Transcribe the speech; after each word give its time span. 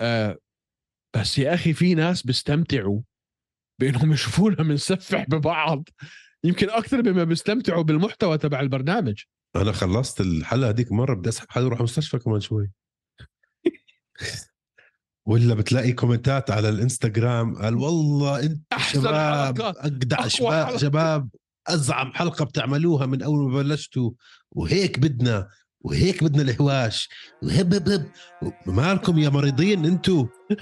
آه 0.00 0.38
بس 1.16 1.38
يا 1.38 1.54
أخي 1.54 1.72
في 1.72 1.94
ناس 1.94 2.22
بيستمتعوا 2.22 3.00
بإنهم 3.80 4.12
يشوفونا 4.12 4.56
بنسفح 4.56 5.24
ببعض. 5.28 5.88
يمكن 6.44 6.70
أكثر 6.70 7.02
مما 7.02 7.24
بيستمتعوا 7.24 7.82
بالمحتوى 7.82 8.38
تبع 8.38 8.60
البرنامج. 8.60 9.22
أنا 9.56 9.72
خلصت 9.72 10.20
الحلقة 10.20 10.68
هذيك 10.68 10.92
مرة 10.92 11.14
بدي 11.14 11.28
أسحب 11.28 11.46
حدا 11.50 11.64
يروح 11.64 11.78
المستشفى 11.78 12.18
كمان 12.18 12.40
شوي. 12.40 12.70
ولا 15.28 15.54
بتلاقي 15.54 15.92
كومنتات 15.92 16.50
على 16.50 16.68
الإنستغرام 16.68 17.54
قال 17.54 17.74
والله 17.74 18.42
انت 18.42 18.62
أحسن 18.72 19.00
شباب 19.00 19.60
أجدع 19.60 20.28
شباب 20.28 20.66
حلقة. 20.66 20.78
شباب 20.78 21.28
أزعم 21.66 22.12
حلقة 22.12 22.44
بتعملوها 22.44 23.06
من 23.06 23.22
أول 23.22 23.50
ما 23.50 23.62
بلشتوا 23.62 24.10
وهيك 24.50 24.98
بدنا. 24.98 25.48
وهيك 25.80 26.24
بدنا 26.24 26.42
الهواش. 26.42 27.08
وهب 27.42 27.74
هب 27.74 27.88
هب. 27.88 28.10
مالكم 28.66 29.18
يا 29.18 29.28
مريضين 29.28 29.86
مان. 29.86 30.28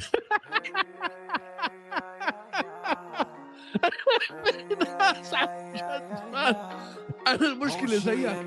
أنا 7.27 7.47
المشكلة 7.47 7.97
زيك. 7.99 8.47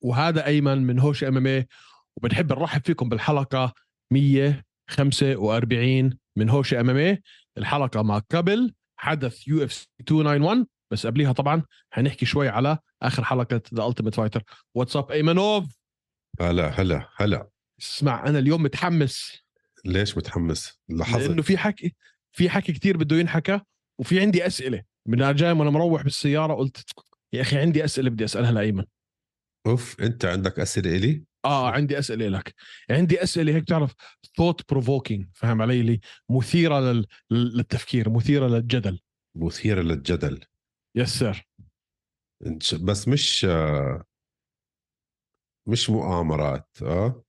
وهذا 0.00 0.46
أيمن 0.46 0.86
من 0.86 0.98
هوش 0.98 1.24
MMA 1.24 1.66
وبنحب 2.16 2.52
نرحب 2.52 2.86
فيكم 2.86 3.08
بالحلقة 3.08 3.72
145 4.12 6.18
من 6.36 6.50
هوش 6.50 6.74
MMA 6.74 7.22
الحلقة 7.58 8.02
ما 8.02 8.22
قبل 8.30 8.74
حدث 8.96 9.48
UFC 9.48 9.88
291 10.00 10.66
بس 10.90 11.06
قبليها 11.06 11.32
طبعا 11.32 11.62
حنحكي 11.90 12.26
شوي 12.26 12.48
على 12.48 12.78
آخر 13.02 13.24
حلقة 13.24 13.60
The 13.74 13.86
Ultimate 13.86 14.14
Fighter 14.14 14.42
what's 14.74 15.01
up 15.01 15.10
أيمنوف؟ 15.10 15.64
هلا 16.40 16.80
هلا 16.80 17.08
هلا. 17.16 17.48
اسمع 17.80 18.28
أنا 18.28 18.38
اليوم 18.38 18.62
متحمس. 18.62 19.42
ليش 19.84 20.16
متحمس؟ 20.16 20.80
لاحظت 20.88 21.28
لأنه 21.28 21.42
في 21.42 21.58
حكي 21.58 21.94
في 22.32 22.50
حكي 22.50 22.72
كتير 22.72 22.96
بده 22.96 23.16
ينحكى 23.16 23.60
وفي 23.98 24.20
عندي 24.20 24.46
أسئلة. 24.46 24.82
من 25.06 25.22
أنا 25.22 25.32
جاي 25.32 25.52
وأنا 25.52 25.70
مروح 25.70 26.02
بالسيارة 26.02 26.54
قلت 26.54 26.84
يا 27.32 27.40
أخي 27.40 27.58
عندي 27.58 27.84
أسئلة 27.84 28.10
بدي 28.10 28.24
أسألها 28.24 28.52
لأيمن. 28.52 28.84
أوف 29.66 30.00
أنت 30.00 30.24
عندك 30.24 30.58
أسئلة 30.60 30.96
إلي؟ 30.96 31.24
آه 31.44 31.70
عندي 31.70 31.98
أسئلة 31.98 32.28
لك 32.28 32.54
عندي 32.90 33.22
أسئلة 33.22 33.54
هيك 33.54 33.64
تعرف 33.64 33.94
thought 34.36 34.70
provoking 34.72 35.26
فاهم 35.34 35.62
علي؟ 35.62 35.82
لي 35.82 36.00
مثيرة 36.30 36.80
لل... 36.80 37.06
للتفكير 37.30 38.10
مثيرة 38.10 38.46
للجدل. 38.46 39.00
مثيرة 39.36 39.80
للجدل. 39.82 40.44
yes 40.96 41.18
sir 41.18 41.48
بس 42.82 43.08
مش 43.08 43.46
مش 45.68 45.90
مؤامرات 45.90 46.68
آه؟ 46.82 47.22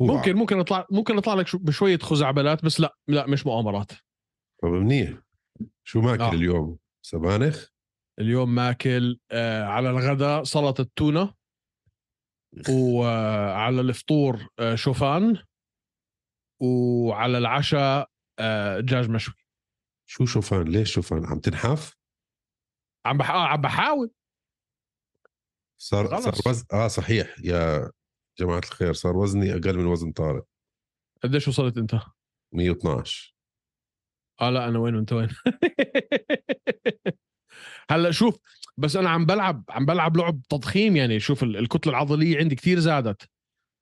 ممكن 0.00 0.36
ممكن 0.36 0.58
أطلع 0.58 0.86
ممكن 0.90 1.16
أطلع 1.16 1.34
لك 1.34 1.46
شو- 1.46 1.58
بشوية 1.58 1.98
خزعبلات 1.98 2.64
بس 2.64 2.80
لا 2.80 2.96
لا 3.08 3.26
مش 3.26 3.46
مؤامرات. 3.46 3.92
طب 4.62 4.68
منيح. 4.68 5.18
شو 5.84 6.00
ماكل. 6.00 6.22
آه. 6.22 6.32
اليوم؟ 6.32 6.78
سبانخ؟ 7.02 7.66
اليوم 8.18 8.54
ماكل 8.54 9.18
آه 9.30 9.64
على 9.64 9.90
الغداء 9.90 10.44
سلطة 10.44 10.86
تونة. 10.96 11.34
وعلى 12.70 13.80
الفطور 13.80 14.48
آه 14.58 14.74
شوفان 14.74 15.42
وعلى 16.60 17.38
العشاء 17.38 18.10
آه 18.38 18.80
دجاج 18.80 19.10
مشوي. 19.10 19.34
شو 20.08 20.26
شوفان؟ 20.26 20.62
ليش 20.68 20.94
شوفان؟ 20.94 21.26
عم 21.26 21.38
تنحف 21.38 21.96
عم 23.06 23.18
بح... 23.18 23.30
آه 23.30 23.46
عم 23.46 23.60
بحاول. 23.60 24.10
صار 25.78 26.08
خلص. 26.08 26.24
صار 26.24 26.34
وزن 26.52 26.64
آه 26.72 26.88
صحيح. 26.88 27.36
يا 27.44 27.90
جماعة 28.38 28.58
الخير 28.58 28.92
صار 28.92 29.16
وزني 29.16 29.52
أقل 29.52 29.78
من 29.78 29.86
وزن 29.86 30.12
طارق. 30.12 30.44
قديش 31.22 31.48
وصلت 31.48 31.76
أنت؟ 31.76 31.94
112 32.52 33.34
آه 34.40 34.50
لا 34.50 34.68
أنا 34.68 34.78
وين 34.78 34.94
وأنت 34.94 35.12
وين؟ 35.12 35.28
هلأ 37.90 38.10
شوف 38.10 38.38
بس 38.78 38.96
أنا 38.96 39.10
عم 39.10 39.26
بلعب 39.26 39.64
عم 39.68 39.86
بلعب 39.86 40.16
لعب 40.16 40.40
تضخيم 40.48 40.96
يعني 40.96 41.20
شوف 41.20 41.42
ال- 41.42 41.56
الكتلة 41.56 41.90
العضلية 41.90 42.38
عندي 42.38 42.54
كتير 42.54 42.78
زادت. 42.78 43.28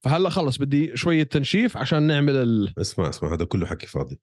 فهلأ 0.05 0.29
خلص 0.29 0.57
بدي 0.59 0.97
شوية 0.97 1.23
تنشيف 1.23 1.77
عشان 1.77 2.03
نعمل 2.03 2.37
ال... 2.37 2.75
اسمع 2.81 3.09
اسمع 3.09 3.35
هذا 3.35 3.45
كله 3.45 3.67
حكي 3.67 3.87
فاضي. 3.87 4.21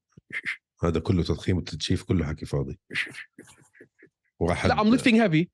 هذا 0.83 0.99
كله 0.99 1.23
تضخيم 1.23 1.57
وتنشيف 1.57 2.03
كله 2.03 2.25
حكي 2.25 2.45
فاضي. 2.45 2.79
واحد 4.39 4.69
لا 4.69 4.81
I'm 4.81 4.91
lifting 4.91 5.19
heavy 5.21 5.47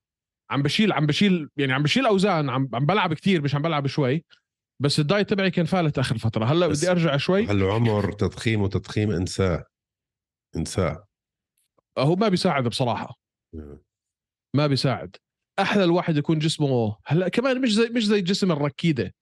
عم 0.50 0.62
بشيل 0.62 0.92
عم 0.94 1.06
بشيل 1.06 1.50
يعني 1.58 1.74
عم 1.74 1.84
بشيل 1.84 2.06
أوزان 2.06 2.50
عم 2.50 2.70
عم 2.74 2.86
بلعب 2.86 3.14
كتير 3.14 3.42
مش 3.42 3.56
عم 3.56 3.62
بلعب 3.62 3.88
شوي. 3.88 4.26
بس 4.80 5.00
ال 5.00 5.06
diet 5.06 5.30
تبعي 5.30 5.52
كان 5.52 5.66
فالت 5.66 6.00
آخر 6.00 6.18
فترة. 6.18 6.46
هلأ 6.46 6.68
بدي 6.68 6.92
أرجع 6.92 7.18
شوي. 7.18 7.46
هلأ 7.46 7.74
عمر 7.74 8.12
تضخيم 8.12 8.62
وتضخيم 8.62 9.12
انساه 9.12 9.66
انساه. 10.56 11.08
هو 11.98 12.16
ما 12.16 12.30
بيساعد 12.30 12.68
بصراحة. 12.68 13.16
ما 14.56 14.68
بيساعد. 14.68 15.16
أحلى 15.60 15.84
الواحد 15.84 16.18
يكون 16.18 16.40
جسمه 16.40 16.98
هلا 17.06 17.30
كمان 17.30 17.62
مش 17.62 17.74
زي 17.74 17.90
مش 17.90 18.06
زي 18.06 18.22
جسم 18.22 18.52
الركيدة. 18.52 19.14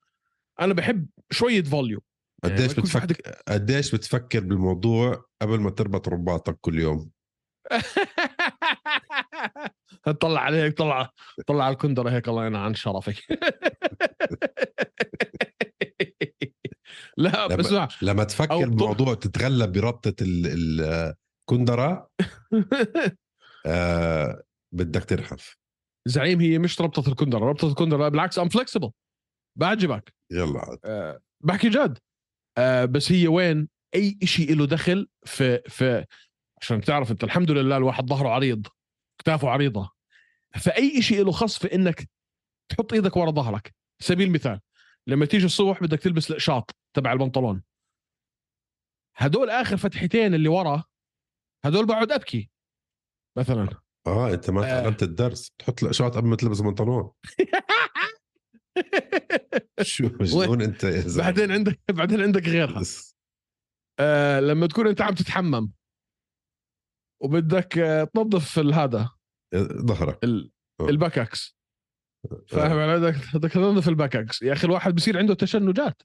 أنا 0.60 0.74
بحب 0.74 1.06
شوية 1.30 1.62
volume 1.62 2.00
قديش 2.44 2.66
ما 2.66 2.72
يكونش 2.72 2.92
في 2.92 3.00
بتفكر 3.00 3.30
قديش 3.48 3.94
بتفكر 3.94 4.40
بالموضوع 4.40 5.24
قبل 5.42 5.60
ما 5.60 5.70
تربط 5.70 6.08
رباطك 6.08 6.58
كل 6.60 6.80
يوم؟ 6.80 7.10
طلع 10.20 10.40
عليك 10.40 10.78
طلع 10.78 11.10
طلع 11.46 11.64
على 11.64 11.72
الكندرة 11.72 12.10
هيك 12.10 12.28
الله 12.28 12.46
ينعم 12.46 12.62
عن 12.62 12.74
شرفك. 12.74 13.16
لا 17.16 17.46
بس 17.46 17.72
لما, 17.72 17.88
لما 18.02 18.24
تفكر 18.24 18.52
أو 18.52 18.60
بالموضوع 18.60 19.14
تتغلب 19.14 19.72
بربطة 19.72 20.14
ال- 20.22 21.14
الكندرة 21.50 22.10
آه 23.66 24.42
بدك 24.72 25.04
تنحف 25.04 25.56
زعيم 26.06 26.40
هي 26.40 26.58
مش 26.58 26.80
ربطة 26.80 27.10
الكندرة 27.10 27.38
ربطة 27.38 27.68
الكندرة 27.68 28.08
بالعكس 28.08 28.38
ام 28.38 28.48
فلكسبل 28.48 28.90
بعجبك. 29.58 30.14
يلا 30.32 30.60
عاد. 30.60 30.78
أه 30.84 31.20
بحكي 31.40 31.68
جد. 31.68 31.98
أه 32.58 32.84
بس 32.84 33.12
هي 33.12 33.28
وين؟ 33.28 33.68
أي 33.94 34.18
شيء 34.24 34.56
له 34.56 34.66
دخل 34.66 35.08
في 35.24 35.62
في 35.68 36.04
عشان 36.60 36.80
تعرف 36.80 37.10
أنت 37.10 37.24
الحمد 37.24 37.50
لله 37.50 37.76
الواحد 37.76 38.06
ظهره 38.06 38.28
عريض 38.28 38.66
كتافه 39.18 39.50
عريضة. 39.50 39.90
فأي 40.54 41.02
شيء 41.02 41.24
له 41.24 41.32
خص 41.32 41.58
في 41.58 41.74
إنك 41.74 42.08
تحط 42.68 42.92
إيدك 42.92 43.16
ورا 43.16 43.30
ظهرك. 43.30 43.74
سبيل 44.02 44.26
المثال 44.26 44.60
لما 45.06 45.26
تيجي 45.26 45.46
الصبح 45.46 45.80
بدك 45.80 45.98
تلبس 45.98 46.30
القشاط 46.30 46.76
تبع 46.96 47.12
البنطلون. 47.12 47.62
هدول 49.16 49.50
آخر 49.50 49.76
فتحتين 49.76 50.34
اللي 50.34 50.48
ورا 50.48 50.84
هدول 51.64 51.86
بقعد 51.86 52.12
أبكي 52.12 52.50
مثلا. 53.38 53.85
آه 54.06 54.34
أنت 54.34 54.50
ما 54.50 54.60
آه. 54.64 54.80
تعلمت 54.82 55.02
الدرس. 55.02 55.52
تحط 55.58 55.82
الاشواط 55.82 56.16
قبل 56.16 56.28
ما 56.28 56.36
تلبس 56.36 56.60
بنطلون. 56.60 57.10
شو 59.82 60.04
مجنون 60.20 60.62
أنت 60.62 60.84
يا 60.84 61.00
زلمة. 61.00 61.24
بعدين 61.26 61.52
عندك 61.52 61.80
بعدين 61.90 62.20
عندك 62.20 62.48
غيرها. 62.48 62.82
آه 64.00 64.40
لما 64.40 64.66
تكون 64.66 64.86
أنت 64.86 65.00
عم 65.00 65.14
تتحمم. 65.14 65.72
وبدك 67.22 67.78
آه 67.78 68.04
تنظف 68.04 68.58
هذا. 68.58 69.10
ظهرك. 69.86 70.24
ال- 70.24 70.50
آه. 70.80 70.88
ال 70.88 70.95
back 70.95 71.22
aches 71.22 71.56
فاهم 72.48 72.78
علي؟ 72.78 73.00
بدك 73.00 73.16
بدك 73.34 73.52
تنظف 73.52 73.88
ال 73.88 73.93
back 73.93 74.15
aches 74.15 74.42
يا 74.42 74.52
أخي 74.52 74.66
الواحد 74.66 74.94
بصير 74.94 75.18
عنده 75.18 75.34
تشنجات. 75.34 76.02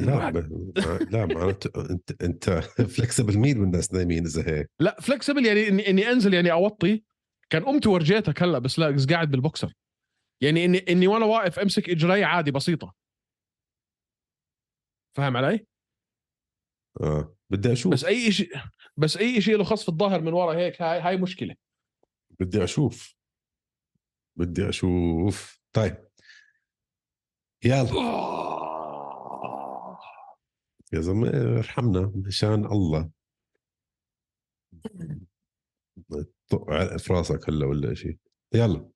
لا 0.00 0.30
ب... 0.30 0.36
لا 1.10 1.26
معناته 1.26 1.90
انت 1.90 2.22
أنت 2.22 2.50
flexible 2.88 3.38
مين 3.38 3.58
من 3.58 3.64
الناس 3.64 3.92
نايمين 3.92 4.26
إذا 4.26 4.48
هيك. 4.48 4.70
لا 4.80 4.96
flexible 5.00 5.46
يعني 5.46 5.90
إني 5.90 6.10
أنزل 6.10 6.34
يعني 6.34 6.52
أوطي. 6.52 7.04
كان 7.50 7.64
قمت 7.64 7.86
ورجيتك 7.86 8.42
هلا 8.42 8.58
بس 8.58 8.78
لا 8.78 9.06
قاعد 9.10 9.30
بالبوكسر. 9.30 9.74
يعني 10.40 10.64
إني 10.64 10.78
إني 10.78 11.06
وأنا 11.06 11.24
واقف 11.24 11.58
أمسك 11.58 11.90
إجري 11.90 12.24
عادي 12.24 12.50
بسيطة. 12.50 12.94
فاهم 15.16 15.36
علي؟ 15.36 15.66
آه. 17.00 17.36
بدي 17.50 17.72
أشوف. 17.72 17.92
بس 17.92 18.04
أي 18.04 18.32
شيء 18.32 18.60
بس 18.96 19.16
أي 19.16 19.40
شيء 19.40 19.56
له 19.56 19.64
خص 19.64 19.82
في 19.82 19.88
الظهر 19.88 20.20
من 20.20 20.32
ورا 20.32 20.54
هيك 20.54 20.82
هاي 20.82 21.00
هاي 21.00 21.16
مشكلة. 21.16 21.56
بدي 22.40 22.64
أشوف. 22.64 23.14
بدي 24.36 24.68
أشوف. 24.68 25.60
طيب. 25.72 26.08
يلا. 27.64 27.90
يا 30.92 31.00
زلمة 31.00 31.28
ارحمنا. 31.58 32.12
مشان 32.14 32.64
الله. 32.64 33.10
طق 36.50 36.96
في 36.96 37.12
راسك 37.12 37.48
هلأ 37.48 37.66
ولا 37.66 37.94
شيء 37.94 38.16
يلا. 38.54 38.90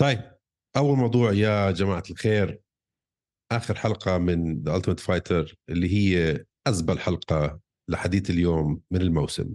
طيب 0.00 0.32
أول 0.76 0.96
موضوع 0.98 1.32
يا 1.32 1.70
جماعة 1.70 2.02
الخير 2.10 2.60
آخر 3.52 3.74
حلقة 3.74 4.18
من 4.18 4.62
The 4.62 4.76
Ultimate 4.76 5.00
Fighter 5.00 5.54
اللي 5.68 5.88
هي 5.94 6.44
أزبل 6.66 6.98
حلقة 6.98 7.60
لحديث 7.88 8.30
اليوم 8.30 8.80
من 8.90 9.02
الموسم. 9.02 9.54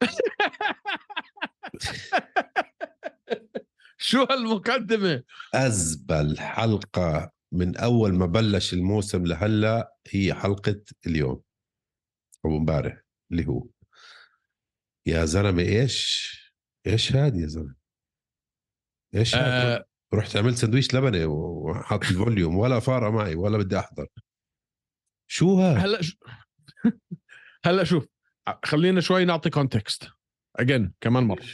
شو 3.98 4.26
هالمقدمة؟ 4.30 5.22
أزبل 5.54 6.38
حلقة 6.38 7.30
من 7.52 7.76
أول 7.76 8.14
ما 8.14 8.26
بلش 8.26 8.74
الموسم 8.74 9.26
لهلأ 9.26 9.94
هي 10.10 10.34
حلقة 10.34 10.80
اليوم 11.06 11.40
أو 12.44 12.56
امبارح 12.56 13.02
اللي 13.32 13.46
هو. 13.46 13.66
يا 15.06 15.24
زلمة 15.24 15.62
إيش؟ 15.62 16.32
إيش 16.86 17.12
هاد 17.12 17.36
يا 17.36 17.46
زلمة؟ 17.46 17.74
إيش 19.14 19.34
هاد؟ 19.34 19.80
آه. 19.80 19.84
رحت 20.14 20.36
عملت 20.36 20.56
سندويش 20.56 20.94
لبنه 20.94 21.26
وحط 21.26 22.04
ال 22.04 22.11
volume 22.11 22.56
ولا 22.56 22.80
فارقة 22.80 23.10
معي 23.10 23.34
ولا 23.34 23.58
بدي 23.58 23.78
أحضر. 23.78 24.06
شو 25.30 25.60
هاد؟ 25.60 25.76
هلأ 25.76 26.02
ش... 26.02 26.16
هلأ 27.64 27.84
شوف 27.84 28.06
خلينا 28.64 29.00
شوي 29.00 29.24
نعطي 29.24 29.50
context 29.50 30.08
again 30.56 30.92
كمان 31.00 31.24
مرة. 31.24 31.44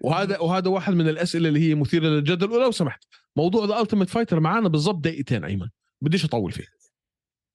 وهذا 0.00 0.38
وهذا 0.38 0.68
واحد 0.70 0.92
من 0.92 1.08
الأسئلة 1.08 1.48
اللي 1.48 1.60
هي 1.60 1.74
مثيرة 1.74 2.06
للجدل 2.06 2.50
ولو 2.50 2.70
سمحت. 2.70 3.04
موضوع 3.36 3.66
The 3.66 3.80
Ultimate 3.80 4.08
Fighter 4.08 4.40
معانا 4.40 4.68
بالضبط 4.68 5.04
دقيقتين 5.04 5.44
أيمن. 5.44 5.68
بديش 6.00 6.24
أطول 6.24 6.52
فيه. 6.52 6.66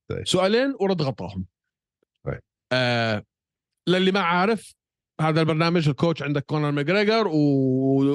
طيب. 0.09 0.27
سؤالين 0.27 0.75
ورد 0.79 1.01
غطاهم. 1.01 1.45
طيب. 2.25 2.41
آه 2.71 3.25
للي 3.87 4.11
ما 4.11 4.19
عارف 4.19 4.75
هذا 5.23 5.41
البرنامج 5.41 5.89
ال 5.89 5.95
coach 5.95 6.23
عندك 6.23 6.45
كونر 6.45 6.71
ماجريجر 6.71 7.27
و... 7.27 7.33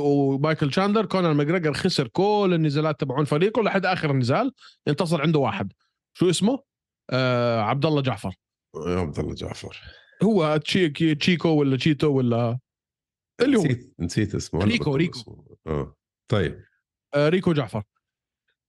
ومايكل 0.01 0.73
شاندلر 0.73 1.06
كونر 1.07 1.33
ماجريجر 1.35 1.73
خسر 1.73 2.09
كل 2.09 2.51
النزالات 2.55 3.01
تبعون 3.01 3.25
فريقه 3.25 3.63
لحد 3.63 3.87
آخر 3.87 4.13
نزال 4.13 4.53
انتصر 4.89 5.23
عنده 5.23 5.39
واحد. 5.39 5.73
شو 6.15 6.31
اسمه؟ 6.31 6.63
آه 7.11 7.61
عبد 7.61 7.87
الله 7.87 8.03
جعفر. 8.03 8.35
عبد 8.77 9.19
الله 9.19 9.35
جعفر. 9.35 9.77
هو 10.23 10.57
تشي... 10.57 10.89
تشيكو 11.15 11.49
ولا 11.49 11.77
تشيتو 11.77 12.09
ولا 12.09 12.59
اللي 13.41 13.57
هو. 13.57 13.63
نسيت 13.63 13.95
نسيت 14.01 14.35
اسمه. 14.35 14.61
ريكو- 14.61 14.89
ريكو. 14.89 15.19
اسمه. 15.19 15.45
آه. 15.67 15.97
طيب. 16.29 16.65
آه، 17.15 17.29
ريكوفر. 17.29 17.83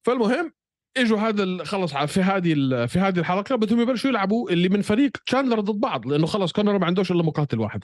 فالمهم 0.06 0.54
إجوا 0.98 1.20
هذا 1.20 1.64
خلص 1.64 1.94
في 1.94 2.22
هذه 2.22 2.54
في 2.86 3.00
هذه 3.00 3.20
الحلقة. 3.20 3.56
بدهم 3.56 3.82
يبلشوا 3.82 4.10
يلعبوا 4.10 4.50
اللي 4.52 4.70
من 4.70 4.82
فريق 4.82 5.12
تشاندلر 5.26 5.60
ضد 5.60 5.80
بعض 5.80 6.08
لأنه 6.08 6.26
خلص 6.26 6.52
كونر 6.52 6.78
ما 6.78 6.86
عندوش 6.86 7.12
إلا 7.12 7.24
مقاتل 7.24 7.60
واحد. 7.60 7.84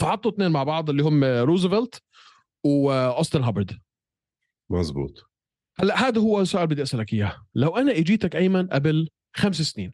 فحطوا 0.00 0.30
اثنين 0.30 0.50
مع 0.50 0.62
بعض 0.64 0.90
اللي 0.90 1.02
هم 1.02 1.24
روزفلت 1.24 2.02
وأوستن 2.64 3.42
هابرد. 3.42 3.78
مزبوط 4.70 5.30
هلأ 5.78 6.08
هذا 6.08 6.20
هو 6.20 6.40
السؤال 6.40 6.66
بدي 6.66 6.82
أسألك 6.82 7.12
إياه. 7.12 7.46
لو 7.54 7.76
أنا 7.76 7.92
إجيتك 7.92 8.36
أيمن 8.36 8.66
قبل 8.68 9.08
خمس 9.36 9.62
سنين 9.62 9.92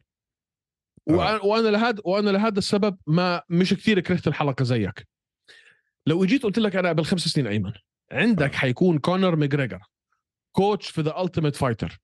وأنا- 1.09 1.43
وأنا 1.45 1.67
لهذا 1.67 2.01
وأنا 2.05 2.29
لهذا 2.29 2.59
السبب 2.59 2.97
ما 3.07 3.41
مش 3.49 3.73
كثير 3.73 3.99
كرهت 3.99 4.27
الحلقة 4.27 4.63
زيك. 4.63 5.07
لو 6.05 6.23
إجيت 6.23 6.43
قلت 6.43 6.59
لك 6.59 6.75
أنا 6.75 6.89
قبل 6.89 7.05
خمس 7.05 7.21
سنين 7.21 7.47
أيمن 7.47 7.73
عندك 8.11 8.53
آه. 8.53 8.57
حيكون 8.57 8.99
كونر 8.99 9.35
ماجريجر 9.35 9.79
coach 10.51 10.89
في 10.89 11.01
The 11.01 11.21
Ultimate 11.21 11.55
Fighter 11.55 11.99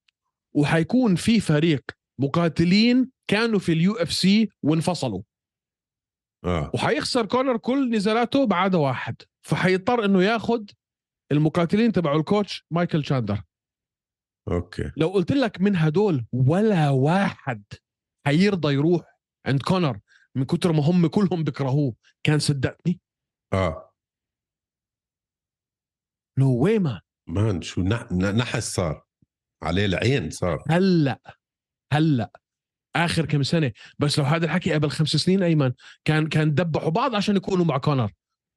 وحيكون 0.54 1.16
في 1.16 1.40
فريق 1.40 1.82
مقاتلين 2.20 3.12
كانوا 3.28 3.60
في 3.60 3.72
اليو 3.72 3.94
اف 3.94 4.14
سي 4.14 4.50
وانفصلوا. 4.64 5.22
آه. 6.46 6.72
وحيخسر 6.74 7.26
كونر 7.26 7.58
كل 7.58 7.92
نزالاته 7.96 8.46
ما 8.48 8.56
عدا 8.56 8.78
واحد. 8.78 9.16
فحيضطر 9.42 10.06
إنه 10.06 10.24
ياخذ 10.24 10.66
المقاتلين 11.32 11.92
تبعوا 11.92 12.20
ال 12.20 12.28
coach 12.28 12.66
مايكل 12.72 13.06
تشاندلر. 13.06 13.44
okay. 14.52 14.92
لو 14.98 15.10
قلت 15.10 15.32
لك 15.32 15.62
من 15.62 15.76
هدول 15.76 16.26
ولا 16.34 16.90
واحد 16.90 17.64
حيرضى 18.28 18.74
يروح 18.74 19.20
عند 19.46 19.62
كونر 19.62 20.00
من 20.36 20.44
كتر 20.44 20.72
ما 20.72 20.84
هم 20.84 21.08
كلهم 21.08 21.44
بيكرهوه 21.44 21.96
كان 22.24 22.40
صدقني 22.40 23.00
آه. 23.54 23.94
no 26.40 26.64
way 26.64 26.80
man 26.80 27.00
man 27.30 27.62
شو 27.62 27.82
نحس 27.82 28.74
صار. 28.76 29.06
عليه 29.64 29.86
العين 29.86 30.30
صار. 30.30 30.64
هلأ 30.70 31.38
هلأ. 31.94 32.32
آخر 32.96 33.26
كم 33.26 33.44
سنة. 33.44 33.72
بس 34.00 34.20
لو 34.20 34.26
هذا 34.26 34.46
الحكي 34.46 34.74
قبل 34.74 34.90
خمس 34.90 35.10
سنين 35.10 35.44
أيمن 35.44 35.72
كان 36.06 36.28
كان 36.28 36.54
دبحوا 36.54 36.90
بعض 36.90 37.16
عشان 37.16 37.36
يكونوا 37.36 37.66
مع 37.66 37.78
كونر. 37.78 38.12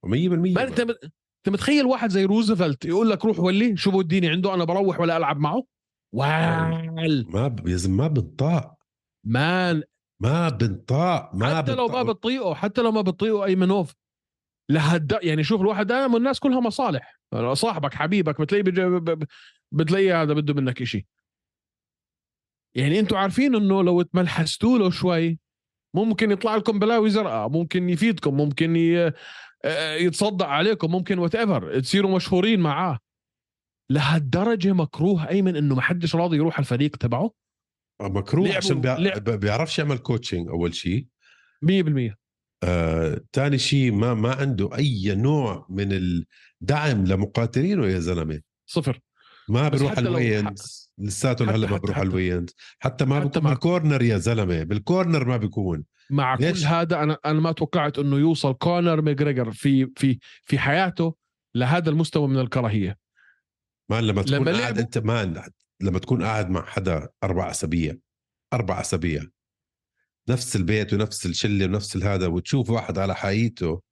100% 0.07 0.09
ما 0.09 0.63
أنت 0.63 0.81
أنت 0.81 1.49
متخيل 1.49 1.87
واحد 1.87 2.11
زي 2.11 2.25
روزفلت 2.25 2.85
يقول 2.85 3.11
لك 3.11 3.25
روح 3.25 3.39
ولي 3.39 3.77
شو 3.77 3.91
بوديني 3.91 4.29
عنده 4.29 4.55
أنا 4.55 4.65
بروح 4.65 5.01
ولا 5.01 5.17
ألعب 5.17 5.39
معه؟ 5.39 5.63
وال 6.13 7.27
ما 7.31 7.49
ب... 7.49 7.69
يا 7.69 7.79
ما 7.89 8.09
بنطاق. 8.09 8.75
مان. 9.25 9.83
ما 10.23 10.49
بنطاق 10.49 11.35
ما 11.35 11.57
حتى 11.57 11.75
لو 11.75 11.89
ما 11.89 12.03
بنطاق. 12.03 12.17
بتطيقه 12.17 12.55
حتى 12.55 12.83
لو 12.83 12.93
ما 12.93 13.01
بتطيقه 13.01 13.45
أيمن 13.45 13.73
وفي 13.73 13.95
الهد 14.71 15.19
يعني 15.23 15.45
شوف 15.45 15.61
الواحد 15.61 15.87
دائما 15.87 16.17
الناس 16.17 16.41
كلها 16.41 16.61
مصالح. 16.61 17.21
صاحبك 17.53 17.95
حبيبك 17.95 18.41
بتلاقيه 18.41 19.01
بتلاقيه 19.73 20.23
هذا 20.23 20.33
بده 20.33 20.55
منك 20.55 20.83
إشي. 20.83 21.07
يعني 22.77 22.99
أنتم 23.01 23.17
عارفين 23.17 23.55
انه 23.55 23.83
لو 23.83 24.03
تملحستوا 24.03 24.79
له 24.79 24.91
شوي 24.91 25.39
ممكن 25.95 26.31
يطلع 26.31 26.57
لكم 26.57 26.79
بلاوي 26.79 27.11
زرقاء 27.11 27.49
ممكن 27.49 27.89
يفيدكم 27.89 28.37
ممكن 28.37 28.77
ي... 28.77 29.13
آه، 29.65 29.95
يتصدق 29.95 30.47
عليكم 30.47 30.91
ممكن 30.91 31.19
whatever 31.19 31.81
تصيروا 31.81 32.17
مشهورين 32.17 32.61
معاه. 32.61 32.99
لهالدرجة 33.91 34.73
مكروه 34.73 35.29
أيمن 35.29 35.57
إنه 35.57 35.75
ما 35.75 35.81
حدش 35.83 36.17
راضي 36.17 36.37
يروح 36.37 36.59
الفريق 36.59 36.97
تبعه؟ 36.97 37.31
مكروه 38.03 38.47
لعبوا- 38.49 38.57
عشان 38.57 38.81
بيع... 38.81 39.19
بيعرفش 39.19 39.79
يعمل 39.79 39.99
coaching 39.99 40.49
أول 40.49 40.75
شيء 40.75 41.07
100% 41.65 42.15
آه، 42.65 43.21
تاني 43.33 43.59
شيء 43.59 43.93
ما 43.93 44.15
ما 44.15 44.35
عنده 44.35 44.77
أي 44.77 45.15
نوع 45.15 45.67
من 45.71 45.93
الدعم 45.93 47.05
لمقاتلينه 47.05 47.87
يا 47.87 47.99
زلمة. 47.99 48.41
صفر. 48.67 49.01
ما 49.49 49.69
لو- 49.69 49.89
ال 49.99 50.13
wins. 50.13 50.86
لساتهم 50.99 51.49
هلا 51.51 51.71
ما 51.71 51.77
بروح 51.77 51.97
حتى- 51.97 52.01
ال 52.03 52.12
wins 52.12 52.51
حتى. 52.79 53.05
ما 53.05 53.21
حتى 53.21 53.41
مع- 53.41 53.51
بال 53.51 53.64
corner 53.64 54.03
يا 54.03 54.19
زلمة 54.19 54.63
بال 54.63 54.78
corner 54.78 55.25
ما 55.25 55.37
بيكون. 55.37 55.85
مع 56.11 56.35
ليش؟ 56.35 56.61
كل 56.63 56.67
هذا 56.67 57.03
أنا 57.03 57.19
أنا 57.25 57.41
ما 57.41 57.53
توقعت 57.53 57.99
إنه 57.99 58.17
يوصل 58.17 58.55
كونر 58.55 59.03
ماجريجر 59.03 59.53
في 59.53 59.87
في 59.97 60.19
في 60.43 60.59
حياته 60.59 61.15
لهذا 61.55 61.91
المستوى 61.91 62.29
من 62.29 62.39
الكراهية. 62.39 62.99
man 63.91 64.05
لما 64.05 64.23
تكون 64.23 64.37
لما 64.37 64.59
قاعد 64.59 64.79
أنت 64.79 64.99
man 64.99 65.43
لما 65.81 65.99
تكون 65.99 66.23
قاعد 66.23 66.51
مع 66.51 66.65
حدا 66.67 67.09
أربع 67.25 67.51
أسابيع 67.51 67.95
أربع 68.53 68.81
أسابيع 68.81 69.23
نفس 70.29 70.57
البيت 70.57 70.93
ونفس 70.93 71.27
الشلة 71.27 71.65
ونفس 71.65 71.97
الهذا 71.97 72.27
وتشوف 72.27 72.71
واحد 72.71 72.99
على 72.99 73.15
حقيقته 73.15 73.83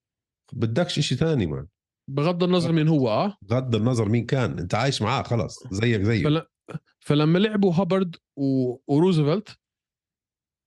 بدكش 0.52 0.99
إشي 0.99 1.14
ثاني 1.16 1.46
man. 1.46 1.66
بغض 2.11 2.42
النظر 2.42 2.73
من 2.73 2.88
هو 2.88 3.08
آه؟ 3.08 3.37
بغض 3.42 3.75
النظر 3.75 4.08
مين 4.08 4.26
كان 4.26 4.58
أنت 4.58 4.75
عايش 4.75 5.02
معاه 5.02 5.23
خلص 5.23 5.58
زيك 5.70 6.02
زيه 6.02 6.25
فل... 6.25 6.42
فلما 7.00 7.38
لعبوا 7.38 7.75
هابرد 7.75 8.16
و... 8.37 8.76
وروزفلت 8.87 9.59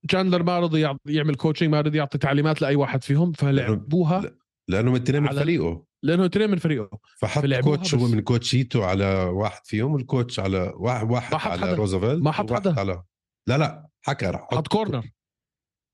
تشاندلر 0.08 0.42
ما 0.42 0.58
رضي 0.60 0.80
يع- 0.80 0.96
يعمل 1.06 1.34
coaching 1.34 1.68
ما 1.68 1.80
رضي 1.80 1.98
يعطي 1.98 2.18
تعليمات 2.18 2.62
لأي 2.62 2.76
واحد 2.76 3.04
فيهم 3.04 3.32
فلعبوها 3.32 4.20
لا. 4.20 4.34
لأنه 4.68 4.92
متنين 4.92 5.22
من 5.22 5.28
فريقه 5.32 5.84
لأنه 6.02 6.26
اثنين 6.26 6.50
من 6.50 6.58
فريقه 6.58 6.98
فحط 7.20 7.44
coach 7.46 7.94
هو. 7.94 8.06
من 8.08 8.20
coach 8.20 8.59
يتو 8.59 8.82
على 8.82 9.14
واحد 9.14 9.60
فيهم 9.64 9.92
وال 9.92 10.06
coach 10.06 10.40
على 10.40 10.72
واحد 10.76 11.10
واحد 11.10 11.32
ما 11.32 11.38
حط 11.38 11.50
على. 11.50 11.74
روزفلت 11.74 12.22
ما 12.22 12.32
حط 12.32 12.52
حدا. 12.52 12.80
على 12.80 13.02
لا 13.48 13.58
لا 13.58 13.88
حكى 14.02 14.26
رح 14.26 14.48
حط 14.52 14.68
corner 14.68 15.04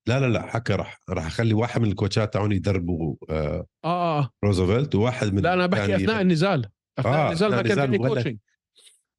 لا 0.09 0.21
لا 0.21 0.27
لا 0.27 0.47
حكى 0.47 0.73
رح 0.73 1.01
رح 1.11 1.27
اخلي 1.27 1.55
واحد 1.55 1.81
من 1.81 1.89
ال 1.89 1.95
coach 1.95 2.26
ات 2.26 2.33
تاعون 2.33 2.53
يدربوا 2.53 3.17
آه 3.31 3.67
آه 3.85 4.19
آه 4.19 4.31
روزفلت 4.45 4.95
وواحد 4.95 5.35
من 5.35 5.43
لا 5.43 5.53
أنا 5.55 5.67
بحكي 5.67 5.85
الثاني 5.85 6.05
أثناء 6.05 6.21
النزال 6.21 6.71
أثناء 6.99 7.15
آه، 7.15 7.29
النزال 7.29 7.51
ما 7.51 7.63
كان 7.63 7.91
في 7.91 7.99
coaching 7.99 8.39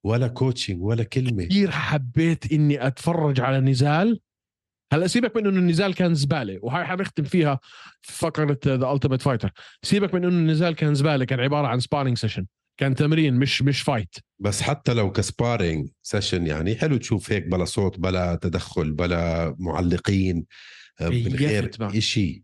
ولا 0.06 0.28
coaching 0.28 0.82
ولا 0.82 1.04
كلمة. 1.04 1.44
كثير 1.44 1.70
حبيت 1.70 2.52
إني 2.52 2.86
أتفرج 2.86 3.40
على 3.40 3.60
نزال. 3.60 4.20
هلأ 4.92 5.06
سيبك 5.06 5.36
من 5.36 5.46
إنه 5.46 5.58
النزال 5.58 5.94
كان 5.94 6.14
زبالة 6.14 6.58
وهاي 6.62 6.84
حنختم 6.84 7.24
فيها 7.24 7.60
في 8.00 8.12
فقرة 8.12 8.58
The 8.66 8.92
Ultimate 8.92 9.22
Fighter 9.22 9.50
سيبك 9.82 10.14
من 10.14 10.24
إنه 10.24 10.34
النزال 10.34 10.74
كان 10.74 10.94
زبالة 10.94 11.24
كان 11.24 11.40
عبارة 11.40 11.66
عن 11.66 11.80
sparring 11.80 12.18
session 12.18 12.46
كان 12.80 12.94
تمرين 12.94 13.34
مش 13.34 13.62
مش 13.62 13.82
fight 13.82 14.14
بس 14.38 14.62
حتى 14.62 14.94
لو 14.94 15.12
ك 15.12 15.20
sparring 15.20 15.88
session 16.02 16.46
يعني 16.46 16.76
حلو 16.76 16.96
تشوف 16.96 17.32
هيك 17.32 17.46
بلا 17.46 17.64
صوت 17.64 17.98
بلا 17.98 18.34
تدخل 18.34 18.92
بلا 18.92 19.54
معلقين 19.58 20.46
آه، 21.00 21.08
من 21.08 21.34
غير. 21.34 21.70
شيء 21.98 22.42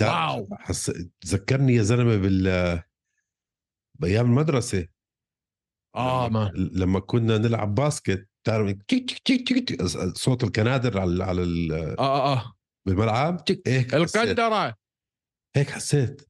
wow. 0.00 0.48
حس... 0.52 0.92
تذكرني 1.20 1.74
يا 1.74 1.82
زلمة 1.82 2.16
بال 2.16 2.80
بأيام 3.94 4.26
المدرسة. 4.26 4.86
آه 5.96 6.28
لما... 6.28 6.38
man 6.44 6.70
لما 6.72 7.00
كنا 7.00 7.38
نلعب 7.38 7.74
basket 7.74 8.28
تيك 8.88 9.18
تيك 9.18 9.82
صوت 10.16 10.44
الكنادر 10.44 11.00
على 11.00 11.24
على 11.24 11.42
ال- 11.42 11.72
آه 11.98 12.32
آه 12.32 12.52
بالملعب 12.86 13.44
هيك 13.66 13.94
حسيت. 13.94 14.16
القندره 14.16 14.74
هيك 15.56 15.70
حسيت. 15.70 16.28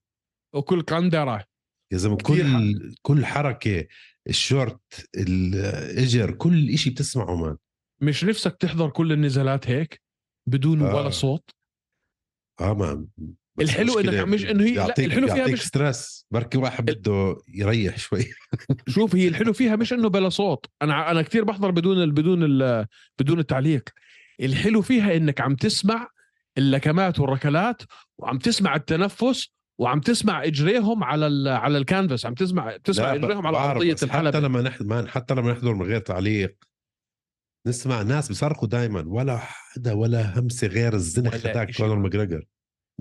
وكل 0.55 0.83
قندره 0.83 1.45
يا 1.93 1.99
زلمة 1.99 2.17
كل 2.17 2.95
كل 3.03 3.27
حركة 3.27 3.87
الشورت 4.29 5.09
الاجر 5.17 6.31
كل 6.31 6.79
شيء 6.79 6.93
بتسمعه 6.93 7.35
man. 7.37 7.57
مش 8.03 8.25
نفسك 8.25 8.57
تحضر 8.57 8.91
كل 8.91 9.13
النزالات 9.13 9.69
هيك 9.69 10.03
بدون 10.49 10.83
آه. 10.83 10.95
ولا 10.95 11.11
صوت؟ 11.11 11.51
آه 12.61 12.75
man. 12.75 13.07
بس 13.19 13.42
الحلو 13.61 13.99
المشكلة 13.99 14.25
مش 14.25 14.45
إنه 14.45 14.65
هي- 14.65 14.75
لا، 14.75 14.95
الحلو 14.99 15.27
فيها 15.27 15.37
يعطيك 15.37 15.53
مش- 15.55 15.67
stress 15.67 16.27
بركي 16.31 16.59
واحد 16.59 16.85
بده 16.91 17.37
يريح 17.55 17.99
شوي. 17.99 18.25
شوف 18.95 19.15
هي 19.17 19.29
الحلو 19.29 19.53
فيها 19.53 19.77
مش 19.77 19.93
إنه 19.93 20.09
بلا 20.09 20.29
صوت. 20.29 20.67
أنا 20.83 21.11
أنا 21.11 21.23
كثير 21.23 21.45
بحضر 21.45 21.71
بدون 21.71 22.03
ال 22.03 22.13
بدون 22.13 22.43
ال 22.43 22.87
بدون 23.19 23.39
التعليق. 23.39 23.83
الحلو 24.41 24.83
فيها 24.83 25.17
إنك 25.17 25.41
عم 25.41 25.55
تسمع 25.55 26.09
اللكمات 26.59 27.21
والركلات 27.21 27.83
وعم 28.19 28.39
تسمع 28.39 28.75
التنفس 28.77 29.49
وعم 29.79 30.01
تسمع 30.01 30.45
إجريهم 30.45 31.05
على 31.05 31.27
ال 31.27 31.49
على 31.49 31.79
الكانفاس. 31.79 32.27
عم 32.27 32.35
تسمع 32.35 32.77
تسمع 32.85 33.15
إجريهم 33.15 33.47
على 33.47 33.57
أرضية 33.59 33.93
بس 33.95 34.05
حتى 34.05 34.41
لما 34.41 34.63
نحضر 34.63 34.87
man 34.87 35.09
حتى 35.09 35.35
لما 35.35 35.53
نحضر 35.53 35.75
من 35.75 35.83
غير 35.87 35.99
تعليق 36.01 36.57
نسمع 37.67 38.03
ناس 38.03 38.29
بيصرخوا 38.29 38.69
دائما 38.69 39.05
ولا 39.07 39.37
حدا 39.39 39.93
ولا 39.93 40.39
همسة 40.39 40.67
غير 40.67 40.95
الزنخ 40.95 41.35
هذاك. 41.35 41.77
كونر 41.77 41.95
ماجريجر. 41.97 42.45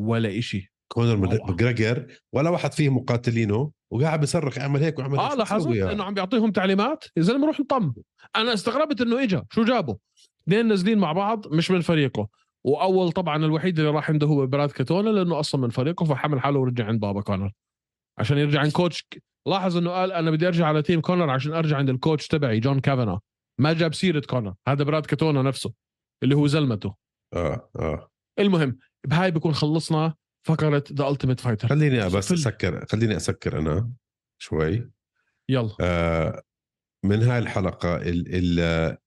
ولا 0.07 0.37
إشي. 0.37 0.71
كونر. 0.87 1.15
ماجريجر 1.17 2.07
ولا 2.33 2.49
واحد 2.49 2.73
فيهم 2.73 2.97
مقاتلينه 2.97 3.71
وقاعد 3.91 4.19
بيصرخ 4.19 4.57
اعمل 4.57 4.83
هيك 4.83 4.99
واعمل 4.99 5.19
آه 5.19 5.23
هيك. 5.23 5.31
شو 5.31 5.37
لاحظت 5.37 5.67
إنه 5.67 6.03
عم 6.03 6.13
بيعطيهم 6.13 6.51
تعليمات؟ 6.51 7.05
يا 7.17 7.21
زلمة 7.21 7.47
روح 7.47 7.59
انطم. 7.59 7.93
أنا 8.35 8.53
استغربت 8.53 9.01
إنه 9.01 9.23
اجى 9.23 9.41
شو 9.51 9.63
جابه؟ 9.63 9.97
اثنين 10.43 10.67
نازلين 10.67 10.97
مع 10.97 11.11
بعض 11.11 11.53
مش 11.53 11.71
من 11.71 11.81
فريقه. 11.81 12.27
وأول 12.63 13.11
طبعا 13.11 13.45
الوحيد 13.45 13.79
اللي 13.79 13.91
راح 13.91 14.09
عنده 14.09 14.27
هو 14.27 14.47
براد 14.47 14.71
كاتونا 14.71 15.09
لأنه 15.09 15.39
أصلا 15.39 15.61
من 15.61 15.69
فريقه 15.69 16.05
فحمل 16.05 16.39
حاله 16.39 16.59
ورجع 16.59 16.85
عند 16.85 16.99
بابا 16.99 17.21
كونر. 17.21 17.51
عشان 18.17 18.37
يرجع 18.37 18.59
عند 18.59 18.71
coach 18.71 19.07
لاحظ 19.47 19.77
إنه 19.77 19.91
قال 19.91 20.11
أنا 20.11 20.31
بدي 20.31 20.47
أرجع 20.47 20.65
على 20.65 20.81
team 20.81 21.01
كونر 21.01 21.29
عشان 21.29 21.53
أرجع 21.53 21.77
عند 21.77 21.89
ال 21.89 21.95
coach 21.95 22.27
تبعي 22.27 22.59
جون 22.59 22.79
كافانا 22.79 23.19
ما 23.59 23.73
جاب 23.73 23.93
سيرة 23.93 24.21
كونر. 24.29 24.53
هذا 24.67 24.83
براد 24.83 25.05
كاتونا 25.05 25.41
نفسه 25.41 25.73
اللي 26.23 26.35
هو 26.35 26.47
زلمته. 26.47 26.95
آه 27.33 27.69
آه. 27.79 28.09
المهم 28.39 28.77
بهاي 29.07 29.31
بكون 29.31 29.53
خلصنا 29.53 30.15
فقرة 30.47 30.83
The 30.93 31.07
Ultimate 31.09 31.39
Fighter 31.39 31.67
خليني 31.67 32.09
بس 32.09 32.27
فل- 32.27 32.33
اسكر 32.35 32.85
خليني 32.85 33.17
أسكر 33.17 33.59
أنا 33.59 33.91
شوي. 34.41 34.91
يلا. 35.49 35.75
آه 35.81 36.41
من 37.05 37.23
هاي 37.23 37.39
الحلقة 37.39 37.95
ال 37.95 38.59
ال 38.59 38.97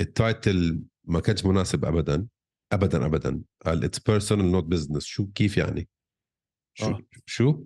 ال 0.00 0.14
title 0.14 0.82
ما 1.04 1.20
كانش 1.20 1.44
مناسب 1.44 1.84
ابدا. 1.84 2.26
ابدا 2.72 3.06
ابدا. 3.06 3.42
قال 3.66 3.84
it's 3.84 3.98
personal 3.98 4.52
not 4.52 4.64
business 4.64 5.04
شو 5.04 5.26
كيف 5.26 5.56
يعني؟ 5.56 5.88
شو 6.78 6.86
آه. 6.86 7.00
شو؟ 7.26 7.64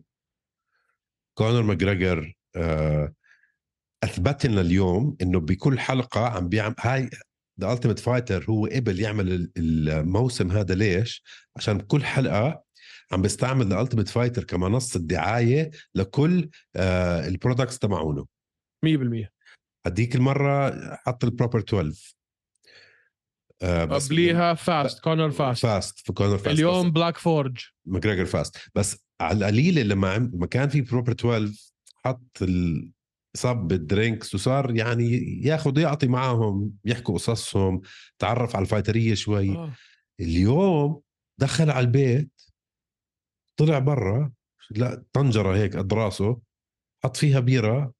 كونر 1.38 1.62
ماجريجر 1.62 2.34
آه 2.56 3.14
أثبت 4.04 4.46
لنا 4.46 4.60
اليوم 4.60 5.16
إنه 5.22 5.40
بكل 5.40 5.78
حلقة 5.78 6.26
عم 6.26 6.48
بيعمل 6.48 6.74
هاي 6.80 7.10
The 7.60 7.72
Ultimate 7.72 7.98
Fighter 7.98 8.44
هو 8.50 8.66
قبل 8.66 9.00
يعمل 9.00 9.32
ال- 9.32 9.50
الموسم 9.88 10.50
هذا 10.50 10.74
ليش؟ 10.74 11.22
عشان 11.56 11.78
بكل 11.78 12.04
حلقة 12.04 12.62
عم 13.12 13.22
بيستعمل 13.22 13.66
The 13.68 13.80
Ultimate 13.80 14.08
Fighter 14.08 14.44
كمنصة 14.44 15.00
دعاية 15.00 15.70
لكل 15.94 16.48
آه 16.76 17.28
ال 17.28 17.34
products 17.34 17.78
تبعونه. 17.78 18.26
100% 18.86 19.28
هديك 19.86 20.14
المرة 20.16 20.70
حط 20.96 21.24
ال 21.24 21.29
Proper 21.29 21.58
12 21.58 22.14
آه 23.62 23.84
قبليها 23.84 24.54
فاست 24.54 25.00
كونر 25.00 25.30
Fast 25.30 25.62
Fast 25.62 25.98
في 25.98 26.12
كونر 26.12 26.38
Fast 26.38 26.46
اليوم 26.58 26.90
Black 26.90 27.16
Forge 27.16 27.58
McGregor 27.84 28.24
Fast 28.24 28.56
بس 28.74 28.96
على 29.20 29.38
القليلة 29.38 29.82
لما 29.82 30.10
عم 30.12 30.30
لما 30.34 30.46
كان 30.46 30.68
في 30.68 30.80
Proper 30.80 31.12
12 31.12 31.52
حط 32.04 32.42
ال... 32.42 32.90
صب 33.36 33.72
ال 33.72 33.81
drinks 33.81 34.34
وصار 34.34 34.76
يعني 34.76 35.10
ياخذ 35.44 35.78
يعطي 35.78 36.06
معهم 36.06 36.72
يحكوا 36.84 37.14
قصصهم 37.14 37.80
تعرف 38.18 38.56
على 38.56 38.62
الفايترية 38.62 39.14
شوي. 39.14 39.56
آه. 39.56 39.72
اليوم 40.20 41.00
دخل 41.38 41.70
على 41.70 41.86
البيت 41.86 42.30
طلع 43.56 43.78
برا 43.78 44.32
لا 44.70 45.04
طنجرة 45.12 45.56
هيك 45.56 45.76
قد 45.76 45.94
راسه 45.94 46.40
حط 47.04 47.16
فيها 47.16 47.40
بيرة 47.40 47.92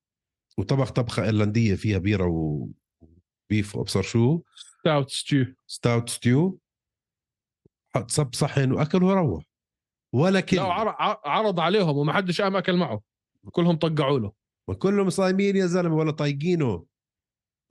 وطبخ 0.59 0.91
طبخة 0.91 1.25
إيرلندية 1.25 1.75
فيها 1.75 1.99
بيرة 1.99 2.27
و 2.27 2.57
beef 2.57 3.77
وأبصر 3.77 4.03
شو. 4.03 4.43
stout 4.81 5.11
stew 5.11 5.47
stout 5.67 6.09
stew 6.09 6.59
حط 7.95 8.11
صب 8.11 8.35
صحن 8.35 8.73
وأكل 8.73 9.03
وروح. 9.03 9.45
ولا 10.15 10.31
لا 10.33 10.41
كلمة. 10.41 10.63
عر- 10.63 10.89
ع- 10.89 11.21
عرض 11.25 11.61
عليهم 11.61 11.97
وما 11.97 12.13
حدش 12.13 12.41
قام 12.41 12.57
أكل 12.57 12.77
معه. 12.77 13.01
كلهم 13.53 13.77
طقعوا 13.77 14.19
له. 14.19 14.33
ما 14.69 14.75
كلهم 14.75 15.11
صايمين 15.11 15.57
يا 15.57 15.67
زلمة 15.67 15.95
ولا 15.95 16.11
طايقينه. 16.11 16.87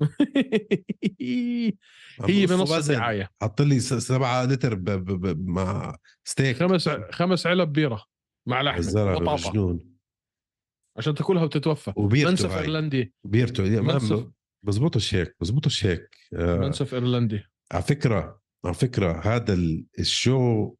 هي 1.21 1.71
بقصوا 2.19 2.57
منصه 2.57 2.77
وزن. 2.77 2.93
دعايه 2.95 3.29
حط 3.41 3.61
لي 3.61 3.79
سبعة 3.79 4.45
لتر 4.45 4.75
ب... 4.75 4.83
ب... 4.83 5.27
ب... 5.27 5.49
مع 5.49 5.97
ستيك. 6.27 6.57
خمس 6.57 6.89
خمس 6.89 7.47
علب 7.47 7.73
بيرة 7.73 8.05
مع 8.47 8.61
لحمة 8.61 9.19
مجنون. 9.19 9.91
عشان 10.97 11.15
تاكلها 11.15 11.43
وتتوفى. 11.43 11.93
منسف. 11.97 12.51
إيرلندي. 12.57 13.13
بيرتو 13.23 13.63
منسف. 13.63 14.31
بزبطش 14.65 15.15
هيك 15.15 15.35
بزبطش 15.41 15.85
هيك. 15.85 16.09
آه 16.33 16.57
منسف 16.57 16.93
إيرلندي. 16.93 17.43
على 17.71 17.83
فكرة 17.83 18.41
على 18.65 18.73
فكرة 18.73 19.21
هذا 19.35 19.53
ال- 19.53 19.85
الشو 19.99 20.75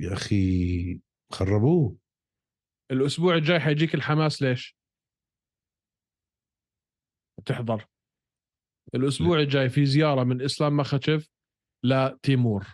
يا 0.00 0.12
أخي 0.12 1.00
خربوه. 1.32 1.96
الأسبوع 2.90 3.34
الجاي 3.34 3.60
حيجيك 3.60 3.94
الحماس 3.94 4.42
ليش؟ 4.42 4.76
تحضر. 7.44 7.86
الأسبوع 8.94 9.40
الجاي 9.40 9.68
في 9.68 9.86
زيارة 9.86 10.24
من 10.24 10.42
إسلام 10.42 10.76
مخشف 10.76 11.30
لتيمور 11.84 12.66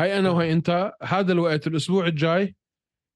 هاي 0.00 0.18
أنا 0.18 0.30
وهي 0.30 0.52
أنت 0.52 0.92
هذا 1.02 1.32
الوقت 1.32 1.66
الأسبوع 1.66 2.06
الجاي 2.06 2.56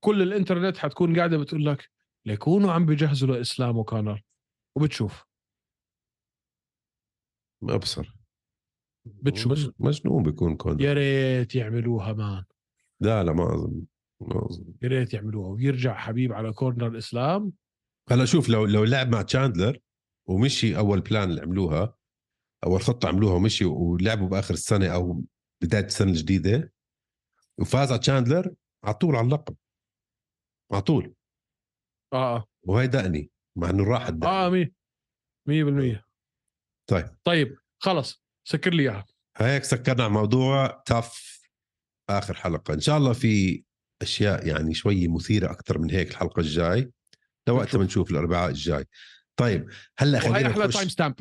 كل 0.05 0.23
الإنترنت 0.23 0.77
حتكون 0.79 1.17
قاعدة 1.17 1.39
بتقول 1.39 1.67
لك 1.67 1.91
ليكونوا 2.27 2.73
عم 2.73 2.87
بيجهزوا 2.87 3.37
لإسلام 3.37 3.77
وكونر 3.79 4.23
وبتشوف. 4.77 5.25
ما 7.63 7.75
ابصر 7.75 8.15
بتشوف. 9.07 9.53
مج- 9.53 9.73
مجنون 9.79 10.23
بيكون 10.23 10.57
كون. 10.57 10.81
يا 10.81 10.93
ريت 10.93 11.55
يعملوها 11.55 12.13
man. 12.13 12.45
لا 13.01 13.25
لا 13.25 13.33
ما 13.33 13.55
أظن 13.55 13.83
ما 14.21 14.47
أظن. 14.47 14.75
يا 14.83 14.89
ريت 14.89 15.15
يعملوها 15.15 15.49
ويرجع 15.49 15.95
حبيب 15.95 16.33
على 16.33 16.53
corner 16.53 16.87
إسلام. 16.87 17.53
هلا 18.11 18.25
شوف 18.25 18.49
لو 18.49 18.65
لو 18.65 18.85
لعب 18.85 19.09
مع 19.09 19.23
تشاندلر 19.23 19.79
ومشي 20.29 20.77
أول 20.77 21.01
plan 21.01 21.31
اللي 21.31 21.41
عملوها 21.41 21.97
أول 22.65 22.81
خطة 22.81 23.09
عملوها 23.09 23.35
ومشي 23.35 23.65
ولعبوا 23.65 24.29
بآخر 24.29 24.55
السنة 24.55 24.95
أو 24.95 25.25
بداية 25.63 25.85
السنة 25.85 26.11
الجديدة. 26.11 26.73
وفاز 27.61 27.91
على 27.91 27.99
تشاندلر 27.99 28.55
على 28.85 28.95
طول 28.95 29.17
على 29.17 29.25
اللقب. 29.25 29.57
على 30.73 30.83
طول. 30.83 31.15
آه. 32.13 32.47
وهي 32.63 32.87
دقني 32.87 33.31
مع 33.59 33.71
إنه 33.71 33.85
راح 33.85 34.07
الدقني 34.07 34.33
آه 34.33 34.49
مية. 34.49 34.73
مية 35.49 35.65
بالمية. 35.65 36.05
طيب. 36.91 37.17
طيب 37.25 37.59
خلص. 37.83 38.25
سكر 38.49 38.75
لي 38.75 38.83
إياها. 38.83 39.07
هيك 39.37 39.65
سكرنا 39.65 40.05
على 40.05 40.13
موضوع 40.13 40.67
TUF 40.67 41.43
آخر 42.11 42.35
حلقة. 42.35 42.75
إن 42.75 42.81
شاء 42.81 42.99
الله 42.99 43.13
في 43.13 43.65
أشياء 44.03 44.47
يعني 44.47 44.75
شوي 44.75 45.09
مثيرة 45.09 45.51
أكثر 45.51 45.79
من 45.79 45.91
هيك 45.91 46.11
الحلقة 46.11 46.41
الجاي. 46.41 46.93
لوقت 47.49 47.65
بنشوف. 47.67 47.81
بنشوف 47.81 48.11
الأربعاء 48.11 48.51
الجاي. 48.51 48.85
طيب 49.37 49.71
هلا 49.99 50.21
خلينا 50.21 50.51
أحلى 50.51 50.69
time 50.69 50.89
stamp 50.89 51.15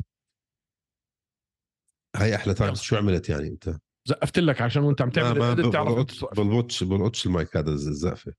هاي 2.16 2.34
أحلى 2.34 2.54
time. 2.54 2.74
شو 2.74 2.96
عملت 2.96 3.28
يعني 3.28 3.48
أنت؟ 3.48 3.78
زقفت 4.08 4.38
لك 4.38 4.62
عشان 4.62 4.82
وأنت 4.82 5.02
عم 5.02 5.10
تعمل 5.10 5.38
ما 5.38 5.52
ال 5.52 5.56
edit 5.56 5.72
تعرف 5.72 5.88
أنت 5.88 5.96
بلقطش. 5.96 6.24
بلقطش 6.40 6.84
بلقطش 6.84 7.26
المايك 7.26 7.56
هذا 7.56 7.70
الز- 7.70 7.88
الزقفة. 7.88 8.32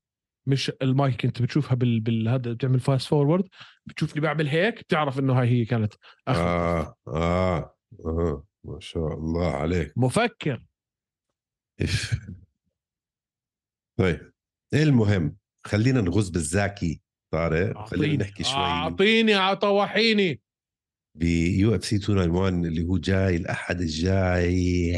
مش 0.47 0.71
المايك 0.81 1.25
أنت 1.25 1.41
بتشوفها 1.41 1.75
بال 1.75 1.99
بالهذا 1.99 2.53
بتعمل 2.53 2.79
fast 2.79 3.07
forward 3.07 3.47
بتشوفني 3.85 4.21
بعمل 4.21 4.47
هيك 4.47 4.79
بتعرف 4.79 5.19
إنه 5.19 5.39
هاي 5.39 5.47
هي 5.49 5.65
كانت 5.65 5.93
آخر 6.27 6.41
آه 6.41 6.95
آه 7.07 7.75
آه 8.05 8.45
ما 8.65 8.79
شاء 8.79 9.13
الله 9.13 9.55
عليك. 9.55 9.93
مفكر. 9.97 10.65
إف. 11.81 12.15
طيب 13.99 14.33
المهم؟ 14.73 15.37
خلينا 15.65 16.01
نغز 16.01 16.29
بالزاكي 16.29 17.01
طارق 17.33 17.85
خلينا 17.87 18.23
نحكي 18.23 18.43
شوي. 18.43 18.53
أعطيني 18.53 19.33
عطوحيني 19.33 20.41
ب 21.17 21.75
UFC 21.75 21.95
291 21.95 22.65
اللي 22.65 22.83
هو 22.87 22.97
جاي 22.97 23.35
الأحد 23.35 23.81
الجاي. 23.81 24.93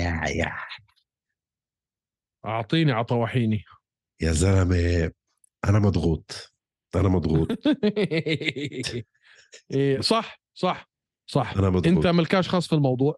أعطيني 2.45 2.91
عطوحيني 2.91 3.63
يا 4.21 4.31
زلمة 4.31 5.11
أنا 5.65 5.79
مضغوط. 5.79 6.53
أنا 6.95 7.09
مضغوط. 7.09 7.47
إيه، 9.71 10.01
صح 10.01 10.41
صح 10.53 10.89
صح. 11.29 11.53
أنا 11.57 11.69
مضغوط. 11.69 11.87
أنت 11.87 12.07
ملكاش 12.07 12.49
خاص 12.49 12.67
في 12.67 12.75
الموضوع 12.75 13.17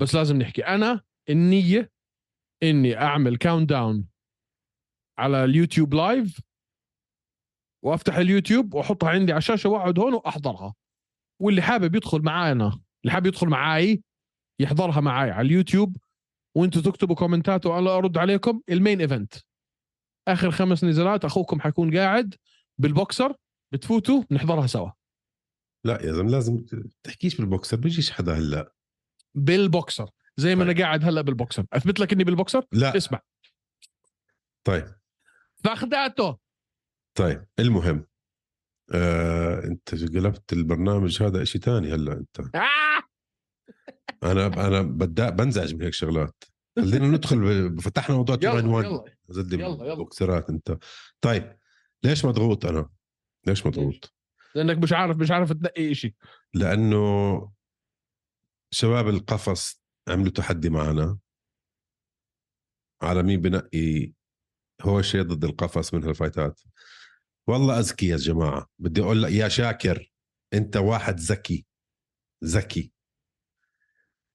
بس 0.00 0.14
لازم 0.14 0.36
نحكي. 0.36 0.66
أنا 0.66 1.00
النية 1.30 1.90
إني 2.62 2.96
أعمل 2.96 3.36
countdown 3.36 4.08
على 5.18 5.44
اليوتيوب 5.44 5.94
live 5.94 6.40
وأفتح 7.82 8.16
اليوتيوب 8.16 8.74
وأحطها 8.74 9.10
عندي 9.10 9.32
على 9.32 9.38
الشاشة 9.38 9.68
وأقعد 9.68 9.98
هون 9.98 10.14
وأحضرها. 10.14 10.74
واللي 11.40 11.62
حابب 11.62 11.94
يدخل 11.94 12.22
معانا 12.22 12.80
اللي 13.04 13.12
حابب 13.12 13.26
يدخل 13.26 13.48
معاي 13.48 14.02
يحضرها 14.58 15.00
معاي 15.00 15.30
على 15.30 15.46
اليوتيوب. 15.46 15.96
وأنتم 16.56 16.80
تكتبوا 16.80 17.16
كومنتات 17.16 17.66
وأنا 17.66 17.96
أرد 17.96 18.18
عليكم. 18.18 18.60
ال 18.68 18.74
main 18.74 19.00
event. 19.00 19.34
آخر 20.28 20.50
خمس 20.50 20.84
نزالات 20.84 21.24
أخوكم 21.24 21.60
حيكون 21.60 21.96
قاعد 21.96 22.34
بالبوكسر 22.78 23.34
بتفوتوا 23.72 24.22
نحضرها 24.30 24.66
سوا. 24.66 24.90
لا 25.84 26.06
يا 26.06 26.12
زلمة 26.12 26.30
لازم 26.30 26.64
تحكيش 27.02 27.36
بالبوكسر 27.36 27.76
بيجيش 27.76 28.10
حدا 28.10 28.32
هلا. 28.32 28.72
بالبوكسر. 29.34 30.10
زي 30.36 30.54
ما 30.54 30.64
طيب. 30.64 30.70
أنا 30.70 30.84
قاعد 30.84 31.04
هلا 31.04 31.20
بالبوكسر. 31.20 31.66
أثبت 31.72 32.00
لك 32.00 32.12
إني 32.12 32.24
بالبوكسر؟ 32.24 32.66
لا. 32.72 32.96
اسمع. 32.96 33.20
طيب. 34.64 34.94
فخدعته 35.64 36.38
طيب 37.14 37.46
المهم 37.58 38.06
آه، 38.94 39.64
أنت 39.64 39.94
قلبت 39.94 40.52
البرنامج 40.52 41.22
هذا 41.22 41.44
شيء 41.44 41.60
تاني 41.60 41.94
هلأ 41.94 42.12
أنت! 42.12 42.40
أنا 44.22 44.46
أنا 44.66 44.82
بدأ 44.82 45.30
بنزعج 45.30 45.74
من 45.74 45.82
هيك 45.82 45.92
شغلات 45.92 46.44
خلينا 46.78 47.06
ندخل 47.08 47.80
فتحنا 47.80 48.16
موضوع 48.16 48.36
يلا 48.42 48.58
2 48.58 48.66
1 48.74 48.84
يلا 48.86 49.04
زد 49.28 49.52
يلا، 49.52 49.66
يلا. 49.66 49.94
بوكسرات 49.94 50.50
أنت 50.50 50.78
طيب 51.20 51.56
ليش 52.04 52.24
مضغوط 52.24 52.66
أنا؟ 52.66 52.88
ليش 53.46 53.66
مضغوط؟ 53.66 54.14
لأنك 54.54 54.78
مش 54.78 54.92
عارف 54.92 55.16
مش 55.16 55.30
عارف 55.30 55.52
تنقي 55.52 55.94
شيء 55.94 56.14
لأنه 56.54 57.52
شباب 58.70 59.08
القفص 59.08 59.82
عملوا 60.08 60.30
تحدي 60.32 60.70
معنا 60.70 61.18
على 63.02 63.22
مين 63.22 63.40
بنقي 63.40 64.12
هوشي 64.82 65.20
ضد 65.20 65.44
القفص 65.44 65.94
من 65.94 66.04
هالفايتات 66.04 66.60
والله 67.46 67.78
اذكي 67.78 68.06
يا 68.08 68.16
جماعة. 68.16 68.66
بدي 68.78 69.00
أقول 69.02 69.22
لك 69.22 69.32
يا 69.32 69.48
شاكر 69.48 70.12
أنت 70.54 70.76
واحد 70.76 71.20
ذكي 71.20 71.66
ذكي. 72.44 72.92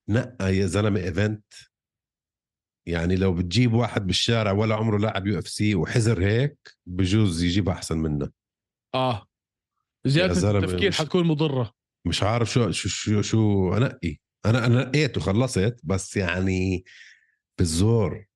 نقى 0.08 0.56
يا 0.56 0.66
زلمة 0.66 1.00
event. 1.00 1.44
يعني 2.86 3.16
لو 3.16 3.34
بتجيب 3.34 3.72
واحد 3.72 4.06
بالشارع 4.06 4.52
ولا 4.52 4.74
عمره 4.74 4.98
لاعب 4.98 5.26
UFC 5.26 5.74
وحزر 5.74 6.22
هيك 6.26 6.58
بجوز 6.86 7.42
يجيب 7.42 7.68
أحسن 7.68 7.98
منه. 7.98 8.30
آه. 8.94 9.26
زيادة 10.06 10.58
التفكير 10.58 10.88
مش- 10.88 10.98
حتكون 10.98 11.26
مضرة. 11.26 11.72
مش 12.06 12.22
عارف 12.22 12.50
شو 12.52 12.70
شو 12.70 12.88
شو, 12.88 13.22
شو 13.22 13.74
أنقي. 13.76 14.16
أنا 14.46 14.66
أنا 14.66 14.84
نقيت 14.84 15.16
وخلصت 15.16 15.80
بس 15.84 16.16
يعني 16.16 16.84
بالزور. 17.58 18.26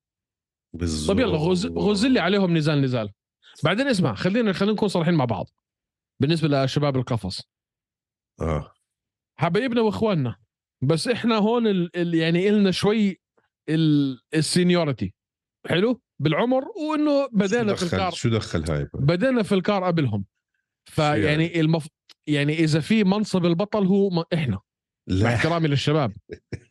بالزور 0.73 1.15
طب 1.15 1.21
يلا 1.21 1.37
غز 1.37 1.65
غز 1.65 2.05
لي 2.05 2.19
عليهم 2.19 2.57
نزال 2.57 2.81
نزال. 2.81 3.13
بعدين 3.63 3.87
اسمع 3.87 4.13
خلينا 4.15 4.53
خلينا 4.53 4.73
نكون 4.73 4.87
صريحين 4.87 5.13
مع 5.13 5.25
بعض. 5.25 5.49
بالنسبة 6.21 6.63
لشباب 6.63 6.95
القفص. 6.97 7.41
آه. 8.41 8.73
حبايبنا 9.39 9.81
وإخواننا. 9.81 10.35
بس 10.83 11.07
إحنا 11.07 11.35
هون 11.35 11.67
ال 11.67 11.95
ال 11.97 12.15
يعني 12.15 12.49
إلنا 12.49 12.71
شوي 12.71 13.19
ال- 13.69 14.19
السينيورتي. 14.33 15.13
حلو؟ 15.69 16.01
بالعمر 16.19 16.63
وإنه 16.67 17.27
بدينا 17.31 17.75
في 17.75 17.83
الكار 17.83 18.11
شو 18.11 18.29
دخل 18.29 18.71
هاي؟ 18.71 18.87
بدينا 18.93 19.43
في 19.43 19.55
الكار 19.55 19.83
قبلهم. 19.83 20.25
يعني؟ 20.97 21.21
فيعني 21.21 21.59
المف... 21.59 21.87
يعني 22.27 22.53
إذا 22.53 22.79
في 22.79 23.03
منصب 23.03 23.45
البطل 23.45 23.85
هو 23.85 24.09
م... 24.09 24.23
إحنا. 24.33 24.55
مع 24.55 25.15
لا 25.15 25.35
احترامي 25.35 25.67
للشباب. 25.67 26.13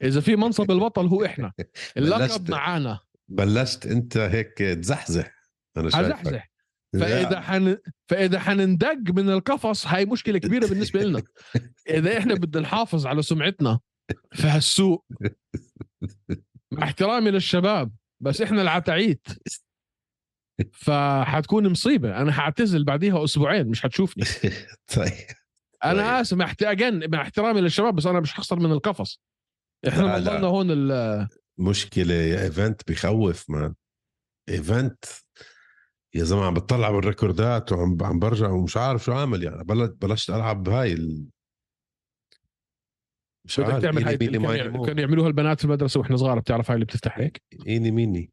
إذا 0.02 0.20
في 0.20 0.36
منصب 0.36 0.70
البطل 0.70 1.06
هو 1.06 1.24
إحنا. 1.24 1.52
اللقب 1.96 2.20
بلشت. 2.40 2.50
معانا. 2.50 3.00
بلشت 3.28 3.86
أنت 3.86 4.16
هيك 4.16 4.58
تزحزح. 4.58 5.34
أنا 5.76 5.90
شايفك. 5.90 6.51
فإذا 7.00 7.40
حن... 7.40 7.76
فإذا 8.08 8.38
حنندق 8.40 8.98
من 9.14 9.30
القفص 9.30 9.86
هاي 9.86 10.04
مشكلة 10.06 10.38
كبيرة 10.38 10.66
بالنسبة 10.66 11.02
لنا. 11.02 11.22
إذا 11.90 12.18
إحنا 12.18 12.34
بدنا 12.34 12.62
نحافظ 12.62 13.06
على 13.06 13.22
سمعتنا 13.22 13.80
في 14.32 14.46
هالسوق 14.46 15.06
مع 16.72 16.82
احترامي 16.84 17.30
للشباب 17.30 17.92
بس 18.20 18.40
إحنا 18.42 18.62
العتعيت. 18.62 19.26
فحتكون 20.72 21.68
مصيبة. 21.68 22.16
أنا 22.22 22.32
حاعتزل 22.32 22.84
بعديها 22.84 23.24
أسبوعين 23.24 23.66
مش 23.66 23.82
حتشوفني. 23.82 24.24
طيب. 24.96 25.12
أنا 25.84 25.92
طيب. 26.02 26.20
آسف 26.20 26.36
مع 26.36 26.44
احت- 26.44 26.64
again، 26.64 27.08
مع 27.12 27.22
احترامي 27.22 27.60
للشباب 27.60 27.94
بس 27.94 28.06
أنا 28.06 28.20
مش 28.20 28.32
حخسر 28.32 28.58
من 28.60 28.72
القفص. 28.72 29.20
إحنا. 29.88 30.18
ضلنا 30.18 30.46
هون 30.46 30.66
ال- 30.70 31.28
مشكلة 31.58 32.14
يا 32.14 32.42
event 32.44 32.90
بخوف 32.90 33.50
man 33.50 33.74
event 34.48 35.04
يا 36.14 36.24
زلمه 36.24 36.44
عم 36.44 36.54
بتطلع 36.54 36.90
بالريكوردات 36.90 37.72
وعم 37.72 37.98
عم 38.02 38.18
برجع 38.18 38.48
ومش 38.48 38.76
عارف 38.76 39.04
شو 39.04 39.12
عامل 39.12 39.42
يعني. 39.42 39.64
بلشت 39.64 39.96
بلشت 40.00 40.30
ألعب 40.30 40.62
بهاي 40.62 40.92
ال... 40.92 41.26
مش 43.44 43.60
بدك 43.60 43.70
عارف 43.70 43.82
تعمل 43.82 44.04
هاي 44.04 44.16
كانوا 44.16 45.00
يعملوها 45.00 45.28
البنات 45.28 45.58
في 45.58 45.64
المدرسة 45.64 46.00
وإحنا 46.00 46.16
صغار 46.16 46.38
بتعرف 46.38 46.70
هاي 46.70 46.74
اللي 46.74 46.84
بتفتح 46.84 47.18
هيك؟ 47.18 47.42
eeny 47.66 47.90
meeny 47.90 48.32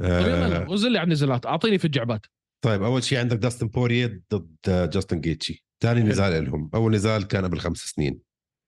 طيب 0.00 0.06
آه. 0.06 0.64
غز 0.64 0.86
لي 0.86 0.98
على 0.98 1.04
النزالات 1.04 1.46
أعطيني 1.46 1.78
في 1.78 1.84
الجعبات. 1.84 2.26
طيب 2.64 2.82
أول 2.82 3.02
شيء 3.02 3.18
عندك 3.18 3.36
داستن 3.36 3.66
بوريه 3.66 4.22
ضد 4.34 4.56
جاستن 4.66 5.20
جيتشي. 5.20 5.64
ثاني. 5.80 6.00
نزال 6.00 6.44
لهم 6.44 6.70
أول 6.74 6.92
نزال 6.92 7.26
كان 7.26 7.44
قبل 7.44 7.58
خمس 7.58 7.78
سنين. 7.78 8.20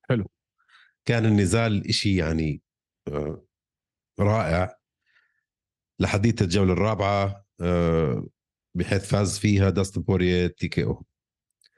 حلو. 0.08 0.30
كان 1.04 1.26
النزال 1.26 1.88
إشي 1.88 2.16
يعني 2.16 2.62
آه، 3.08 3.44
رائع. 4.20 4.78
لحديت 6.00 6.42
الجولة 6.42 6.72
الرابعة 6.72 7.47
بحيث 8.76 9.06
فاز 9.08 9.38
فيها 9.38 9.70
داستن 9.70 10.02
بوريه 10.02 10.46
TKO. 10.46 11.04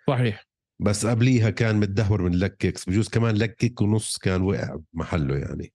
صحيح. 0.08 0.46
بس 0.82 1.06
قبليها 1.06 1.50
كان 1.50 1.76
متدهور 1.80 2.22
من 2.22 2.34
leg 2.38 2.56
kicks 2.56 2.84
بجوز 2.88 3.08
كمان 3.08 3.34
leg 3.36 3.56
kick 3.56 3.80
ونص 3.80 4.18
كان 4.18 4.42
وقع 4.42 4.76
بمحله 4.92 5.36
يعني. 5.38 5.72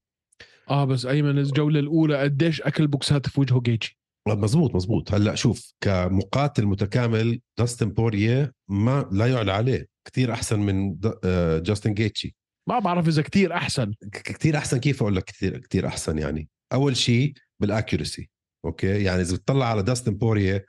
آه 0.69 0.85
بس 0.85 1.05
أيمن 1.05 1.37
الجولة 1.37 1.79
الأولى 1.79 2.17
قديش 2.17 2.61
أكل 2.61 2.87
بوكسات 2.87 3.29
في 3.29 3.39
وجهه 3.39 3.59
جيتشي؟ 3.61 3.97
مزبوط 4.27 4.75
مزبوط. 4.75 5.13
هلأ 5.13 5.35
شوف 5.35 5.73
كمقاتل 5.81 6.65
متكامل 6.65 7.41
داستن 7.57 7.89
بوريه 7.89 8.53
ما 8.69 9.09
لا 9.11 9.27
يعلى 9.27 9.51
عليه. 9.51 9.87
كتير 10.07 10.33
أحسن 10.33 10.59
من 10.59 10.97
آه، 11.23 11.59
جاستن 11.59 11.93
جيتشي. 11.93 12.35
ما 12.69 12.79
بعرف 12.79 13.07
إذا 13.07 13.21
كتير 13.21 13.53
أحسن. 13.53 13.93
ك- 14.11 14.21
كتير 14.21 14.57
أحسن. 14.57 14.77
كيف 14.77 15.01
أقول 15.01 15.15
لك 15.15 15.23
كتير 15.23 15.57
كتير 15.57 15.87
أحسن 15.87 16.17
يعني؟ 16.17 16.49
أول 16.73 16.97
شيء 16.97 17.33
بال 17.61 17.75
accuracy 17.75 18.29
okay؟ 18.65 19.03
يعني 19.03 19.21
إذا 19.21 19.35
بتطلع 19.35 19.65
على 19.65 19.83
داستن 19.83 20.13
بوريه 20.15 20.65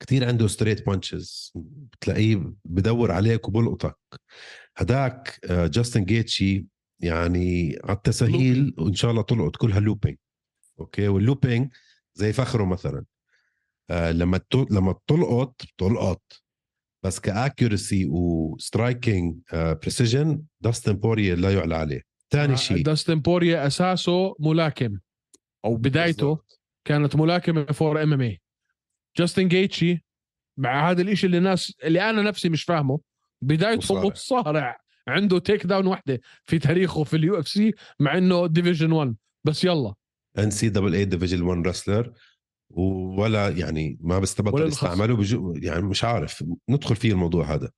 كتير 0.00 0.28
عنده 0.28 0.46
straight 0.46 0.86
punches 0.86 1.52
بتلاقيه 1.92 2.52
بدور 2.64 3.12
عليك 3.12 3.48
وبلقطك. 3.48 3.96
هداك 4.76 5.40
آه، 5.44 5.66
جاستن 5.66 6.04
جيتشي 6.04 6.66
يعني 7.00 7.78
على 7.84 7.96
التسهيل 7.96 8.74
وإن 8.78 8.94
شاء 8.94 9.10
الله 9.10 9.22
تلقط 9.22 9.56
كلها 9.56 9.80
looping 9.80 10.16
okay؟ 10.80 11.08
وال 11.08 11.22
looping 11.22 11.72
زي 12.14 12.32
فخره 12.32 12.64
مثلا. 12.64 13.04
آه 13.90 14.12
لما 14.12 14.40
لما 14.70 14.94
تلقط 15.06 15.62
تلقط 15.78 16.22
بس 17.04 17.20
ك 17.20 17.30
accuracy 17.30 18.06
و 18.06 18.20
striking 18.20 19.36
precision 19.52 20.42
داستن 20.60 20.92
بوريه 20.92 21.34
لا 21.34 21.54
يعلى 21.54 21.74
عليه. 21.74 22.02
ثاني 22.30 22.56
شيء. 22.56 22.82
داستن 22.82 23.20
بوريا 23.20 23.66
أساسه 23.66 24.34
ملاكم. 24.40 24.98
أو 25.64 25.76
بدايته 25.76 26.26
بالضبط. 26.26 26.60
كانت 26.84 27.16
ملاكمة 27.16 27.64
before 27.64 28.02
MMA 28.02 28.40
جاستن 29.18 29.48
جيتشي 29.48 30.04
مع 30.58 30.90
هذا 30.90 31.02
الإشي 31.02 31.26
اللي 31.26 31.38
الناس 31.38 31.74
اللي 31.84 32.10
أنا 32.10 32.22
نفسي 32.22 32.48
مش 32.48 32.64
فاهمه 32.64 33.00
بدايته. 33.42 34.08
مصارع. 34.08 34.80
عنده 35.08 35.38
takedown 35.38 35.86
واحدة 35.86 36.20
في 36.44 36.58
تاريخه 36.58 37.04
في 37.04 37.16
ال 37.16 37.38
UFC 37.38 37.74
مع 38.00 38.18
إنه 38.18 38.46
division 38.46 38.92
1 38.92 39.16
بس 39.44 39.64
يلا. 39.64 39.94
NCAA 40.38 40.68
division 40.68 41.42
1 41.42 41.66
wrestler 41.66 42.12
ولا 43.18 43.48
يعني 43.48 43.98
ما 44.00 44.18
بستبطل 44.18 44.62
الخص. 44.62 44.82
يستعمله 44.82 45.16
بجو 45.16 45.54
يعني 45.56 45.82
مش 45.82 46.04
عارف 46.04 46.44
ندخل 46.68 46.96
فيه 46.96 47.12
الموضوع 47.12 47.54
هذا. 47.54 47.70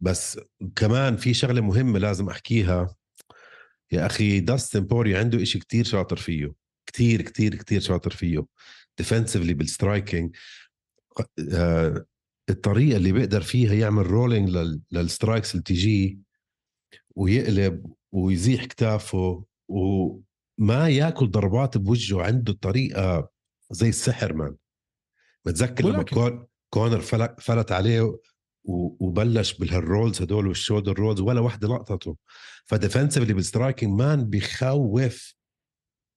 بس 0.00 0.40
كمان 0.76 1.16
في 1.16 1.34
شغلة 1.34 1.60
مهمة 1.60 1.98
لازم 1.98 2.28
أحكيها. 2.28 2.94
يا 3.92 4.06
أخي 4.06 4.40
داستن 4.40 4.80
بوري 4.80 5.16
عنده 5.16 5.42
إشي 5.42 5.58
كتير 5.58 5.84
شاطر 5.84 6.16
فيه. 6.16 6.61
كتير 6.86 7.22
كتير 7.22 7.54
كتير 7.54 7.80
شاطر 7.80 8.10
فيه 8.10 8.46
defensively 9.02 9.52
بال 9.52 9.69
striking 9.69 10.36
آه، 11.52 12.06
الطريقة 12.50 12.96
اللي 12.96 13.12
بيقدر 13.12 13.40
فيها 13.40 13.74
يعمل 13.74 14.06
rolling 14.06 14.50
لل 14.92 15.05
strikes 15.05 15.52
اللي 15.52 15.62
تجيه 15.62 16.18
ويقلب 17.16 17.92
ويزيح 18.12 18.64
كتافه 18.64 19.44
وما 19.68 20.88
ياكل 20.88 21.30
ضربات 21.30 21.78
بوجهه 21.78 22.22
عنده 22.22 22.52
طريقة 22.52 23.28
زي 23.70 23.88
السحر 23.88 24.32
man 24.32 24.56
متذكر 25.46 25.84
لما. 25.84 26.02
كون 26.02 26.46
كونر 26.70 27.00
فلت, 27.00 27.40
فلت 27.40 27.72
عليه 27.72 28.18
وبلش 28.64 29.52
بالهال 29.52 29.83
rolls 29.83 30.22
هدول 30.22 30.46
وال 30.46 30.55
shoulder 30.55 30.92
rolls 30.98 31.20
ولا 31.20 31.40
وحده 31.40 31.68
لقطته 31.68 32.16
ف 32.64 32.70
defensively 32.70 33.34
بال 33.34 33.45
striking 33.45 33.90
man 33.90 34.24
بخوف 34.24 35.34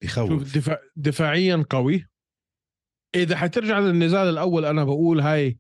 شوف 0.07 0.29
بخوف 0.29 0.55
دفاع 0.57 0.79
دفاعيا 0.95 1.65
قوي. 1.69 2.05
إذا 3.15 3.35
حترجع 3.37 3.79
للنزال 3.79 4.29
الأول 4.29 4.65
أنا 4.65 4.83
بقول 4.83 5.19
هاي 5.19 5.57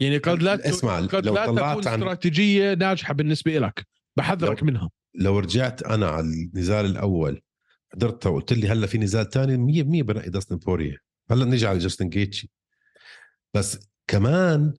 يعني 0.00 0.18
قد 0.18 0.42
لا 0.42 0.68
اسمع، 0.68 1.00
قد 1.00 1.26
لو 1.26 1.34
لا 1.34 1.46
تكون 1.46 1.58
عن- 1.58 1.78
استراتيجية 1.78 2.74
ناجحة 2.74 3.14
بالنسبة 3.14 3.58
لك 3.58 3.86
بحذرك 4.16 4.60
لو- 4.60 4.66
منها. 4.66 4.90
لو 5.14 5.38
رجعت 5.38 5.82
أنا 5.82 6.08
على 6.08 6.26
النزال 6.26 6.84
الأول 6.86 7.42
حضرتها 7.92 8.30
وقلت 8.30 8.52
لي 8.52 8.68
هلأ 8.68 8.86
في 8.86 8.98
نزال 8.98 9.28
تاني 9.28 9.56
100% 9.56 10.02
بنقي 10.02 10.30
داستن 10.30 10.56
بوريه 10.56 10.96
هلأ 11.30 11.44
نيجي 11.44 11.66
على 11.66 11.78
جاستن 11.78 12.08
جيتشي 12.08 12.50
بس 13.54 13.88
كمان 14.10 14.74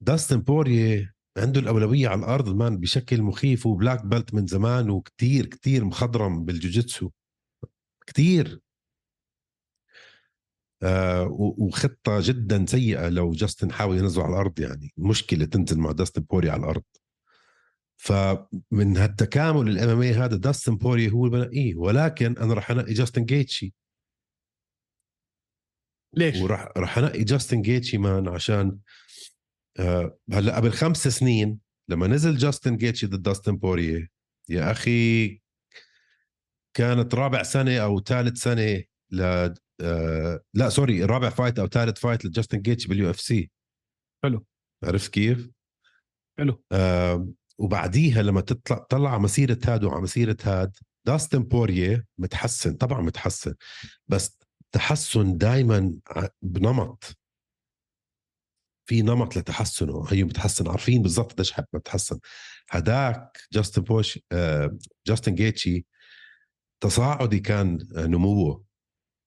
داستن 0.00 0.40
بوريه 0.40 1.13
عنده 1.36 1.60
الأولوية 1.60 2.08
على 2.08 2.18
الأرض 2.18 2.48
man 2.56 2.78
بشكل 2.78 3.22
مخيف 3.22 3.66
و 3.66 3.73
black 3.73 4.06
belt 4.06 4.34
من 4.34 4.46
زمان 4.46 4.90
وكتير 4.90 5.46
كتير 5.46 5.84
مخضرم 5.84 6.44
بالجوجيتسو. 6.44 7.10
كتير. 8.06 8.60
آه 10.82 11.22
و- 11.24 11.54
وخطة 11.58 12.18
جدا 12.22 12.66
سيئة 12.66 13.08
لو 13.08 13.32
جاستن 13.32 13.72
حاول 13.72 13.98
ينزله 13.98 14.24
على 14.24 14.32
الأرض 14.32 14.60
يعني. 14.60 14.92
مشكلة 14.96 15.44
تنزل 15.44 15.78
مع 15.78 15.92
داستن 15.92 16.22
بوري 16.22 16.50
على 16.50 16.60
الأرض. 16.60 16.82
فمن 17.96 18.96
هالتكامل 18.96 19.68
ال 19.68 19.88
MMA 19.88 20.02
هذا 20.02 20.36
داستن 20.36 20.76
بوري 20.76 21.10
هو 21.10 21.26
اللي 21.26 21.38
بنقيه 21.38 21.74
ولكن 21.76 22.38
أنا 22.38 22.54
راح 22.54 22.70
أنقي 22.70 22.92
جاستن 22.92 23.24
جيتشي. 23.24 23.74
ليش؟ 26.16 26.36
وراح 26.40 26.68
راح 26.76 26.98
أنقي 26.98 27.24
جاستن 27.24 27.62
جيتشي 27.62 27.98
man 27.98 28.28
عشان 28.28 28.78
هلأ 30.32 30.56
قبل 30.56 30.72
خمس 30.72 31.08
سنين 31.08 31.58
لما 31.88 32.06
نزل 32.06 32.36
جاستن 32.36 32.76
جيتشي 32.76 33.06
ضد 33.06 33.22
داستن 33.22 33.56
بوريه 33.56 34.08
يا 34.48 34.70
أخي 34.70 35.28
كانت 36.76 37.14
رابع 37.14 37.42
سنة 37.42 37.78
أو 37.78 38.00
ثالث 38.00 38.42
سنة 38.42 38.82
ل 39.10 39.54
آه 39.80 40.40
لا 40.54 40.68
sorry 40.68 41.04
رابع 41.04 41.30
fight 41.30 41.58
أو 41.58 41.66
ثالث 41.66 41.98
fight 41.98 42.24
لجاستن 42.24 42.60
جيتشي 42.60 42.88
بال 42.88 43.10
UFC 43.10 43.50
حلو. 44.24 44.46
عرفت 44.84 45.12
كيف؟ 45.12 45.50
حلو 46.38 46.62
آه 46.72 47.28
وبعديها 47.58 48.22
لما 48.22 48.40
تطلع 48.40 48.78
طلع 48.78 49.10
على 49.10 49.20
مسيرة 49.22 49.58
هاد 49.66 49.84
وعلى 49.84 50.02
مسيرة 50.02 50.36
هاد 50.44 50.76
داستن 51.06 51.42
بوريه 51.42 52.06
متحسن 52.18 52.74
طبعا 52.74 53.00
متحسن 53.00 53.54
بس 54.08 54.38
تحسن 54.72 55.36
دائما 55.36 55.94
بنمط 56.42 57.18
في 58.86 59.02
نمط 59.02 59.36
لتحسنه 59.36 60.04
هي 60.08 60.24
متحسن 60.24 60.68
عارفين 60.68 61.02
بالضبط 61.02 61.32
قديش 61.32 61.52
حب 61.52 61.64
متحسن 61.72 62.18
هداك 62.70 63.38
جاستن 63.52 63.82
بوش 63.82 64.18
آه 64.32 64.78
جاستن 65.06 65.34
جيتشي 65.34 65.86
تصاعدي 66.80 67.40
كان 67.40 67.88
آه، 67.96 68.06
نموه. 68.06 68.64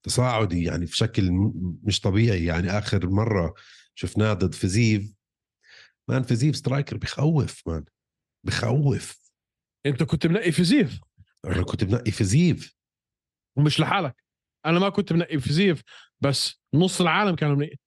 تصاعدي 0.04 0.64
يعني 0.64 0.86
في 0.86 0.96
شكل 0.96 1.32
مش 1.84 2.00
طبيعي 2.00 2.46
يعني 2.46 2.70
آخر 2.70 3.10
مرة 3.10 3.54
شفناه 3.96 4.34
ضد 4.34 4.54
فيزيف. 4.54 5.14
man 6.10 6.24
فيزيف 6.24 6.56
striker 6.56 6.98
بخوف 6.98 7.68
man. 7.68 7.86
بخوف. 8.44 9.20
انت 9.86 10.04
كنت 10.04 10.28
منقي 10.28 10.52
فيزيف. 10.52 11.00
أنا 11.46 11.64
كنت 11.64 11.84
بنقي 11.84 12.12
فيزيف. 12.12 12.76
ومش 13.56 13.80
لحالك. 13.80 14.24
أنا 14.66 14.80
ما 14.80 14.90
كنت 14.90 15.14
منقي 15.14 15.40
فيزيف 15.40 15.82
بس 16.22 16.62
نص 16.74 17.02
العالم 17.02 17.36
كانوا 17.36 17.56
منقي. 17.56 17.78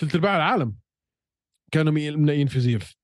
ثلث 0.00 0.14
أرباع 0.14 0.36
العالم 0.36 0.74
كانوا 1.72 1.92
منقيين 1.92 2.46
فيزيف 2.46 2.96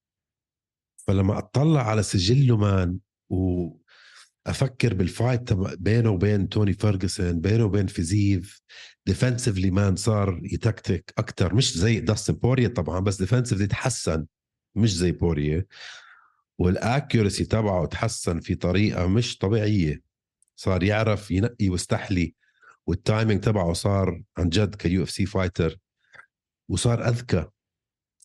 فلما 1.07 1.39
أطلع 1.39 1.89
على 1.91 2.03
سجله 2.03 2.57
man 2.57 2.99
وأفكر 3.29 4.95
بال 4.95 5.11
fight 5.11 5.53
بينه 5.53 6.11
وبين 6.11 6.49
توني 6.49 6.73
فيرجسون 6.73 7.41
بينه 7.41 7.65
وبين 7.65 7.87
فيزيف 7.87 8.63
defensively 9.11 9.73
man 9.73 9.97
صار 9.97 10.41
يتكتك 10.43 11.15
أكثر 11.19 11.55
مش 11.55 11.77
زي 11.77 12.01
داستن 12.01 12.35
بوريا 12.35 12.69
طبعا 12.69 13.01
بس 13.01 13.23
defensively 13.23 13.67
تحسن 13.67 14.27
مش 14.75 14.95
زي 14.95 15.13
بوريا 15.13 15.67
وال 16.59 16.76
accuracy 16.76 17.45
تبعه 17.45 17.87
تحسن 17.87 18.41
في 18.41 18.55
طريقة 18.55 19.07
مش 19.07 19.39
طبيعية. 19.39 20.03
صار 20.57 20.83
يعرف 20.83 21.31
ينقي 21.31 21.69
ويستحلي 21.69 22.35
وال 22.87 23.00
timing 23.00 23.41
تبعه 23.41 23.73
صار 23.73 24.23
عن 24.39 24.49
جد 24.49 24.75
ك 24.75 25.03
UFC 25.03 25.27
fighter 25.27 25.79
وصار 26.69 27.09
أذكى. 27.09 27.47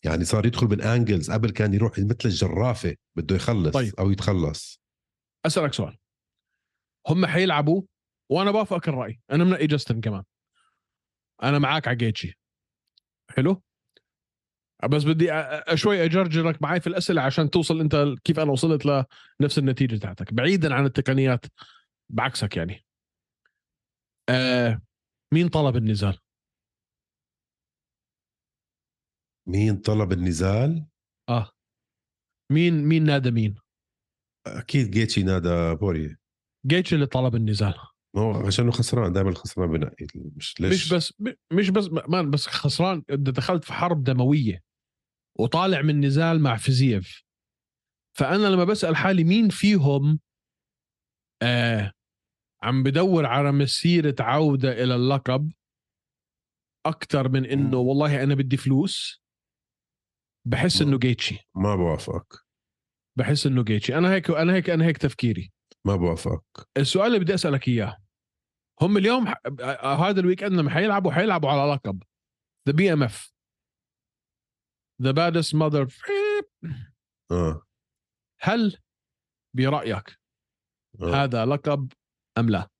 يعني 0.04 0.24
صار 0.24 0.46
يدخل 0.46 0.66
من 0.66 0.80
انجلز 0.80 1.30
قبل 1.30 1.50
كان 1.50 1.74
يروح 1.74 1.98
مثل 1.98 2.18
الجرافة 2.24 2.96
بده 3.16 3.36
يخلص 3.36 3.74
طيب. 3.74 3.94
أو 3.98 4.10
يتخلص. 4.10 4.80
أسألك 5.46 5.74
سؤال. 5.74 5.98
هم 7.08 7.26
حيلعبوا 7.26 7.82
وأنا 8.30 8.50
بوافقك 8.50 8.88
الرأي. 8.88 9.20
أنا 9.30 9.44
منقي 9.44 9.66
جاستن 9.66 10.00
كمان. 10.00 10.22
أنا 11.42 11.58
معاك 11.58 11.88
على 11.88 11.96
جيتشي. 11.96 12.38
حلو؟ 13.30 13.62
بس 14.90 15.04
بدي 15.04 15.26
شوي 15.74 16.04
اجرجرك 16.04 16.62
معي 16.62 16.80
في 16.80 16.86
الأسئلة 16.86 17.22
عشان 17.22 17.50
توصل 17.50 17.80
أنت 17.80 18.14
كيف 18.24 18.40
أنا 18.40 18.52
وصلت 18.52 19.06
لنفس 19.40 19.58
النتيجة 19.58 19.96
تاعتك. 19.96 20.34
بعيدا 20.34 20.74
عن 20.74 20.86
التقنيات 20.86 21.46
بعكسك 22.08 22.56
يعني. 22.56 22.84
آه 24.28 24.82
مين 25.32 25.48
طلب 25.48 25.76
النزال؟ 25.76 26.18
مين 29.50 29.76
طلب 29.76 30.12
النزال؟ 30.12 30.86
آه. 31.28 31.50
مين 32.52 32.84
مين 32.84 33.04
نادى 33.04 33.30
مين؟ 33.30 33.54
أكيد 34.46 34.90
جيتشي 34.90 35.22
نادى 35.22 35.74
بوري 35.74 36.16
جيتش 36.66 36.94
اللي 36.94 37.06
طلب 37.06 37.34
النزال. 37.34 37.74
ما 38.16 38.22
هو 38.22 38.46
عشانه 38.46 38.70
خسران 38.70 39.12
دائما 39.12 39.30
الخسران 39.30 39.70
بنقي 39.70 40.06
مش 40.14 40.60
ليش؟ 40.60 40.72
مش 40.72 40.92
بس 40.92 41.14
مش 41.52 41.70
بس 41.70 41.88
ما 42.08 42.22
بس 42.22 42.46
خسران. 42.46 43.02
أنت 43.10 43.30
دخلت 43.30 43.64
في 43.64 43.72
حرب 43.72 44.04
دموية 44.04 44.62
وطالع 45.38 45.82
من 45.82 46.00
نزال 46.00 46.40
مع 46.40 46.56
فيزييف. 46.56 47.22
فأنا 48.18 48.46
لما 48.46 48.64
بسأل 48.64 48.96
حالي 48.96 49.24
مين 49.24 49.48
فيهم 49.48 50.20
آه 51.42 51.92
عم 52.62 52.82
بدور 52.82 53.26
على 53.26 53.52
مسيرة 53.52 54.14
عودة 54.20 54.72
إلى 54.72 54.94
اللقب 54.94 55.52
أكثر 56.86 57.28
من 57.28 57.46
إنه 57.46 57.76
والله 57.76 58.22
أنا 58.22 58.34
بدي 58.34 58.56
فلوس. 58.56 59.19
بحس 60.44 60.82
إنه 60.82 60.98
جيتشي 60.98 61.48
ما 61.54 61.76
بوافقك. 61.76 62.34
بحس 63.18 63.46
إنه 63.46 63.64
جيتشي 63.64 63.98
أنا 63.98 64.12
هيك 64.12 64.30
أنا 64.30 64.54
هيك 64.54 64.70
أنا 64.70 64.84
هيك 64.84 64.98
تفكيري. 64.98 65.52
ما 65.84 65.96
بوافقك. 65.96 66.68
السؤال 66.76 67.06
اللي 67.06 67.18
بدي 67.18 67.34
أسألك 67.34 67.68
إياه. 67.68 67.96
هم 68.80 68.96
اليوم 68.96 69.28
ح... 69.28 69.34
هذا 69.84 70.20
ال 70.20 70.42
weekend 70.42 70.52
لما 70.52 70.70
حيلعبوا 70.70 71.12
حيلعبوا 71.12 71.50
على 71.50 71.72
لقب. 71.72 72.02
the 72.68 72.72
BMF 72.72 73.32
the 75.02 75.10
baddest 75.10 75.54
mother 75.54 75.94
آه, 77.30 77.62
هل 78.40 78.76
برأيك 79.56 80.18
آه. 81.02 81.24
هذا 81.24 81.46
لقب 81.46 81.92
أم 82.38 82.50
لا؟ 82.50 82.70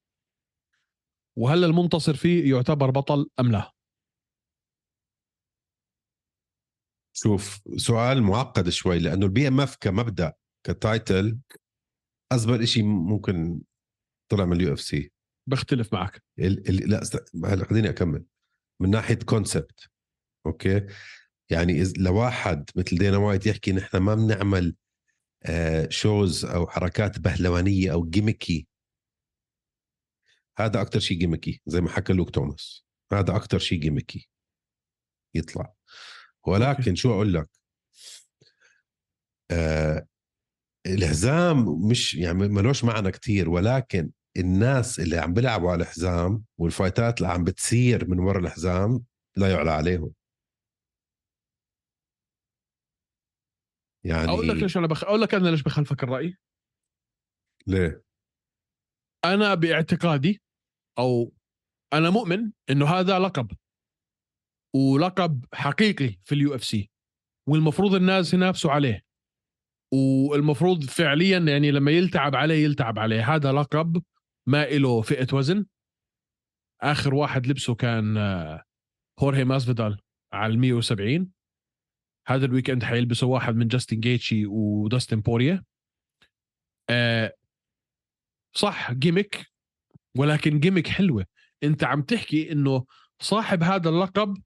وهل 1.37 1.65
المنتصر 1.65 2.15
فيه 2.15 2.55
يعتبر 2.55 2.91
بطل 2.91 3.27
أم 3.41 3.53
لا؟ 3.53 3.73
شوف 7.13 7.61
سؤال 7.77 8.23
معقد 8.23 8.69
شوي 8.69 8.99
لأنه 8.99 9.27
ال 9.27 9.49
BMF 9.49 9.77
كمبدأ 9.81 10.33
ك 10.67 10.79
title 10.79 11.39
أهبل 12.33 12.67
شيء 12.67 12.85
ممكن 12.85 13.61
طلع 14.29 14.45
من 14.45 14.53
ال 14.53 14.73
UFC 14.73 15.13
بختلف 15.47 15.93
معك. 15.93 16.23
ال... 16.39 16.69
ال... 16.69 16.91
لا. 16.91 17.01
هلا 17.45 17.65
خليني 17.65 17.89
أكمل. 17.89 18.25
من 18.81 18.91
ناحية 18.91 19.15
concept 19.15 19.91
Okay؟ 20.47 20.87
يعني 21.51 21.73
إذ 21.73 21.93
لواحد 21.99 22.71
مثل 22.77 22.99
دينا 22.99 23.17
وايت 23.17 23.47
يحكي 23.47 23.73
نحن 23.73 23.97
ما 23.97 24.15
بنعمل 24.15 24.77
آه 25.43 25.89
shows 25.89 26.45
أو 26.45 26.67
حركات 26.67 27.19
بهلوانية 27.19 27.93
أو 27.93 28.05
gimmicky 28.05 28.67
هذا 30.59 30.81
أكثر 30.81 31.01
شيء 31.01 31.19
gimmicky 31.19 31.61
زي 31.67 31.81
ما 31.81 31.91
حكى 31.91 32.13
لوك 32.13 32.31
توماس. 32.31 32.85
هذا 33.13 33.37
أكثر 33.37 33.59
شيء 33.59 33.81
gimmicky 33.81 34.29
يطلع. 35.35 35.75
ولكن. 36.51 36.95
شو 36.95 37.13
أقول 37.13 37.35
لك 37.35 37.49
آه 39.51 40.07
الحزام 40.87 41.89
مش 41.89 42.15
يعني 42.15 42.49
ملوش 42.49 42.85
معنى 42.85 43.11
كتير 43.11 43.51
ولكن 43.51 44.11
الناس 44.37 45.01
اللي 45.01 45.19
عم 45.19 45.35
بيلعبوا 45.35 45.71
على 45.73 45.83
الحزام 45.83 46.45
والفايتات 46.59 47.19
اللي 47.19 47.33
عم 47.33 47.45
بتصير 47.45 48.09
من 48.09 48.19
وراء 48.19 48.43
الحزام 48.43 49.05
لا 49.37 49.53
يعلى 49.53 49.71
عليهم 49.71 50.13
يعني 54.05 54.29
أقول 54.29 54.49
لك 54.49 54.57
ليش 54.63 54.77
أنا 54.77 54.87
بخ... 54.87 55.05
أقول 55.05 55.21
لك 55.21 55.35
أنا 55.35 55.49
ليش 55.49 55.63
بخالفك 55.63 56.03
الرأي؟ 56.03 56.37
ليه 57.67 58.03
أنا 59.25 59.55
باعتقادي 59.55 60.43
أو 60.99 61.33
أنا 61.93 62.11
مؤمن 62.11 62.53
إنه 62.71 62.87
هذا 62.87 63.19
لقب 63.19 63.51
ولقب 64.75 65.45
حقيقي 65.55 66.19
في 66.25 66.35
ال 66.35 66.55
UFC 66.55 66.91
والمفروض 67.49 67.95
الناس 67.95 68.35
ينافسوا 68.35 68.71
عليه. 68.71 69.05
والمفروض 70.31 70.85
فعليا 70.85 71.39
يعني 71.39 71.71
لما 71.71 71.91
يلتعب 71.91 72.37
عليه 72.37 72.65
يلتعب 72.65 72.99
عليه. 72.99 73.35
هذا 73.35 73.53
لقب 73.53 74.03
ما 74.47 74.65
له 74.65 75.03
فئة 75.03 75.27
وزن. 75.33 75.67
آخر 76.83 77.15
واحد 77.15 77.47
لبسه 77.47 77.75
كان 77.75 78.17
آه، 78.17 78.65
هورهي 79.21 79.45
ماسفيدال 79.45 79.99
على 80.33 80.53
ال 80.53 80.59
170 80.59 81.31
هذا 82.27 82.47
ال 82.47 82.52
weekend 82.52 82.85
حيلبسه 82.85 83.27
واحد 83.27 83.55
من 83.55 83.69
جاستن 83.69 84.01
جيتشي 84.01 84.47
وداستن 84.47 85.21
بوريا. 85.21 85.65
آه 86.91 87.35
صح 88.57 88.93
gimmick 88.93 89.47
ولكن 90.17 90.61
gimmick 90.61 90.89
حلوة. 90.89 91.27
أنت 91.63 91.85
عم 91.85 92.03
تحكي 92.03 92.53
إنه 92.53 92.87
صاحب 93.21 93.63
هذا 93.63 93.89
اللقب 93.89 94.37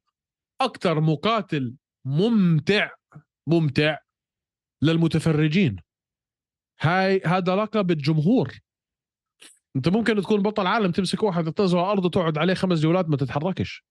أكثر 0.61 1.01
مقاتل 1.01 1.77
ممتع 2.07 2.91
ممتع 3.49 3.99
للمتفرجين 4.83 5.77
هاي 6.81 7.23
هذا 7.27 7.57
لقب 7.57 7.91
الجمهور 7.91 8.59
أنت 9.77 9.89
ممكن 9.89 10.23
تكون 10.23 10.43
بطل 10.43 10.67
عالم 10.67 10.93
تمسك 10.93 11.23
واحد 11.23 11.53
تنزل 11.53 11.79
على 11.79 11.87
الأرض 11.87 12.05
وتقعد 12.05 12.39
عليه 12.39 12.55
خمس 12.55 12.81
جولات 12.81 13.09
ما 13.09 13.17
تتحركش 13.17 13.85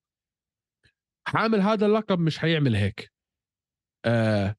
حامل 1.27 1.61
هذا 1.61 1.85
اللقب 1.85 2.19
مش 2.19 2.39
حيعمل 2.39 2.75
هيك 2.75 3.11
آه 4.05 4.55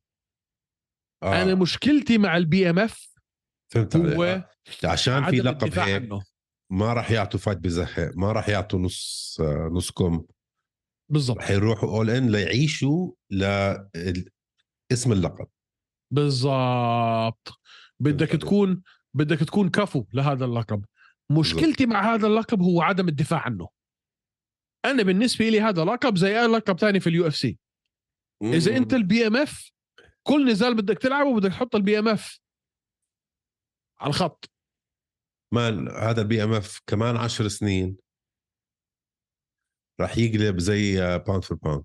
آه. 1.23 1.43
أنا 1.43 1.55
مشكلتي 1.55 2.19
مع 2.19 2.37
ال 2.37 2.71
BMF 2.71 3.15
فهمت. 3.73 3.97
هو. 3.97 4.49
عشان 4.85 5.31
في 5.31 5.37
لقب 5.37 5.79
هيك 5.79 6.03
عنه 6.03 6.23
ما 6.71 6.93
راح 6.93 7.11
يعطوا 7.11 7.41
fight 7.41 7.59
بزهق 7.59 8.13
ما 8.17 8.33
راح 8.33 8.49
يعطوا 8.49 8.79
نص 8.79 9.37
آه، 9.41 9.69
نص 9.73 9.91
كم 9.91 10.25
بالضبط. 11.09 11.39
راح 11.39 11.51
يروحوا 11.51 11.91
all 11.91 12.11
in 12.11 12.31
ليعيشوا 12.31 13.13
لاسم 13.31 15.13
اللقب. 15.13 15.47
بالضبط. 16.11 17.61
بدك. 18.01 18.29
تكون 18.29 18.83
بدك 19.15 19.39
تكون 19.39 19.71
كفو 19.71 20.07
لهذا 20.13 20.45
اللقب. 20.45 20.85
مشكلتي 21.31 21.87
مع 21.87 22.15
هذا 22.15 22.27
اللقب 22.27 22.63
هو 22.63 22.83
عدم 22.83 23.09
الدفاع 23.09 23.41
عنه. 23.41 23.69
أنا 24.85 25.03
بالنسبة 25.03 25.49
لي 25.49 25.61
هذا 25.61 25.85
لقب 25.85 26.17
زي 26.17 26.41
أي 26.41 26.47
لقب 26.47 26.79
ثاني 26.79 27.01
في 27.01 27.07
ال 27.07 27.27
UFC. 27.27 27.59
إذا 28.43 28.77
أنت 28.77 28.95
ال 28.95 29.27
BMF 29.27 29.71
كل 30.23 30.51
نزال 30.51 30.75
بدك 30.75 30.99
تلعبه 30.99 31.37
بدك 31.37 31.51
تحط 31.51 31.77
ال 31.77 31.99
BMF 31.99 32.41
على 34.01 34.11
الخط. 34.11 34.51
man 35.55 35.89
هذا 35.89 36.21
ال 36.23 36.45
BMF 36.45 36.81
كمان 36.87 37.17
عشر 37.17 37.49
سنين. 37.49 37.97
راح 40.01 40.19
يقلب 40.19 40.59
زي 40.59 40.97
pound 41.19 41.45
for 41.45 41.57
pound 41.57 41.85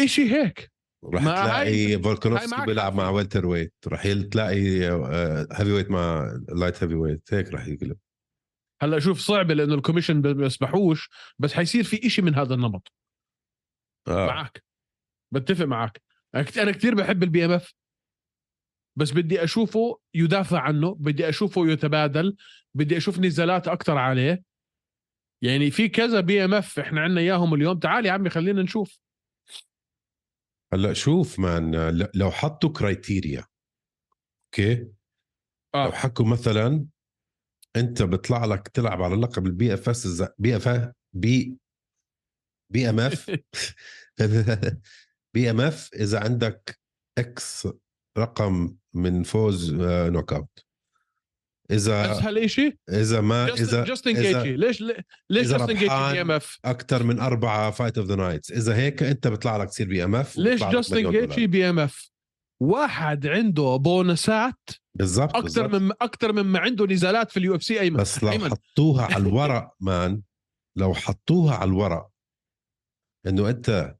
اشي 0.00 0.32
هيك. 0.34 0.72
راح 1.04 1.22
تلاقي 1.22 2.02
فولكانوفسكي 2.02 2.66
بيلعب 2.66 2.94
مع. 2.94 3.10
welterweight 3.10 3.74
راح 3.86 4.02
تلاقي 4.30 4.56
heavyweight 5.52 5.90
مع 5.90 6.36
light 6.48 6.82
heavyweight 6.82 7.34
هيك 7.34 7.48
راح 7.48 7.66
يقلب 7.66 7.96
هلأ 8.82 8.98
شوف 8.98 9.18
صعبه 9.18 9.54
لأنه 9.54 9.74
ال 9.74 9.78
commission 9.78 10.22
بيسمحوش 10.22 11.10
بس 11.38 11.54
حيصير 11.54 11.84
في 11.84 12.06
إشي 12.06 12.22
من 12.22 12.34
هذا 12.34 12.54
النمط. 12.54 12.92
آه. 14.08 14.26
معك. 14.26 14.64
بتفق 15.32 15.64
معك. 15.64 16.02
أنا 16.34 16.72
كثير 16.72 16.94
بحب 16.94 17.22
ال 17.22 17.44
BMF 17.44 17.74
بس 18.98 19.10
بدي 19.10 19.44
أشوفه 19.44 20.00
يدافع 20.14 20.60
عنه 20.60 20.94
بدي 20.94 21.28
أشوفه 21.28 21.68
يتبادل 21.68 22.36
بدي 22.74 22.96
أشوف 22.96 23.18
نزالات 23.18 23.68
أكثر 23.68 23.98
عليه. 23.98 24.42
يعني 25.42 25.70
في 25.70 25.88
كذا 25.88 26.20
BMF 26.20 26.78
إحنا 26.78 27.00
عندنا 27.00 27.20
إياهم 27.20 27.54
اليوم. 27.54 27.78
تعال 27.78 28.06
يا 28.06 28.12
عمي 28.12 28.30
خلينا 28.30 28.62
نشوف. 28.62 29.00
هلأ 30.72 30.92
شوف 30.92 31.38
man 31.38 31.74
لو 32.14 32.30
حطوا 32.30 32.72
criteria 32.72 33.44
okay؟ 34.46 34.74
لو 34.74 34.90
آه 35.74 35.90
حكوا 35.90 36.24
مثلا 36.24 36.86
أنت 37.76 38.02
بيطلع 38.02 38.44
لك 38.44 38.68
تلعب 38.68 39.02
على 39.02 39.16
لقب 39.16 39.46
البي 39.46 39.74
اف 39.74 39.88
اس 39.88 40.24
بي 40.38 40.56
اف 40.56 40.92
بي 41.12 41.58
بي 42.72 42.90
ام 42.90 43.00
اف 43.00 43.30
بي 45.34 45.50
ام 45.50 45.60
اف 45.60 45.90
إذا 45.94 46.20
عندك 46.20 46.80
X 47.18 47.68
رقم 48.18 48.76
من 48.94 49.22
فوز 49.22 49.74
آه، 49.74 50.08
knockout 50.08 50.65
إذا 51.70 52.12
اسهل 52.12 52.50
شيء 52.50 52.76
إذا 52.88 53.20
ما 53.20 53.52
إذا 53.52 53.84
جاستن 53.84 54.14
جيتشي 54.14 54.56
ليش 54.56 54.80
ليش 55.30 55.48
جاستن 55.48 55.74
جيتشي 55.74 56.12
BMF؟ 56.12 56.58
أكثر 56.64 57.02
من 57.02 57.20
أربعة 57.20 57.70
fight 57.70 57.98
of 57.98 58.06
the 58.06 58.14
nights 58.16 58.52
إذا 58.52 58.76
هيك 58.76 59.02
أنت 59.02 59.28
بيطلع 59.28 59.56
لك 59.56 59.68
تصير 59.68 59.88
BMF 59.88 60.38
ليش 60.38 60.64
جاستن 60.64 61.10
جيتشي 61.10 61.46
BMF؟ 61.46 62.10
واحد 62.62 63.26
عنده 63.26 63.76
بونسات 63.76 64.70
بالضبط 64.94 65.36
أكثر. 65.36 65.80
من 65.80 65.92
أكثر 66.00 66.32
مما 66.32 66.58
عنده 66.58 66.86
نزالات 66.86 67.30
في 67.30 67.36
ال 67.36 67.54
UFC 67.56 67.80
أيمن. 67.80 67.96
بس 67.96 68.24
لو 68.24 68.30
أيمن. 68.30 68.50
حطوها 68.50 69.04
على 69.04 69.16
الورق 69.28 69.74
man 69.80 70.22
لو 70.76 70.94
حطوها 70.94 71.54
على 71.54 71.68
الورق 71.68 72.08
إنه 73.26 73.48
أنت 73.48 73.96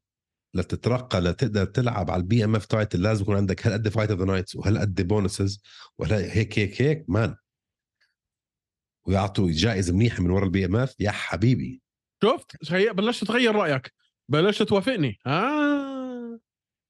لتترقى 0.54 1.20
لتقدر 1.20 1.64
تلعب 1.64 2.10
على 2.10 2.20
ال 2.20 2.44
BMF 2.44 2.66
title 2.66 3.02
لازم 3.02 3.22
يكون 3.22 3.36
عندك 3.36 3.66
هالقد 3.66 3.88
fight 3.88 4.10
of 4.10 4.20
the 4.20 4.26
nights 4.26 4.56
وهالقد 4.56 5.08
bonuses 5.08 5.62
وهلا 5.98 6.36
هيك 6.36 6.58
هيك 6.58 6.82
هيك 6.82 7.04
man. 7.08 7.34
ويعطوا 9.06 9.50
جائزة 9.50 9.94
منيحة 9.94 10.22
من 10.22 10.30
ورا 10.30 10.44
ال 10.44 10.64
BMF 10.64 10.94
يا 11.00 11.10
حبيبي. 11.10 11.82
شفت؟ 12.22 12.72
بلشت 12.72 13.24
تغير 13.24 13.54
رأيك. 13.54 13.92
بلشت 14.30 14.62
توافقني. 14.62 15.18
آه. 15.26 16.40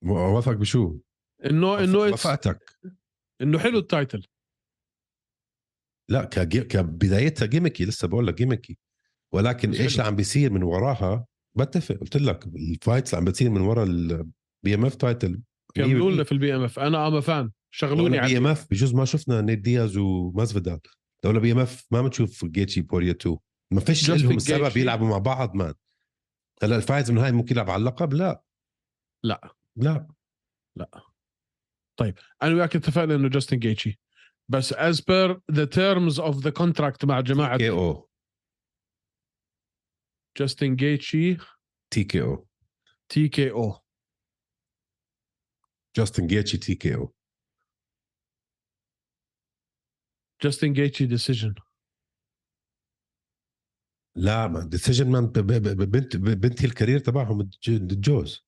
وافق 0.03 0.53
بشو؟ 0.53 0.99
انه 1.45 1.85
إنه 1.85 1.99
وافقتك. 1.99 2.79
إنه 3.43 3.59
حلو 3.59 3.79
ال 3.79 3.86
title. 3.86 4.27
لا 6.11 6.25
كجي... 6.25 6.61
كبدايتها 6.61 7.47
gimmicky 7.47 7.85
لسه 7.85 8.09
بقول 8.09 8.27
لك 8.27 8.35
gimmicky 8.35 8.79
ولكن 9.33 9.75
إيش. 9.75 9.93
اللي 9.93 10.07
عم 10.07 10.17
بيصير 10.17 10.53
من 10.53 10.63
وراها؟ 10.63 11.27
بتفق. 11.57 11.95
قلت 11.95 12.17
لك 12.17 12.47
ال 12.47 12.57
fights 12.57 13.15
اللي 13.15 13.19
عم 13.19 13.25
بتصير 13.25 13.51
من 13.51 13.61
ورا 13.61 13.85
ال 13.85 14.75
BMF 14.75 14.95
title 14.95 15.43
كملوا 15.75 16.11
لنا 16.11 16.25
في 16.25 16.33
البي 16.33 16.57
ام 16.57 16.63
اف 16.63 16.79
أنا 16.79 17.07
أم 17.09 17.21
فان. 17.21 17.51
شغلوني 17.71 18.19
على 18.19 18.39
ام 18.39 18.47
اف 18.47 18.67
بجوز 18.71 18.95
ما 18.95 19.05
شفنا 19.05 19.41
نيد 19.41 19.63
دياز 19.63 19.97
ومازفيدال 19.97 20.81
لولا 21.27 21.41
بي 21.41 21.53
ام 21.53 21.59
اف 21.59 21.87
ما 21.91 22.03
بنشوف 22.03 22.45
جيتشي 22.45 22.81
بوريا 22.81 23.11
2 23.11 23.37
ما 23.73 23.81
فيش 23.81 24.11
لهم 24.11 24.39
سبب. 24.39 24.77
يلعبوا 24.77 25.09
مع 25.09 25.19
بعض 25.19 25.55
مان 25.55 25.75
هلأ 26.63 26.77
الفايز 26.77 27.11
من 27.11 27.19
هاي 27.19 27.33
ممكن 27.33 27.55
يلعب 27.55 27.71
على 27.71 27.81
اللقب؟ 27.81 28.15
لا. 28.15 28.45
لا. 29.25 29.55
لا. 29.77 30.09
أنا 32.43 32.55
وياك 32.55 32.77
اتفقنا 32.77 33.15
إنه 33.15 33.29
جاستن 33.29 33.59
جيتشي 33.59 34.01
بس 34.49 34.75
as 34.75 34.97
per 35.01 35.37
the 35.53 35.67
terms 35.67 36.19
of 36.19 36.35
the 36.43 36.53
contract 36.53 37.05
مع 37.05 37.21
جماعة 37.21 37.59
كي 37.59 37.71
أو 37.71 38.11
جاستن 40.39 40.77
جيتشي 40.77 41.37
TKO 41.93 42.49
تي 43.09 43.29
كي 43.29 43.51
أو 43.51 43.81
جاستن 45.97 46.27
جيتشي 46.27 46.59
تي 46.59 46.75
كي 46.75 46.95
أو 46.95 47.15
جاستن 50.43 50.73
جيتشي 50.73 51.07
decision 51.07 51.55
لا 54.17 54.47
ما 54.47 54.65
decision 54.65 55.11
man 55.11 55.27
بنت 55.27 56.17
بنتهي 56.17 56.67
ال 56.67 56.71
career 56.71 56.99
تبعهم 56.99 57.41
الج- 57.41 57.69
الجوز. 57.71 58.47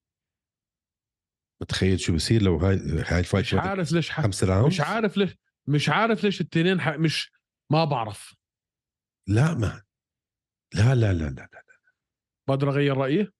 متخيل 1.62 2.00
شو 2.00 2.14
بصير 2.14 2.42
لو 2.42 2.56
هاي 2.56 2.76
هاي 3.06 3.18
ال 3.18 3.22
fight 3.22 3.44
مش 3.44 3.54
عارف 3.54 3.92
ليش. 3.92 4.10
خمس 4.12 4.44
round 4.44 4.66
مش 4.66 4.80
عارف 4.80 5.16
ليش 5.16 5.36
مش 5.68 5.88
عارف 5.88 6.24
ليش 6.24 6.40
التنين. 6.40 7.00
مش 7.00 7.32
ما 7.72 7.84
بعرف. 7.84 8.34
لا 9.28 9.54
ما 9.54 9.82
لا 10.74 10.94
لا 10.94 11.12
لا 11.12 11.24
لا, 11.30 11.30
لا. 11.52 11.62
بقدر 12.48 12.68
اغير 12.70 12.96
رأيي؟ 12.96 13.32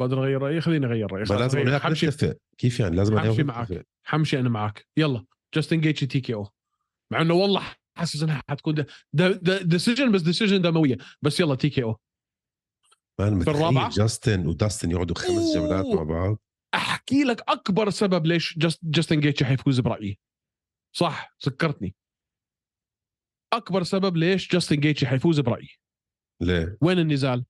بقدر 0.00 0.18
اغير 0.22 0.42
رأيي؟ 0.42 0.60
خليني 0.60 0.86
أغير 0.86 1.12
رأيي. 1.12 1.24
ما 1.30 1.34
لازم 1.34 1.78
حمشي. 1.78 2.10
كيف 2.58 2.80
يعني؟ 2.80 2.96
لازم 2.96 3.18
حمشي 3.18 3.42
معك. 3.42 3.86
حمشي 4.04 4.40
أنا 4.40 4.48
معك. 4.48 4.86
يلا. 4.96 5.26
جاستن 5.54 5.80
جيتشي 5.80 6.06
TKO 6.06 6.48
مع 7.12 7.20
إنه 7.20 7.34
والله 7.34 7.76
حاسس 7.96 8.22
إنها 8.22 8.42
حتكون 8.48 8.74
ده 9.12 9.40
decision 9.62 10.12
بس 10.12 10.22
decision 10.22 10.62
دموية. 10.62 10.96
بس 11.22 11.40
يلا 11.40 11.54
TKO 11.54 11.96
متخيل 13.20 13.54
الرابعة؟ 13.56 13.90
جاستن 13.90 14.46
وداستن 14.46 14.90
يقعدوا 14.90 15.16
خمس. 15.16 15.54
جولات 15.54 15.86
مع 15.86 16.02
بعض. 16.02 16.38
أحكي 16.74 17.24
لك 17.24 17.40
أكبر 17.48 17.90
سبب 17.90 18.26
ليش 18.26 18.58
جاست 18.58 18.80
جاستن 18.84 19.20
جيتشي 19.20 19.44
حيفوز 19.44 19.80
برأيي. 19.80 20.18
صح 20.96 21.34
سكرتني. 21.38 21.94
أكبر 23.52 23.82
سبب 23.82 24.16
ليش 24.16 24.52
جاستن 24.52 24.80
جيتشي 24.80 25.06
حيفوز 25.06 25.40
برأيي. 25.40 25.68
ليه؟ 26.40 26.78
وين 26.80 26.98
النزال؟ 26.98 27.44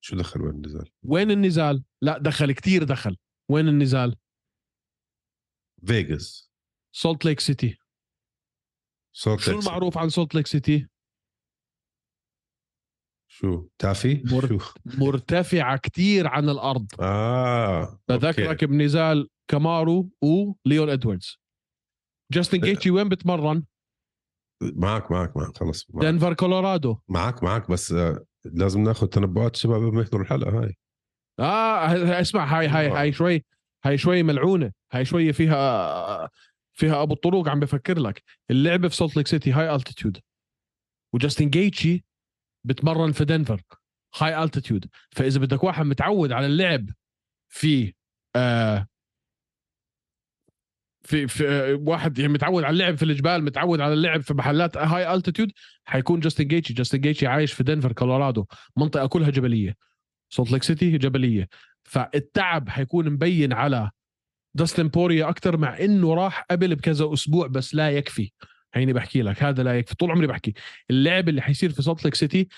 شو 0.00 0.16
دخل 0.16 0.42
وين 0.42 0.54
النزال؟ 0.54 0.90
وين 1.02 1.30
النزال؟ 1.30 1.84
لا 2.02 2.18
دخل 2.18 2.52
كتير 2.52 2.84
دخل. 2.84 3.16
وين 3.48 3.68
النزال؟ 3.68 4.16
فيغاس 5.86 6.50
سولت 6.92 7.24
ليك 7.24 7.40
سيتي 7.40 7.78
صوت 9.16 9.40
شو 9.40 9.58
المعروف 9.58 9.98
عن 9.98 10.08
سولت 10.08 10.34
ليك 10.34 10.46
سيتي 10.46 10.88
شو؟ 13.30 13.68
تافي؟ 13.78 14.22
مر- 14.24 14.48
شو؟ 14.48 14.58
مرتفعة 14.98 15.76
كتير 15.76 16.26
عن 16.26 16.48
الأرض. 16.48 16.86
آه 17.00 18.00
بذكرك. 18.08 18.64
بنزال 18.64 19.28
كامارو 19.50 20.10
وليون 20.22 20.90
ادواردز 20.90 21.38
جاستن 22.32 22.58
جيتشي 22.60 22.90
وين 22.90 23.08
بتمرن؟ 23.08 23.64
معك 24.62 25.10
معك 25.10 25.36
معك. 25.36 25.56
خلص 25.58 25.86
معك, 25.90 26.04
دنفر 26.04 26.34
كولورادو 26.34 26.98
معك 27.08 27.42
معك 27.42 27.70
بس 27.70 27.92
آه، 27.92 28.24
لازم 28.44 28.80
ناخذ 28.80 29.06
تنبؤات 29.06 29.54
الشباب 29.54 29.82
قبل 29.82 29.94
ما 29.94 30.02
يحضروا 30.02 30.22
الحلقة 30.22 30.60
هاي. 30.62 30.76
آه 31.40 32.20
اسمع 32.20 32.58
هاي 32.58 32.66
هاي 32.68 32.86
آه. 32.90 33.00
هاي 33.00 33.12
شوي. 33.12 33.44
هاي 33.84 33.98
شوي 33.98 34.22
ملعونة 34.22 34.72
هاي 34.92 35.04
شوي 35.04 35.32
فيها 35.32 36.30
فيها 36.74 37.02
أبو 37.02 37.14
الطرق 37.14 37.48
عم 37.48 37.60
بفكر 37.60 37.98
لك. 37.98 38.22
اللعبة 38.50 38.88
في 38.88 38.96
سولت 38.96 39.16
ليك 39.16 39.26
سيتي 39.26 39.52
high 39.52 39.74
altitude 39.74 40.18
وجاستن 41.12 41.50
جيتشي 41.50 42.04
بتمرن 42.64 43.12
في 43.12 43.24
دنفر 43.24 43.62
high 44.18 44.42
altitude 44.44 44.86
فإذا 45.10 45.40
بدك 45.40 45.64
واحد 45.64 45.86
متعود 45.86 46.32
على 46.32 46.46
اللعب 46.46 46.90
في 47.48 47.94
آه 48.36 48.86
في 51.02 51.28
في 51.28 51.48
آه، 51.48 51.74
واحد 51.86 52.18
يعني 52.18 52.32
متعود 52.32 52.64
على 52.64 52.72
اللعب 52.72 52.94
في 52.94 53.02
الجبال 53.02 53.44
متعود 53.44 53.80
على 53.80 53.92
اللعب 53.94 54.20
في 54.20 54.34
محلات 54.34 54.76
high 54.76 55.14
altitude 55.14 55.52
حيكون 55.84 56.20
جاستن 56.20 56.48
جيتشي 56.48 56.74
جاستن 56.74 57.00
جيتشي 57.00 57.26
عايش 57.26 57.52
في 57.52 57.62
دنفر 57.62 57.92
كولورادو 57.92 58.44
منطقة 58.76 59.06
كلها 59.06 59.30
جبلية. 59.30 59.76
سولت 60.30 60.52
ليك 60.52 60.62
سيتي 60.62 60.98
جبلية. 60.98 61.48
فالتعب 61.84 62.68
حيكون 62.68 63.10
مبين 63.10 63.52
على 63.52 63.90
داستن 64.56 64.88
بوريا 64.88 65.28
أكثر 65.28 65.56
مع 65.56 65.78
إنه 65.78 66.14
راح 66.14 66.46
قبل 66.50 66.74
بكذا 66.74 67.12
أسبوع 67.12 67.46
بس 67.46 67.74
لا 67.74 67.90
يكفي. 67.90 68.32
هيني 68.74 68.92
بحكي 68.92 69.22
لك 69.22 69.42
هذا 69.42 69.62
لا 69.62 69.78
يكفي 69.78 69.94
طول 69.94 70.10
عمري 70.10 70.26
بحكي. 70.26 70.54
اللعب 70.90 71.28
اللي 71.28 71.42
حيصير 71.42 71.70
في 71.70 71.82
سولت 71.82 72.04
ليك 72.04 72.14
سيتي 72.14 72.48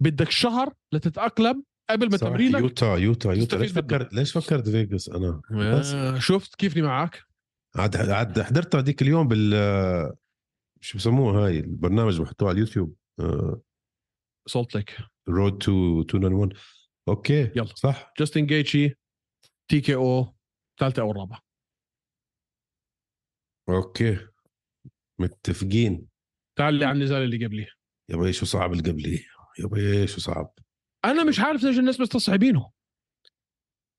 بدك 0.00 0.30
شهر 0.30 0.72
لتتأقلم 0.92 1.64
قبل 1.90 2.10
ما 2.10 2.16
تمرينك 2.16 2.60
يوتا 2.60 2.96
يوتا 2.96 3.32
يوتا. 3.32 3.56
ليش. 3.56 3.72
فكرت 3.72 4.14
ليش 4.14 4.32
فكرت 4.32 4.68
فيجاس؟ 4.68 5.08
أنا 5.08 5.40
آه، 5.52 6.18
شفت 6.18 6.54
كيفني 6.54 6.82
معك. 6.82 7.22
عاد 7.76 7.96
عاد 7.96 8.42
حضرتها 8.42 8.80
هذيك 8.80 9.02
اليوم 9.02 9.28
بال 9.28 10.14
شو 10.80 10.98
بسموها 10.98 11.46
هاي؟ 11.46 11.58
البرنامج 11.58 12.20
بحطوه 12.20 12.48
على 12.48 12.54
اليوتيوب. 12.54 12.94
سولت 14.46 14.74
ليك 14.74 14.96
road 15.28 15.58
to 15.58 15.72
291 15.98 16.48
okay 17.08 17.40
يلا. 17.56 17.74
صح. 17.74 18.12
جاستن 18.18 18.46
جيتشي 18.46 18.94
TKO 19.70 20.34
ثالثة 20.80 21.02
أو 21.02 21.10
الرابعة. 21.10 21.40
okay. 23.68 24.18
متفقين. 25.20 26.08
تعال 26.58 26.74
لي 26.74 26.84
على 26.84 26.94
النزال 26.98 27.22
اللي 27.22 27.46
قبلي. 27.46 27.66
يا 28.10 28.16
بي 28.16 28.32
شو 28.32 28.46
صعب 28.46 28.72
اللي 28.72 28.90
قبلي؟ 28.90 29.24
يا 29.58 29.66
بي 29.66 30.06
شو 30.06 30.20
صعب؟ 30.20 30.54
أنا 31.04 31.24
مش 31.24 31.40
عارف 31.40 31.62
ليش 31.62 31.78
الناس 31.78 32.00
مستصعبينه. 32.00 32.70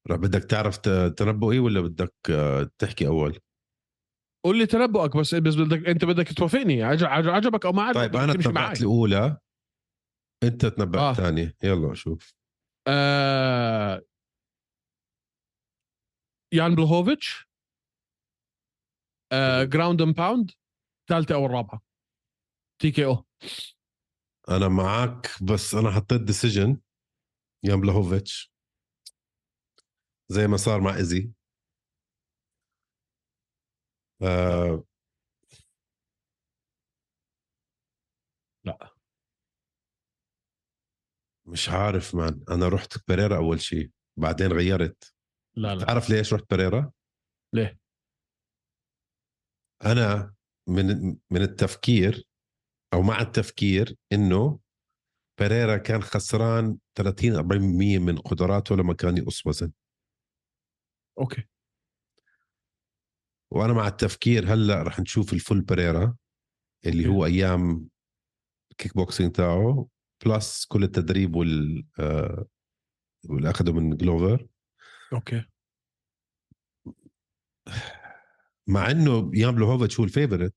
رح 0.07 0.17
بدك 0.17 0.43
تعرف 0.43 0.77
تنبؤي 1.17 1.59
ولا 1.59 1.81
بدك 1.81 2.13
آه، 2.29 2.69
تحكي 2.77 3.07
أول؟ 3.07 3.39
قول 4.45 4.57
لي 4.57 4.65
تنبؤك 4.65 5.17
بس 5.17 5.35
بس 5.35 5.55
بدك 5.55 5.87
أنت 5.87 6.05
بدك 6.05 6.33
توافقني. 6.33 6.83
عج- 6.83 7.03
عج- 7.03 7.27
عجبك 7.27 7.65
أو 7.65 7.71
ما 7.71 7.83
عجبك 7.83 8.01
طيب 8.01 8.15
أنا. 8.15 8.33
تنبأت 8.33 8.79
الأولى 8.81 9.37
أنت 10.43 10.65
تنبأت 10.65 11.01
آه. 11.01 11.11
الثانية. 11.11 11.55
يلا 11.63 11.93
شوف. 11.93 12.33
آه... 12.87 14.01
يان 16.53 16.75
بلوهوفيتش 16.75 17.47
آه... 19.31 19.63
ground 19.63 20.01
and 20.01 20.15
pound 20.15 20.51
ثالثة 21.09 21.35
أو 21.35 21.45
الرابعة. 21.45 21.81
TKO. 22.79 23.25
أنا 24.49 24.67
معك 24.67 25.43
بس 25.43 25.75
أنا 25.75 25.91
حطيت 25.91 26.21
decision 26.21 26.77
يان 27.63 27.81
بلاهوفيتش 27.81 28.53
زي 30.29 30.47
ما 30.47 30.57
صار 30.57 30.81
مع 30.81 30.95
ايزي 30.95 31.31
آه 34.21 34.83
لا. 38.63 38.95
مش 41.47 41.69
عارف 41.69 42.15
man 42.15 42.43
أنا 42.49 42.67
رحت 42.67 42.97
بيريرا 43.07 43.37
أول 43.37 43.61
شيء 43.61 43.91
بعدين 44.17 44.51
غيرت. 44.51 45.13
لا 45.55 45.75
لا. 45.75 45.85
تعرف 45.85 46.09
ليش 46.09 46.33
رحت 46.33 46.43
بيريرا 46.49 46.91
ليه؟ 47.53 47.79
أنا 49.85 50.33
من 50.67 51.17
من 51.29 51.41
التفكير 51.41 52.27
أو 52.93 53.01
مع 53.01 53.21
التفكير 53.21 53.95
إنه 54.11 54.59
بيريرا 55.39 55.77
كان 55.77 56.01
خسران 56.03 56.77
30 56.95 57.35
40% 57.35 57.99
من 57.99 58.17
قدراته 58.17 58.75
لما 58.75 58.93
كان 58.93 59.17
يقص 59.17 59.47
وزن. 59.47 59.71
okay. 61.19 61.43
وأنا 63.51 63.73
مع 63.73 63.87
التفكير 63.87 64.53
هلأ 64.53 64.83
رح 64.83 64.99
نشوف 64.99 65.33
ال 65.33 65.39
full 65.39 65.61
بيريرا 65.61 66.15
اللي 66.85 67.07
هو 67.07 67.25
أيام 67.25 67.89
كيك 68.77 68.95
بوكسينج 68.95 69.31
تاعه. 69.31 69.87
plus 70.25 70.65
كل 70.65 70.83
التدريب 70.83 71.35
وال 71.35 71.85
آه، 71.99 72.45
واللي 73.29 73.49
اخذه 73.49 73.71
من 73.71 73.97
جلوفر 73.97 74.47
okay. 75.13 75.45
مع 78.67 78.91
إنه 78.91 79.31
يان 79.33 79.55
بلوهوفيتش 79.55 79.99
هو 79.99 80.05
ال 80.05 80.11
favorite 80.11 80.55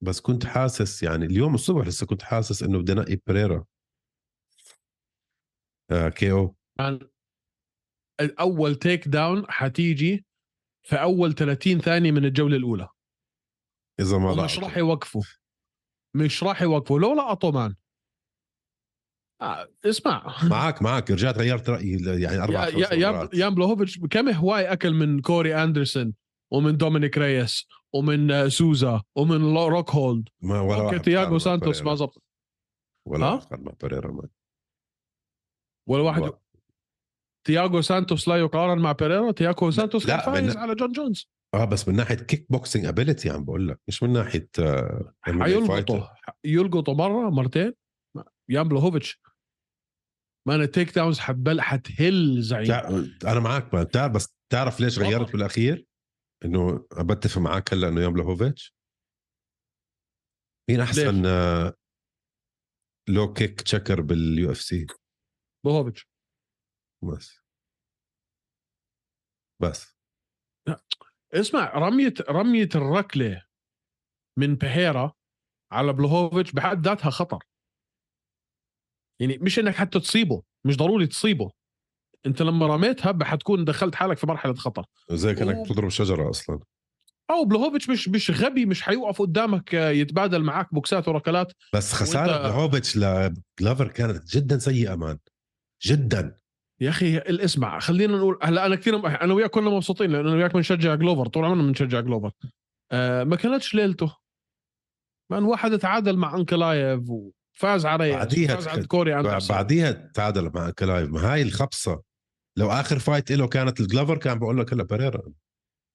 بس 0.00 0.20
كنت 0.20 0.46
حاسس 0.46 1.02
يعني 1.02 1.26
اليوم 1.26 1.54
الصبح 1.54 1.86
لسه 1.86 2.06
كنت 2.06 2.22
حاسس 2.22 2.62
إنه 2.62 2.78
بدي 2.78 2.92
انقي 2.92 3.16
بيريرا 3.26 3.64
آه 5.90 6.08
KO 6.08 6.56
اول 8.20 8.74
takedown 8.74 9.50
حتيجي 9.50 10.26
في 10.82 10.96
أول 10.96 11.34
30 11.34 11.78
ثانية 11.78 12.10
من 12.10 12.24
الجولة 12.24 12.56
الأولى. 12.56 12.88
إذا 14.00 14.18
ما 14.18 14.28
لقطه. 14.28 14.60
راح 14.60 14.76
يوقفوا 14.76 15.22
مش 16.16 16.42
راح 16.42 16.62
يوقفوا 16.62 16.98
لو 16.98 17.14
لقطوا 17.14 17.50
مان. 17.50 17.74
آه 19.42 19.68
اسمع 19.84 20.34
معك 20.42 20.82
معك 20.82 21.10
رجعت 21.10 21.38
غيرت 21.38 21.70
رأيي 21.70 21.98
يعني 22.22 22.42
أربع 22.42 22.68
يا 22.68 22.94
يا 22.94 23.28
يان 23.34 23.54
بلوهوفيتش 23.54 23.98
كم 23.98 24.28
هواي 24.28 24.72
أكل 24.72 24.94
من 24.94 25.20
كوري 25.20 25.54
أندرسون 25.62 26.14
ومن 26.52 26.76
دومينيك 26.76 27.18
ريس 27.18 27.66
ومن 27.94 28.30
آه، 28.30 28.48
سوزا 28.48 29.02
ومن 29.16 29.56
روك 29.56 29.90
هولد 29.90 30.28
ما 30.42 30.60
ولا 30.60 30.82
واحد 30.82 31.00
تياغو 31.00 31.38
سانتوس. 31.38 31.82
ما 31.82 31.94
زبط 31.94 32.22
ولا؟ 33.06 33.30
واحد 33.30 33.60
مع 33.62 33.72
بيريرا 33.82 34.12
مان. 34.12 34.28
ولا 35.88 36.02
واحد. 36.02 36.32
تياغو 37.46 37.80
سانتوس 37.80 38.28
لا 38.28 38.36
يقارن 38.36 38.78
مع 38.78 38.92
بيريرا 38.92 39.32
تياغو 39.32 39.70
سانتوس 39.70 40.06
لا، 40.06 40.16
كان 40.24 40.34
فايز 40.34 40.56
من- 40.56 40.62
على 40.62 40.74
جون 40.74 40.92
جونز 40.92 41.28
آه 41.54 41.64
بس 41.64 41.88
من 41.88 41.96
ناحية 41.96 42.14
kickboxing 42.14 42.86
ability 42.86 43.30
عم 43.30 43.44
بقول 43.44 43.68
لك 43.68 43.80
مش 43.88 44.02
من 44.02 44.12
ناحية 44.12 44.48
آه 44.58 45.14
حيلقطوا 45.22 46.00
fighter. 46.00 46.04
يلقطوا 46.44 46.94
مرة 46.94 47.30
مرتين 47.30 47.72
يان 48.48 48.68
بلوهوفيتش 48.68 49.20
man 50.48 50.60
ال 50.60 50.94
takedowns 50.94 51.18
حتبل 51.18 51.60
حتهل 51.60 52.42
زعيم. 52.42 52.72
أنا 53.24 53.40
معك. 53.40 53.70
تعرف 53.92 54.12
بس 54.14 54.34
تعرف 54.52 54.80
ليش. 54.80 54.98
غيرت 54.98 55.32
بالأخير؟ 55.32 55.86
إنه 56.44 56.86
بتفق 57.00 57.38
معك 57.38 57.72
هلأ 57.72 57.88
إنه 57.88 58.00
يان 58.00 58.12
بلوهوفيتش 58.12 58.74
مين 60.70 60.80
أحسن 60.80 61.26
آه 61.26 61.74
low 63.08 63.32
kick 63.32 63.60
checker 63.60 64.00
بال 64.00 64.52
UFC؟ 64.52 64.86
بلوهوفيتش 65.64 66.08
بس. 67.04 67.40
بس. 69.62 69.96
اسمع 71.34 71.72
رمية 71.74 72.14
رمية 72.28 72.68
الركلة 72.74 73.46
من 74.38 74.54
بهيرا 74.54 75.12
على 75.72 75.92
بلوهوفيتش 75.92 76.52
بحد 76.52 76.86
ذاتها 76.86 77.10
خطر. 77.10 77.44
يعني 79.20 79.38
مش 79.38 79.58
إنك 79.58 79.74
حتى 79.74 80.00
تصيبه 80.00 80.42
مش 80.64 80.76
ضروري 80.76 81.06
تصيبه. 81.06 81.50
أنت 82.26 82.42
لما 82.42 82.66
رميتها 82.66 83.18
حتكون 83.24 83.64
دخلت 83.64 83.94
حالك 83.94 84.18
في 84.18 84.26
مرحلة 84.26 84.54
خطر. 84.54 84.84
زي 85.10 85.34
كأنك 85.34 85.54
أوه. 85.54 85.66
تضرب 85.66 85.88
شجرة 85.88 86.30
أصلا. 86.30 86.60
أو 87.30 87.44
بلوهوفيتش 87.44 87.88
مش 87.88 88.08
مش 88.08 88.30
غبي 88.30 88.66
مش 88.66 88.82
حيوقف 88.82 89.22
قدامك 89.22 89.74
آه، 89.74 89.90
يتبادل 89.90 90.42
معك 90.42 90.74
بوكسات 90.74 91.08
وركلات. 91.08 91.52
بس 91.74 91.92
خسارة 91.92 92.26
وأنت- 92.38 92.52
بلوهوفيتش 92.52 92.96
لجلافر 92.96 93.88
كانت 93.88 94.36
جدا 94.36 94.58
سيئة 94.58 94.94
man. 94.94 95.18
جدا. 95.86 96.38
يا 96.80 96.90
أخي 96.90 97.16
الإسمع 97.18 97.78
خلينا 97.78 98.16
نقول 98.16 98.38
هلا 98.42 98.66
أنا 98.66 98.76
كثير 98.76 99.06
أنا 99.22 99.34
وياك 99.34 99.50
كنا 99.50 99.70
مبسوطين 99.70 100.10
لأنه 100.10 100.28
أنا 100.28 100.36
وياك 100.36 100.54
بنشجع 100.54 100.94
جلوفر 100.94 101.26
طول 101.28 101.44
عمرنا 101.44 101.62
بنشجع 101.62 102.00
جلوفر. 102.00 102.30
آه 102.92 103.24
ما 103.24 103.36
كانتش 103.36 103.74
ليلته. 103.74 104.16
من 105.30 105.42
واحد 105.44 105.78
تعادل 105.78 106.16
مع 106.16 106.36
أنكلايف 106.36 107.00
وفاز 107.10 107.32
على 107.84 108.04
ريس 108.04 108.14
بعديها 108.16 108.52
وفاز 108.54 108.68
على 108.68 108.86
كوري 108.86 109.18
أندرسون. 109.18 109.56
بعديها 109.56 109.92
تعادل 110.14 110.50
مع 110.54 110.70
كلايف. 110.70 111.10
ما 111.10 111.32
هاي 111.32 111.42
الخبصة. 111.42 112.02
لو 112.56 112.70
آخر 112.70 112.98
fight 112.98 113.32
له 113.32 113.48
كانت 113.48 113.80
الجلافر 113.80 114.18
كان 114.18 114.38
بقول 114.38 114.58
لك 114.58 114.72
هلا 114.72 114.82
بيريرا. 114.82 115.22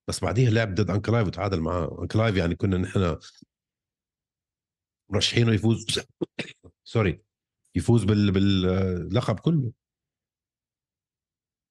بس 0.09 0.19
بعديها 0.19 0.49
لعب 0.49 0.75
ضد 0.75 0.89
انكلايف 0.89 1.27
وتعادل 1.27 1.61
معاه. 1.61 1.97
انكلايف 2.01 2.35
يعني 2.35 2.55
كنا 2.55 2.77
نحن 2.77 3.17
مرشحينه 5.09 5.53
يفوز. 5.53 5.99
sorry 6.83 7.21
يفوز 7.75 8.03
بال... 8.03 8.31
باللقب 8.31 9.39
كله. 9.39 9.71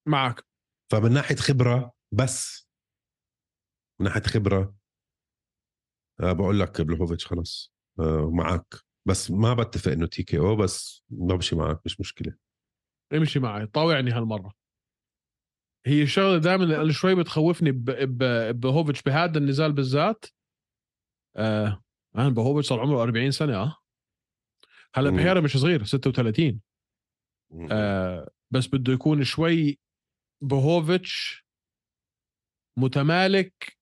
معك. 0.07 0.45
فمن 0.91 1.11
ناحية 1.11 1.35
خبرة 1.35 1.93
بس. 2.11 2.67
من 3.99 4.05
ناحية 4.05 4.21
خبرة 4.21 4.75
أه 6.19 6.31
بقول 6.31 6.59
لك 6.59 6.81
بلوفيتش 6.81 7.27
خلص 7.27 7.73
أه 7.99 8.29
معك 8.33 8.86
بس 9.07 9.31
ما 9.31 9.53
بتفق 9.53 9.91
إنه 9.91 10.05
TKO 10.07 10.55
بس 10.55 11.03
بمشي 11.09 11.55
معك 11.55 11.81
مش 11.85 11.99
مشكلة. 11.99 12.35
امشي 13.13 13.39
معي 13.39 13.65
طاوعني 13.67 14.11
هالمرة. 14.11 14.53
هي 15.85 16.03
الشغلة 16.03 16.37
دائما 16.37 16.63
اللي 16.81 16.93
شوي 16.93 17.15
بتخوفني 17.15 17.71
ب- 17.71 17.85
ب- 18.17 18.59
بهوفيتش 18.59 19.01
بهذا 19.01 19.37
النزال 19.37 19.73
بالذات 19.73 20.25
آه 21.35 21.83
أنا 22.15 22.29
بهوفيتش 22.29 22.67
صار 22.69 22.79
عمره 22.79 23.01
40 23.03 23.31
سنة 23.31 23.55
آه. 23.55 23.75
هلأ. 24.95 25.09
بحيرة 25.09 25.39
مش 25.39 25.57
صغير 25.57 25.83
36 25.83 26.61
آه 27.71 28.29
بس 28.51 28.67
بده 28.67 28.93
يكون 28.93 29.23
شوي 29.23 29.79
بهوفيتش 30.43 31.45
متمالك 32.77 33.77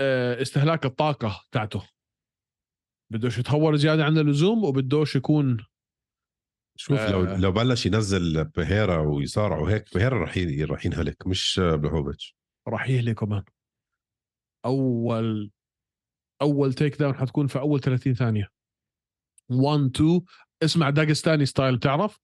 آه 0.00 0.42
استهلاك 0.42 0.84
الطاقة 0.86 1.44
تاعته. 1.52 1.88
بدوش 3.14 3.38
يتهور 3.38 3.76
زياده 3.76 4.04
عن 4.04 4.18
اللزوم 4.18 4.64
وبدوش 4.64 5.16
يكون 5.16 5.64
شوف 6.78 7.00
لو 7.00 7.24
آه. 7.24 7.36
لو 7.36 7.52
بلش 7.52 7.86
ينزل 7.86 8.44
بهيرا 8.44 8.98
ويصارع 8.98 9.58
وهيك 9.58 9.94
بهيرا 9.94 10.24
رح 10.24 10.36
ي- 10.36 10.64
رح 10.64 10.86
ينهلك 10.86 11.26
مش 11.26 11.60
بلوفيتش 11.64 12.36
راح 12.68 12.88
يهلك 12.88 13.18
كمان. 13.18 13.44
أول 14.64 15.50
أول 16.42 16.74
takedown 16.74 17.14
حتكون 17.14 17.46
في 17.46 17.58
أول 17.58 17.80
30 17.80 18.14
ثانية. 18.14 18.48
1 19.50 19.80
2 19.96 20.20
اسمع 20.62 20.90
داغستاني 20.90 21.46
style 21.46 21.76
بتعرف؟ 21.76 22.20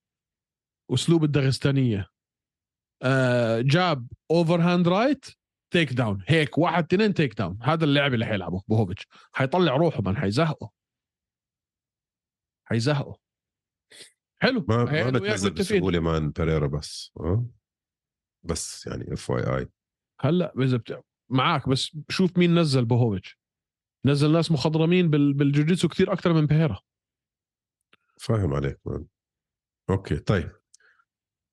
أسلوب 0.95 1.25
الداغستانية. 1.25 2.07
آه 3.03 3.61
جاب 3.61 4.07
overhand 4.31 4.89
right 4.89 5.27
takedown 5.73 6.25
هيك 6.29 6.59
واحد 6.59 6.85
اثنين 6.95 7.15
takedown 7.15 7.59
هذا 7.63 7.85
اللعب 7.85 8.15
اللي 8.15 8.27
حيلعبه 8.27 8.63
بوهوفيتش 8.69 9.07
حيطلع 9.33 9.77
روحه 9.77 10.03
من 10.03 10.17
حيزهقه. 10.17 10.71
حيزهقه 12.71 13.19
حلو 14.43 14.65
ما 14.69 14.85
ما 14.85 14.93
وياك 14.93 15.15
بتنزل. 15.15 15.51
بسهولة 15.51 16.01
man 16.01 16.31
بيريرا 16.31 16.67
بس 16.67 17.13
آه؟ 17.21 17.47
بس 18.43 18.87
يعني 18.87 19.13
FYI 19.13 19.69
هلأ 20.21 20.53
إذا 20.59 20.77
بت... 20.77 21.05
معك 21.31 21.69
بس 21.69 21.97
شوف 22.09 22.39
مين 22.39 22.59
نزل 22.59 22.85
بوهوفيتش 22.85 23.39
نزل 24.07 24.33
ناس 24.33 24.53
مخضرمين 24.53 25.11
بال... 25.11 25.33
بالجوجيتسو 25.35 25.89
كثير 25.89 26.13
أكثر 26.13 26.33
من 26.33 26.47
بيهيرا 26.47 26.81
فاهم 28.21 28.55
عليك 28.55 28.81
man 28.85 29.07
okay 29.91 30.17
طيب. 30.17 30.51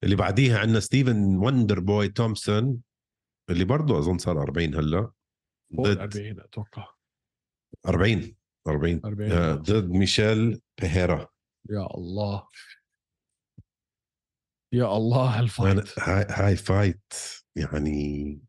اللي 0.03 0.15
بعديها 0.15 0.59
عندنا 0.59 0.79
ستيفن 0.79 1.37
وندر 1.37 1.79
بوي 1.79 2.09
تومسون 2.09 2.81
اللي 3.49 3.65
برضه 3.65 3.97
أظن 3.99 4.17
صار 4.17 4.41
40 4.41 4.75
هلأ. 4.75 5.11
فوق 5.75 5.87
ال 5.87 5.95
ضد 5.95 6.17
40 6.17 6.39
أتوقع. 6.39 6.87
40 7.87 8.35
40 8.67 9.01
40 9.05 9.31
آه، 9.31 9.55
ضد 9.55 9.89
ميشيل 9.89 10.61
بيهيرا. 10.81 11.27
يا 11.69 11.87
الله. 11.95 12.47
يا 14.73 14.97
الله 14.97 15.39
هال 15.39 15.57
fight 15.57 15.99
هاي 15.99 16.25
هاي 16.29 16.55
fight 16.55 17.13
يعني 17.55 18.39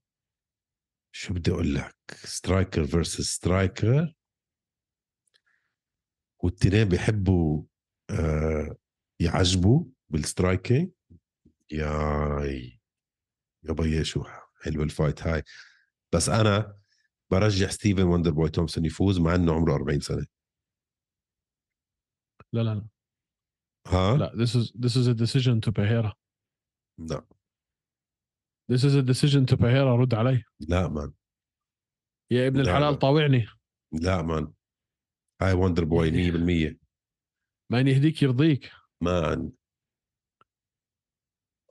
شو 1.14 1.34
بدي 1.34 1.50
أقول 1.50 1.74
لك؟ 1.74 1.96
striker 2.10 2.84
versus 2.86 3.20
striker 3.20 4.14
والتنين 6.42 6.88
بيحبوا 6.88 7.62
آه 8.10 8.76
يعجبوا 9.20 9.84
بال 10.08 10.25
striking 10.25 10.90
ياي. 11.70 12.80
يا 13.64 13.72
بيي 13.72 14.04
شو 14.04 14.24
حلوة 14.62 14.84
ال 14.84 14.91
fight 14.91 15.22
هاي. 15.22 15.42
بس 16.14 16.28
أنا 16.28 16.77
برجح 17.32 17.70
ستيفن 17.70 18.02
وندر 18.02 18.30
بوي 18.30 18.50
تومسون 18.50 18.84
يفوز 18.84 19.20
مع 19.20 19.34
إنه 19.34 19.52
عمره 19.54 19.74
40 19.74 20.00
سنة. 20.00 20.26
لا 22.52 22.60
لا 22.62 22.74
لا. 22.74 22.88
ها؟ 23.86 24.16
لا 24.16 24.30
this 24.32 24.48
is 24.50 24.72
this 24.72 24.96
is 24.96 25.06
a 25.08 25.14
decision 25.14 25.60
to 25.60 25.72
Pereira. 25.72 26.12
لا. 26.98 27.26
This 28.72 28.80
is 28.84 28.94
a 28.94 29.02
decision 29.02 29.46
to 29.46 29.56
Pereira 29.56 30.00
رد 30.00 30.14
علي. 30.14 30.42
لا 30.60 30.88
man 30.88 31.12
يا 32.32 32.48
ابن 32.48 32.56
لا، 32.56 32.62
الحلال 32.62 32.92
لا. 32.92 32.98
طاوعني. 32.98 33.46
لا 33.92 34.22
man 34.22 34.52
هاي 35.42 35.52
وندر 35.52 35.84
بوي 35.84 36.10
100% 36.10 36.78
ما 37.70 37.80
يهديك 37.80 38.22
يرضيك. 38.22 38.70
man 39.02 39.52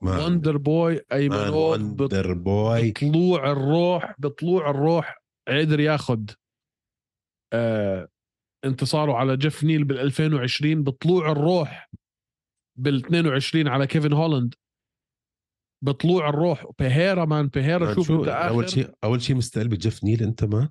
man 0.02 0.20
وندر 0.24 0.56
بوي 0.56 0.94
man 0.94 1.02
ايمنوف 1.12 1.54
بط- 1.78 1.80
وندر 2.02 2.32
بوي 2.34 2.90
بطلوع 2.92 3.52
الروح 3.52 4.14
بطلوع 4.20 4.70
الروح. 4.70 5.16
قدر 5.48 5.80
ياخذ 5.80 6.20
آه 7.52 8.08
انتصاره 8.64 9.12
على 9.12 9.36
جيف 9.36 9.64
نيل 9.64 9.84
بال 9.84 9.98
2020 9.98 10.82
بطلوع 10.82 11.32
الروح 11.32 11.90
بال 12.78 13.04
22 13.06 13.68
على 13.68 13.86
كيفن 13.86 14.12
هولاند 14.12 14.54
بطلوع 15.84 16.28
الروح 16.28 16.66
بيهيرا 16.78 17.24
مان 17.24 17.46
بيهيرا 17.46 17.94
شوف 17.94 18.06
شو 18.06 18.20
أنت 18.20 18.28
آخر 18.28 18.48
أول 18.48 18.70
شيء 18.70 18.90
أول 19.04 19.22
شيء 19.22 19.36
مستقل 19.36 19.68
بجيف 19.68 20.04
نيل 20.04 20.22
أنت 20.22 20.44
مان 20.44 20.68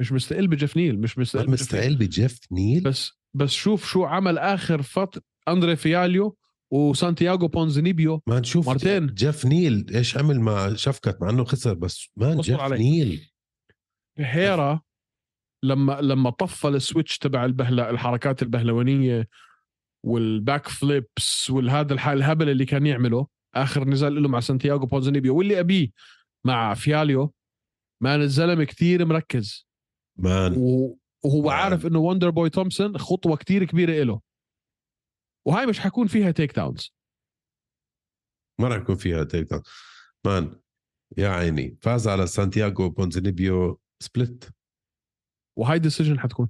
مش 0.00 0.12
مستقل 0.12 0.48
بجيف 0.48 0.76
نيل 0.76 1.00
مش 1.00 1.18
مستقل 1.18 1.46
ما. 1.46 1.52
مستقل 1.52 1.96
بجيف 1.96 2.40
نيل 2.52 2.82
بس 2.82 3.12
بس 3.36 3.50
شوف 3.50 3.86
شو 3.86 4.04
عمل 4.04 4.38
آخر 4.38 4.82
فتره 4.82 5.22
أندري 5.48 5.76
فياليو 5.76 6.36
وسانتياغو 6.72 7.48
بونزينيبيو 7.48 8.22
ما 8.28 8.40
نشوف 8.40 8.68
مرتين. 8.68 9.06
جيف 9.06 9.46
نيل 9.46 9.86
إيش 9.94 10.18
عمل 10.18 10.40
مع 10.40 10.74
شفكت 10.74 11.22
مع 11.22 11.30
إنه 11.30 11.44
خسر 11.44 11.74
بس 11.74 12.08
اصبر 12.18 12.40
جيف. 12.40 12.60
نيل 12.62 13.30
بيريرا 14.18 14.80
لما 15.62 16.00
لما 16.00 16.30
طفى 16.30 16.68
ال 16.68 16.75
switch 16.75 17.18
تبع 17.18 17.44
البهله 17.44 17.90
الحركات 17.90 18.42
البهلوانية 18.42 19.28
وال 20.06 20.27
back 20.27 20.68
flips 20.68 21.50
والهذا 21.50 21.92
الح- 21.94 22.08
الهبل 22.08 22.48
اللي 22.50 22.64
كان 22.64 22.86
يعمله 22.86 23.26
آخر 23.54 23.84
نزال 23.88 24.22
له 24.22 24.28
مع 24.28 24.40
سانتياغو 24.40 24.86
بونزينيبيو 24.86 25.36
واللي 25.38 25.60
قبليه 25.60 25.88
مع 26.46 26.74
فياليو 26.74 27.34
man 28.02 28.20
الزلمه 28.20 28.64
كتير 28.64 29.06
مركز. 29.06 29.66
man. 30.18 30.52
وهو 31.24 31.42
man. 31.42 31.52
عارف 31.58 31.86
إنه 31.86 31.98
وندر 31.98 32.30
بوي 32.30 32.50
تومسون 32.50 32.98
خطوة 32.98 33.36
كتير 33.36 33.64
كبيرة 33.64 34.02
له 34.04 34.20
وهاي 35.46 35.66
مش 35.66 35.80
حيكون 35.80 36.06
فيها 36.06 36.30
takedowns 36.30 36.92
ما 38.60 38.68
راح 38.68 38.76
يكون 38.82 38.96
فيها 38.96 39.24
takedown 39.24 39.62
man 40.26 40.60
يا 41.18 41.28
عيني 41.28 41.78
فاز 41.82 42.08
على 42.08 42.26
سانتياغو 42.26 42.88
بونزينيبيو 42.90 43.80
split. 44.04 44.44
وهاي 45.58 45.78
decision 45.78 46.20
حتكون. 46.20 46.48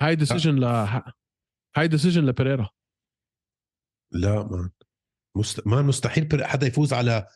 هاي 0.00 0.16
decision 0.16 0.58
ل 0.58 0.64
هاي 1.76 1.88
decision 1.88 2.26
لبيريرا 2.26 2.70
لا 4.12 4.42
man 4.42 4.70
مست... 5.36 5.66
man 5.66 5.84
مستحيل 5.84 6.44
حدا 6.44 6.66
يفوز 6.66 6.92
على 6.92 7.26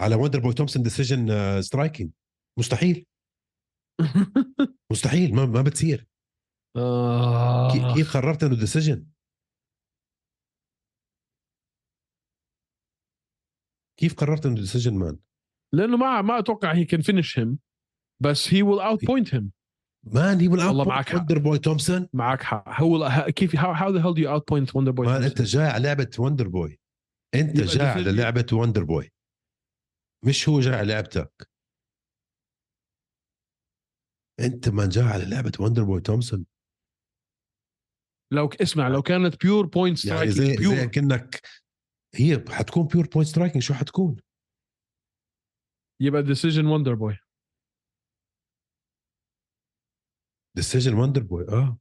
على 0.00 0.14
وندر 0.14 0.38
بوي 0.38 0.54
تومسون 0.54 0.82
decision 0.82 1.28
striking 1.62 2.12
مستحيل. 2.58 3.06
مستحيل 4.92 5.34
ما 5.34 5.46
ما 5.46 5.62
بتصير. 5.62 6.06
آه. 6.76 7.94
كيف 7.94 8.16
قررت 8.16 8.42
إنه 8.42 8.56
decision 8.56 9.06
كيف 13.96 14.14
قررت 14.14 14.46
إنه 14.46 14.54
decision 14.54 14.94
man 14.98 15.18
لأنه 15.74 15.96
ما 15.96 16.22
ما 16.22 16.38
أتوقع 16.38 16.74
he 16.74 16.84
can 16.84 17.00
finish 17.02 17.38
him 17.38 17.58
بس 18.24 18.54
he 18.54 18.62
will 18.62 18.80
outpoint 18.80 19.34
him 19.34 19.52
man 20.12 20.40
هي 20.40 20.48
والله 20.48 20.68
والله 20.68 20.84
معك. 20.84 21.14
وندر 21.14 21.38
بوي 21.38 21.58
تومسون 21.58 22.08
معك 22.12 22.42
حق. 22.42 22.80
هو 22.82 23.26
كيف 23.36 23.56
how 23.56 23.90
the 23.90 24.06
hell 24.06 24.18
you 24.18 24.30
outpoint 24.30 24.76
وندر 24.76 24.90
بوي 24.92 25.06
man 25.06 25.22
انت 25.22 25.42
جاي 25.42 25.66
على 25.66 25.82
لعبة 25.82 26.10
وندر 26.18 26.48
بوي 26.48 26.80
انت 27.34 27.60
جاي 27.60 27.86
على 27.86 28.12
لعبة 28.12 28.46
وندر 28.52 28.84
بوي 28.84 29.10
مش 30.26 30.48
هو 30.48 30.60
جاي 30.60 30.74
على 30.74 30.92
لعبتك. 30.92 31.48
انت 34.40 34.68
ما 34.68 34.88
جاي 34.88 35.04
على 35.04 35.24
لعبة 35.24 35.52
وندر 35.60 35.84
بوي 35.84 36.00
تومسون 36.00 36.46
لو 38.32 38.48
اسمع 38.62 38.88
لو 38.88 39.02
كانت 39.02 39.44
pure 39.44 39.66
point 39.66 40.04
يعني 40.04 40.30
striking 40.30 40.46
زي 40.46 40.56
زي 40.56 40.56
بيور 40.56 40.86
كأنك 40.86 41.40
هي 42.14 42.44
حتكون 42.50 42.86
pure 42.86 43.06
point 43.06 43.28
striking 43.28 43.62
شو 43.62 43.74
حتكون؟ 43.74 44.16
يبقى 46.00 46.22
decision 46.22 46.66
وندر 46.66 46.94
بوي 46.94 47.18
decision 50.56 50.94
وندر 50.94 51.22
بوي 51.22 51.48
آه. 51.48 51.78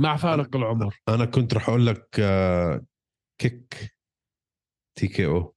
مع 0.00 0.16
فارق 0.16 0.56
العمر. 0.56 0.96
أنا 1.08 1.24
كنت 1.24 1.54
رح 1.54 1.68
أقول 1.68 1.86
لك 1.86 2.20
آه 2.20 2.84
kick 3.40 3.94
TKO 4.98 5.54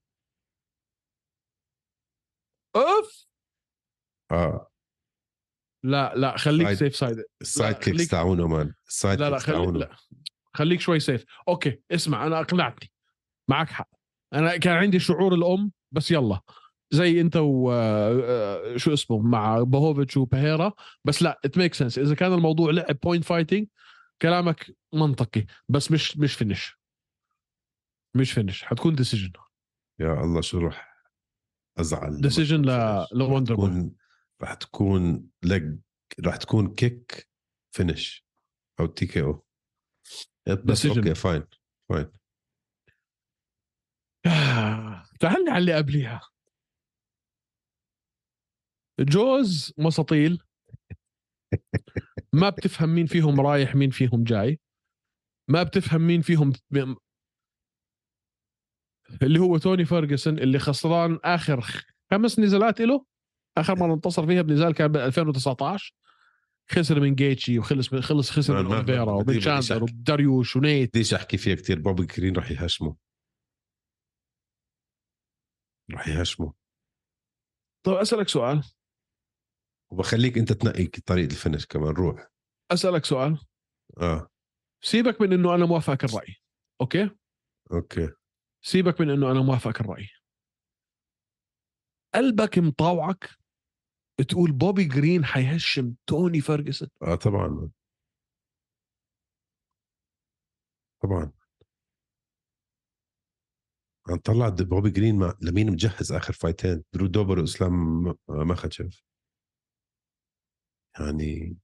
أوف! 2.76 3.26
آه. 4.32 4.72
لا 5.84 6.16
لا 6.16 6.38
خليك 6.38 6.68
side- 6.67 6.77
safe 6.77 6.95
side 6.95 7.23
ال 7.41 7.48
side 7.48 7.75
kicks 7.75 8.07
تاعونه 8.07 8.47
man 8.47 8.73
ال 8.88 8.94
side 8.94 9.19
لا 9.20 9.30
لا 9.30 9.39
خلي 9.39 9.80
لا. 9.80 9.95
خليك 10.53 10.80
شوي 10.80 10.99
سيف 10.99 11.26
أوكي 11.47 11.82
اسمع 11.91 12.28
أنا 12.28 12.39
أقنعتني. 12.39 12.91
معك 13.49 13.70
حق. 13.70 13.89
أنا 14.34 14.57
كان 14.57 14.74
عندي 14.78 14.99
شعور 14.99 15.34
الأم 15.34 15.72
بس 15.91 16.11
يلا. 16.11 16.39
زي 16.95 17.21
انت 17.21 17.35
و 17.35 17.71
آه، 17.71 18.77
شو 18.77 18.93
اسمه 18.93 19.19
مع 19.19 19.59
بوهوفيتش 19.59 20.17
وبهيرا 20.17 20.73
بس 21.05 21.23
لا 21.23 21.39
ات 21.45 21.57
ميك 21.57 21.73
سنس 21.73 21.99
إذا 21.99 22.15
كان 22.15 22.33
الموضوع 22.33 22.71
لعب 22.71 22.99
بوينت 23.03 23.25
فايتنج 23.25 23.67
كلامك 24.21 24.75
منطقي. 24.93 25.45
بس 25.69 25.91
مش 25.91 26.17
مش 26.17 26.33
فينش 26.33 26.79
مش 28.15 28.31
فينش 28.31 28.63
حتكون 28.63 28.95
ديسيجن 28.95 29.31
يا 29.99 30.23
الله 30.23 30.41
شو 30.41 30.57
روح 30.57 30.95
أزعل 31.79 32.21
ديسيجن 32.21 32.61
ل. 32.61 33.05
لوندر 33.11 33.55
بوي 33.55 33.67
تكون 33.67 33.95
رح 34.41 34.53
تكون 34.53 35.29
لج 35.43 35.79
رح 36.25 36.35
تكون 36.35 36.73
kick 36.73 37.29
finish 37.75 38.25
أو 38.79 38.85
TKO 38.86 39.45
بس. 40.65 40.85
okay 40.86 41.15
fine 41.15 41.43
fine 41.89 42.11
تعال 45.19 45.49
على 45.49 45.57
اللي 45.57 45.73
قبليها. 45.73 46.21
جوز 48.99 49.73
مساطيل 49.77 50.43
ما 52.33 52.49
بتفهم 52.49 52.89
مين 52.89 53.05
فيهم 53.05 53.41
رايح 53.41 53.75
مين 53.75 53.89
فيهم 53.89 54.23
جاي. 54.23 54.59
ما 55.49 55.63
بتفهم 55.63 56.01
مين 56.01 56.21
فيهم 56.21 56.53
اللي 59.21 59.39
هو 59.39 59.57
توني 59.57 59.85
فيرجسون 59.85 60.39
اللي 60.39 60.59
خسران 60.59 61.19
آخر 61.23 61.65
خمس 62.11 62.39
نزالات 62.39 62.81
له 62.81 63.05
آخر 63.57 63.75
مرة 63.79 63.93
انتصر 63.93 64.27
فيها 64.27 64.41
بنزال 64.41 64.73
كان 64.73 64.87
ب 64.91 64.97
2019 64.97 65.95
خسر 66.71 66.99
من 66.99 67.15
جيتشي 67.15 67.59
وخلص 67.59 67.93
من 67.93 68.01
خلص 68.01 68.31
خسر 68.31 68.63
من 68.63 68.71
اوليفيرا 68.71 69.11
ومن 69.11 69.41
شاندر 69.41 69.61
شك. 69.61 69.81
وداريوش 69.81 70.55
ونيت. 70.55 70.89
بديش 70.89 71.13
احكي 71.13 71.37
فيها 71.37 71.55
كثير 71.55 71.79
بوبي 71.79 72.05
جرين 72.05 72.36
رح 72.35 72.51
يهشمه 72.51 72.95
رح 75.91 76.07
يهشمه 76.07 76.53
طيب 77.85 77.95
أسألك 77.95 78.29
سؤال. 78.29 78.63
وبخليك 79.95 80.37
أنت 80.37 80.53
تنقي 80.53 80.85
طريقة 80.85 81.31
ال 81.31 81.36
finish 81.36 81.65
كمان. 81.65 81.93
روح. 81.93 82.27
أسألك 82.71 83.05
سؤال. 83.05 83.39
آه. 83.97 84.27
سيبك 84.81 85.21
من 85.21 85.33
إنه 85.33 85.55
أنا 85.55 85.65
موافقك 85.65 86.03
الرأي. 86.03 86.35
okay؟ 86.81 87.09
okay. 87.71 88.09
سيبك 88.61 89.01
من 89.01 89.09
إنه 89.09 89.31
أنا 89.31 89.41
موافقك 89.41 89.81
الرأي. 89.81 90.07
قلبك 92.15 92.59
مطاوعك 92.59 93.29
تقول 94.29 94.51
بوبي 94.51 94.83
جرين 94.83 95.25
حيهشم 95.25 95.95
توني 96.07 96.41
فيرجسون 96.41 96.89
آه 97.01 97.15
طبعا. 97.15 97.71
طبعا. 101.03 101.31
عم 104.09 104.17
طلع 104.17 104.49
بوبي 104.49 104.89
جرين 104.89 105.19
مع 105.19 105.33
لمين 105.41 105.71
مجهز 105.71 106.11
آخر 106.11 106.33
fight 106.33 106.65
ين؟ 106.65 106.83
درو 106.93 107.07
دوبر 107.07 107.39
وإسلام 107.39 108.03
م- 108.03 108.15
مخاتشف. 108.29 109.03
يعني 110.99 111.57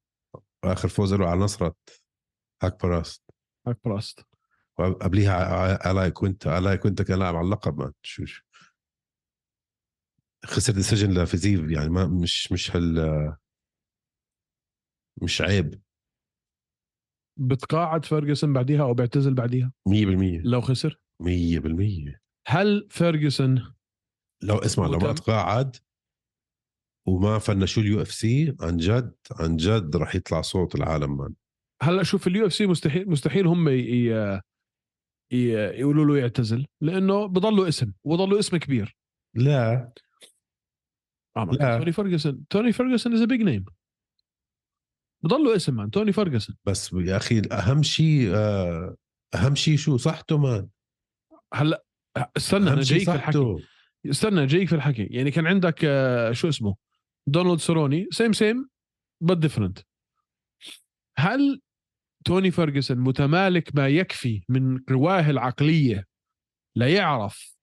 آخر 0.63 0.88
فوز 0.88 1.13
له 1.13 1.29
على 1.29 1.39
نصرت 1.39 1.76
هاك 2.63 2.84
براست. 2.84 3.23
هاك 3.67 3.79
براست. 3.86 4.25
وقبليها 4.79 5.91
ألاي 5.91 6.11
كوينتا 6.11 6.57
ألاي 6.57 6.77
كوينتا 6.77 7.03
كان 7.03 7.19
لاعب 7.19 7.36
على 7.36 7.45
اللقب 7.45 7.79
ما 7.79 7.93
شو 8.01 8.25
شو. 8.25 8.43
خسر 10.45 10.73
decision 10.74 11.11
لفيزيف 11.23 11.71
يعني 11.71 11.89
ما 11.89 12.07
مش 12.07 12.51
مش 12.51 12.75
هال 12.75 13.36
مش 15.21 15.41
عيب. 15.41 15.82
بتقاعد 17.39 18.05
فيرجسون 18.05 18.53
بعديها 18.53 18.84
أو 18.84 18.93
بيعتزل 18.93 19.34
بعديها؟ 19.34 19.71
100% 19.89 20.41
لو 20.43 20.61
خسر؟ 20.61 21.01
100% 21.23 22.19
هل 22.47 22.88
فيرجسون 22.89 23.75
لو 24.43 24.57
اسمع 24.57 24.88
لو 24.88 24.99
ما. 24.99 25.13
تقاعد 25.13 25.75
وما 27.06 27.39
فنشوا 27.39 27.84
ال 27.84 28.01
UFC 28.01 28.55
عن 28.62 28.78
جد 28.78 29.14
عن 29.32 29.56
جد 29.56 29.95
رح 29.95 30.16
يطلع 30.16 30.41
صوت 30.41 30.76
العالم 30.76 31.18
man. 31.17 31.34
هلأ 31.82 32.04
شوف 32.04 32.28
ال 32.28 32.45
UFC 32.45 32.67
مستحيل 32.68 33.10
مستحيل 33.10 33.47
هم 33.47 33.70
ي... 33.70 34.41
يقولوا 35.32 36.06
له 36.06 36.18
يعتزل 36.18 36.66
لأنه 36.82 37.26
بضله 37.26 37.68
اسم 37.68 37.93
وبضله 38.04 38.39
اسم 38.39 38.58
كبير. 38.58 38.97
لا. 39.36 39.93
آه 41.38 41.45
ما 41.45 41.52
لا. 41.52 41.78
توني 41.78 41.91
فيرجسون 41.91 42.45
توني 42.49 42.72
فيرجسون 42.72 43.14
is 43.13 43.24
big 43.24 43.41
name 43.41 43.65
بضله 45.24 45.56
اسم 45.56 45.76
man. 45.76 45.91
توني 45.91 46.12
فيرجسون 46.12 46.56
بس 46.66 46.93
يا 46.93 47.18
أخي 47.18 47.41
أهم 47.52 47.84
شيء 47.84 48.32
آه، 48.36 48.95
أهم 49.36 49.56
شيء 49.56 49.78
شو؟ 49.78 49.97
صحته 49.97 50.38
man. 50.38 50.67
هلأ 51.54 51.86
استنى 52.38 52.74
أنا 52.74 52.82
جايك 52.82 53.04
في 53.04 53.16
الحكي. 53.16 53.56
استنى 54.10 54.45
جايك 54.45 54.68
في 54.68 54.76
الحكي. 54.76 55.04
يعني 55.04 55.32
كان 55.32 55.47
عندك 55.47 55.86
آه، 55.86 56.32
شو 56.32 56.49
اسمه؟ 56.49 56.76
دونالد 57.32 57.59
سيروني 57.59 58.07
same 58.11 58.34
same 58.34 58.69
بس 59.21 59.38
different 59.38 59.80
هل 61.17 61.61
توني 62.25 62.51
فيرجسون 62.51 62.97
متمالك 62.97 63.75
ما 63.75 63.88
يكفي 63.88 64.43
من 64.49 64.79
قواه 64.89 65.30
العقلية 65.29 66.05
ليعرف 66.75 67.55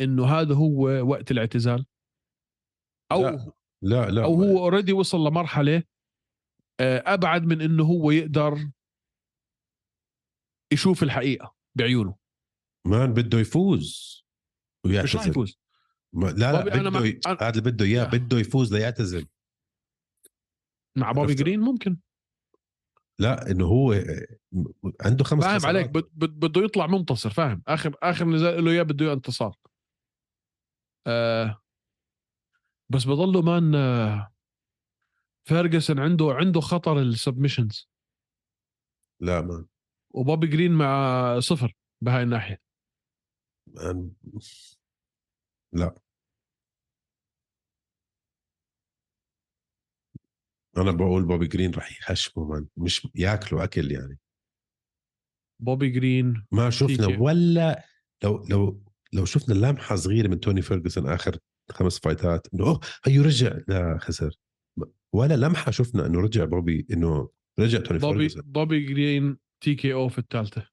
إنه 0.00 0.26
هذا 0.26 0.54
هو 0.54 0.80
وقت 1.10 1.30
الاعتزال؟ 1.30 1.86
أو 3.12 3.22
لا. 3.22 3.52
لا 3.82 4.10
لا. 4.10 4.24
أو 4.24 4.34
هو 4.34 4.58
already 4.58 4.92
وصل 4.92 5.18
لمرحلة 5.18 5.82
آه، 6.80 7.02
أبعد 7.06 7.42
من 7.42 7.60
إنه 7.62 7.84
هو 7.84 8.10
يقدر 8.10 8.70
يشوف 10.72 11.02
الحقيقة 11.02 11.54
بعيونه. 11.78 12.16
مان 12.86 13.12
بده 13.14 13.38
يفوز 13.38 14.22
مش 14.86 14.92
راح 14.92 15.02
ويعتزل 15.14 15.30
يفوز؟ 15.30 15.58
ما- 15.58 15.65
لا 16.16 16.52
لا 16.52 16.64
بده 16.64 16.90
ما- 16.90 17.06
ي... 17.06 17.20
هذا 17.26 17.48
اللي 17.50 17.60
بده 17.70 17.84
إياه 17.84 18.04
آه. 18.04 18.08
بده 18.10 18.38
يفوز 18.38 18.74
ليعتزل. 18.74 19.26
مع 20.96 21.12
بوبي. 21.12 21.34
جرين 21.34 21.60
ممكن. 21.60 21.96
لا 23.18 23.50
إنه 23.50 23.64
هو 23.66 23.92
آه، 23.92 24.26
عنده 25.00 25.24
خمس 25.24 25.44
فاهم 25.44 25.58
خسارات. 25.58 25.64
عليك 25.76 25.90
بد- 25.90 26.10
بد- 26.12 26.38
بده 26.44 26.60
يطلع 26.60 26.86
منتصر 26.86 27.30
فاهم. 27.30 27.62
اخر 27.68 27.96
آخر 28.02 28.24
نزال 28.24 28.64
له 28.64 28.70
إياه 28.70 28.82
بده 28.82 29.04
إياه 29.06 29.14
انتصار. 29.14 29.56
آه 31.06 31.62
بس 32.88 33.04
بضله 33.04 33.42
مان 33.42 33.74
آه 33.74 34.32
فيرجسون 35.48 35.98
عنده 35.98 36.32
عنده 36.32 36.60
خطر 36.60 37.00
ال 37.00 37.07
submissions 37.07 37.88
لا 39.20 39.40
مان 39.40 39.66
وبوبي 40.10 40.46
جرين 40.46 40.72
معه 40.72 41.40
صفر 41.40 41.72
بهاي 42.00 42.22
الناحية. 42.22 42.60
لا. 45.72 45.94
أنا 50.76 50.90
بقول 50.90 51.24
بوبي 51.24 51.46
جرين 51.46 51.70
رح 51.74 51.92
يهشمه 51.92 52.44
مان 52.44 52.66
مش 52.76 53.08
ياكلوا 53.14 53.64
أكل 53.64 53.92
يعني. 53.92 54.18
بوبي 55.62 55.88
جرين 55.88 56.46
ما 56.52 56.70
شفنا 56.70 57.06
تي 57.06 57.10
كي. 57.10 57.16
ولا 57.16 57.84
لو 58.24 58.46
لو 58.50 58.84
لو 59.12 59.24
شفنا 59.24 59.54
لمحة 59.54 59.96
صغيرة 59.96 60.28
من 60.28 60.40
توني 60.40 60.62
فيرجسون 60.62 61.06
آخر 61.08 61.38
خمس 61.70 61.98
fight 61.98 62.38
ات 62.38 62.46
إنه 62.54 62.66
أوه 62.66 62.80
هيو 63.04 63.22
رجع. 63.22 63.58
لا 63.68 63.98
خسر. 63.98 64.36
ولا 65.12 65.36
لمحة 65.36 65.70
شفنا 65.70 66.06
إنه 66.06 66.20
رجع 66.20 66.44
بوبي 66.44 66.86
إنه 66.92 67.30
رجع 67.58 67.80
توني 67.80 67.98
بوبي 68.00 68.18
فيرجسون 68.18 68.42
بوبي 68.42 68.86
جرين 68.86 69.38
TKO 69.60 70.08
في 70.08 70.18
الثالثة. 70.18 70.68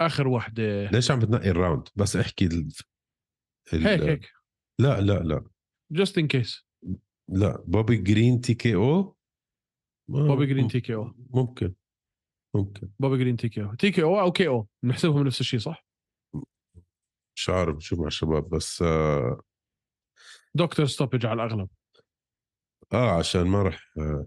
آخر 0.00 0.28
وحدة. 0.28 0.90
ليش 0.90 1.10
عم 1.10 1.18
بتنقي 1.18 1.50
ال 1.50 1.56
round 1.56 1.88
بس 1.96 2.16
احكي 2.16 2.44
ال... 2.46 2.68
ال... 3.72 3.86
هيك 3.86 4.00
هيك. 4.00 4.32
لا 4.80 5.00
لا 5.00 5.18
لا. 5.18 5.44
just 5.92 6.18
in 6.18 6.26
case 6.26 6.67
لا 7.28 7.64
بوبي 7.66 7.96
جرين 7.96 8.40
TKO؟ 8.40 9.16
بوبي 10.08 10.46
جرين 10.46 10.68
TKO. 10.68 11.14
ممكن 11.34 11.74
ممكن. 12.54 12.90
بوبي 12.98 13.18
جرين 13.18 13.36
تي 13.36 13.48
كي 13.48 13.62
أو. 13.62 13.74
تي 13.74 13.90
كي 13.90 14.02
أو 14.02 14.20
أو 14.20 14.32
كي 14.32 14.48
أو. 14.48 14.66
بنحسبهم 14.82 15.26
نفس 15.26 15.40
الشيء 15.40 15.60
صح؟ 15.60 15.86
مش 17.36 17.48
عارف 17.50 17.76
بشوف 17.76 18.00
مع 18.00 18.06
الشباب 18.06 18.48
بس 18.48 18.82
آه, 18.82 19.40
doctor 20.54 20.86
stoppage 20.86 21.26
على 21.26 21.42
الأغلب. 21.42 21.68
آه 22.92 23.18
عشان 23.18 23.46
ما 23.46 23.62
رح 23.62 23.92
آه 23.98 24.26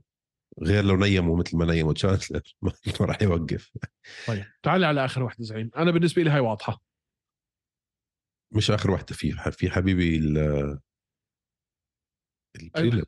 غير 0.64 0.84
لو 0.84 0.96
نيموا 0.96 1.38
مثل 1.38 1.58
ما 1.58 1.66
نيموا 1.66 1.94
تشاندلر 1.94 2.42
ما 2.62 3.06
راح 3.06 3.22
يوقف. 3.22 3.72
طيب 4.28 4.44
تعال 4.64 4.84
على 4.84 5.06
آخر 5.06 5.24
وحده 5.24 5.44
زعيم. 5.44 5.72
أنا 5.78 5.92
بالنسبة 5.92 6.22
لي 6.24 6.30
هاي 6.30 6.40
واضحة. 6.40 6.82
مش 8.52 8.72
آخر 8.72 8.92
واحدة 8.92 9.16
في 9.16 9.32
في 9.52 9.70
حبيبي 9.70 10.18
ال 10.18 10.80
ال 12.56 12.61
prelim 12.61 12.94
أيوة. 12.96 13.06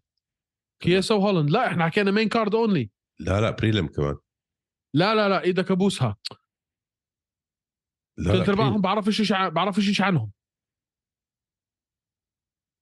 كياسا 0.82 1.16
وهولاند 1.16 1.50
لا 1.50 1.68
إحنا 1.68 1.86
حكينا 1.86 2.12
main 2.12 2.30
card 2.30 2.56
only 2.56 2.92
لا 3.20 3.42
لا 3.42 3.52
prelim 3.52 3.88
كمان. 3.88 4.16
لا 4.96 5.16
لا 5.16 5.30
لا 5.30 5.44
إيدك 5.44 5.72
ابوسها 5.72 6.18
لا 8.18 8.32
ثلاث 8.34 8.50
لا 8.50 8.54
أرباعهم 8.54 8.82
بعرفش 8.82 9.32
عن- 9.32 9.50
بعرفش 9.50 9.90
شيء 9.90 10.06
عنهم. 10.06 10.32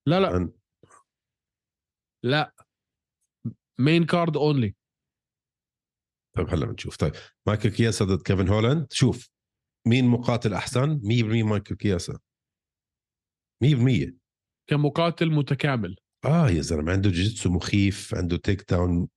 لا 0.08 0.20
لا. 0.20 0.30
prelim. 0.32 0.54
لا. 2.24 2.56
main 3.80 4.06
card 4.06 4.38
only 4.38 4.76
طيب 6.38 6.50
هلا 6.50 6.66
بنشوف. 6.66 6.98
طيب 6.98 7.12
مايكل 7.48 7.70
كياسا 7.70 8.06
ضد 8.06 8.22
كيفن 8.22 8.48
هولاند. 8.48 8.88
شوف 8.94 9.30
مين 9.88 10.06
مقاتل 10.08 10.54
أحسن؟ 10.54 11.00
100% 11.04 11.44
مايكل 11.50 11.76
كياسا. 11.76 12.20
100% 13.64 14.14
كمقاتل 14.70 15.32
متكامل. 15.32 15.96
آه 16.26 16.50
يا 16.50 16.62
زلمة 16.62 16.92
عنده 16.92 17.10
jiu-jitsu 17.10 17.50
مخيف 17.50 18.16
عنده 18.16 18.38
takedown 18.38 19.08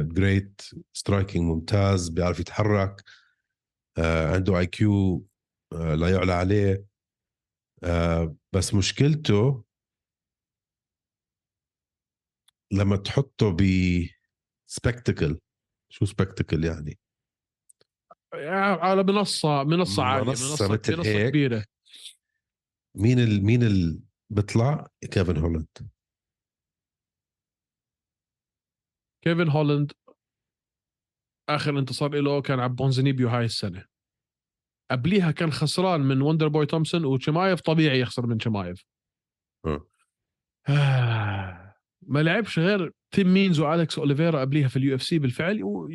great 0.00 0.60
striking 0.92 1.44
ممتاز 1.44 2.08
بيعرف 2.08 2.40
يتحرك 2.40 3.02
آه 3.98 4.34
عنده 4.34 4.58
IQ 4.58 5.26
آه 5.72 5.94
لا 5.94 6.08
يعلى 6.08 6.32
عليه. 6.32 6.84
آه 7.84 8.36
بس 8.52 8.74
مشكلته 8.74 9.64
لما 12.72 12.96
تحطه 12.96 13.50
ب 13.58 13.62
spectacle 14.66 15.38
شو 15.88 16.04
spectacle 16.04 16.64
يعني؟ 16.64 16.98
على 18.34 19.02
منصة 19.02 19.62
منصة 19.64 20.02
عالية 20.02 20.26
منصة 20.28 20.68
منصة, 20.68 20.68
منصة 20.96 21.10
هيك. 21.10 21.28
كبيرة. 21.30 21.64
مين 22.94 23.18
ال 23.18 23.44
مين 23.44 23.62
ال 23.62 24.00
بيطلع؟ 24.30 24.86
كيفن 25.10 25.36
هولاند. 25.36 25.91
كيفن 29.22 29.48
هولاند 29.48 29.92
آخر 31.48 31.78
انتصار 31.78 32.20
له 32.20 32.42
كان 32.42 32.60
على 32.60 32.68
بونزينيبيو 32.68 33.28
هاي 33.28 33.44
السنة. 33.44 33.84
قبليها 34.90 35.30
كان 35.30 35.52
خسران 35.52 36.00
من 36.00 36.22
وندر 36.22 36.48
بوي 36.48 36.66
تومسون 36.66 37.04
وشيمايف 37.04 37.60
طبيعي 37.60 38.00
يخسر 38.00 38.26
من 38.26 38.40
شيمايف. 38.40 38.84
آه. 39.66 39.86
ما 42.12 42.22
لعبش 42.22 42.58
غير 42.58 42.92
تيم 43.10 43.34
مينز 43.34 43.60
والكس 43.60 43.98
أوليفيرا 43.98 44.40
قبليها 44.40 44.68
في 44.68 44.76
ال 44.76 44.94
UFC 44.94 45.18
بالفعل 45.18 45.64
و... 45.64 45.88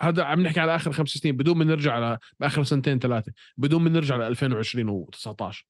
هذا 0.00 0.24
عم 0.24 0.40
نحكي 0.40 0.60
على 0.60 0.76
آخر 0.76 0.92
خمس 0.92 1.08
سنين 1.08 1.36
بدون 1.36 1.58
ما 1.58 1.64
نرجع 1.64 1.92
على 1.92 2.18
بآخر 2.40 2.64
سنتين 2.64 2.98
ثلاثة 2.98 3.32
بدون 3.56 3.82
ما 3.82 3.90
نرجع 3.90 4.16
ل 4.16 4.22
2020 4.22 5.06
و19 5.06 5.62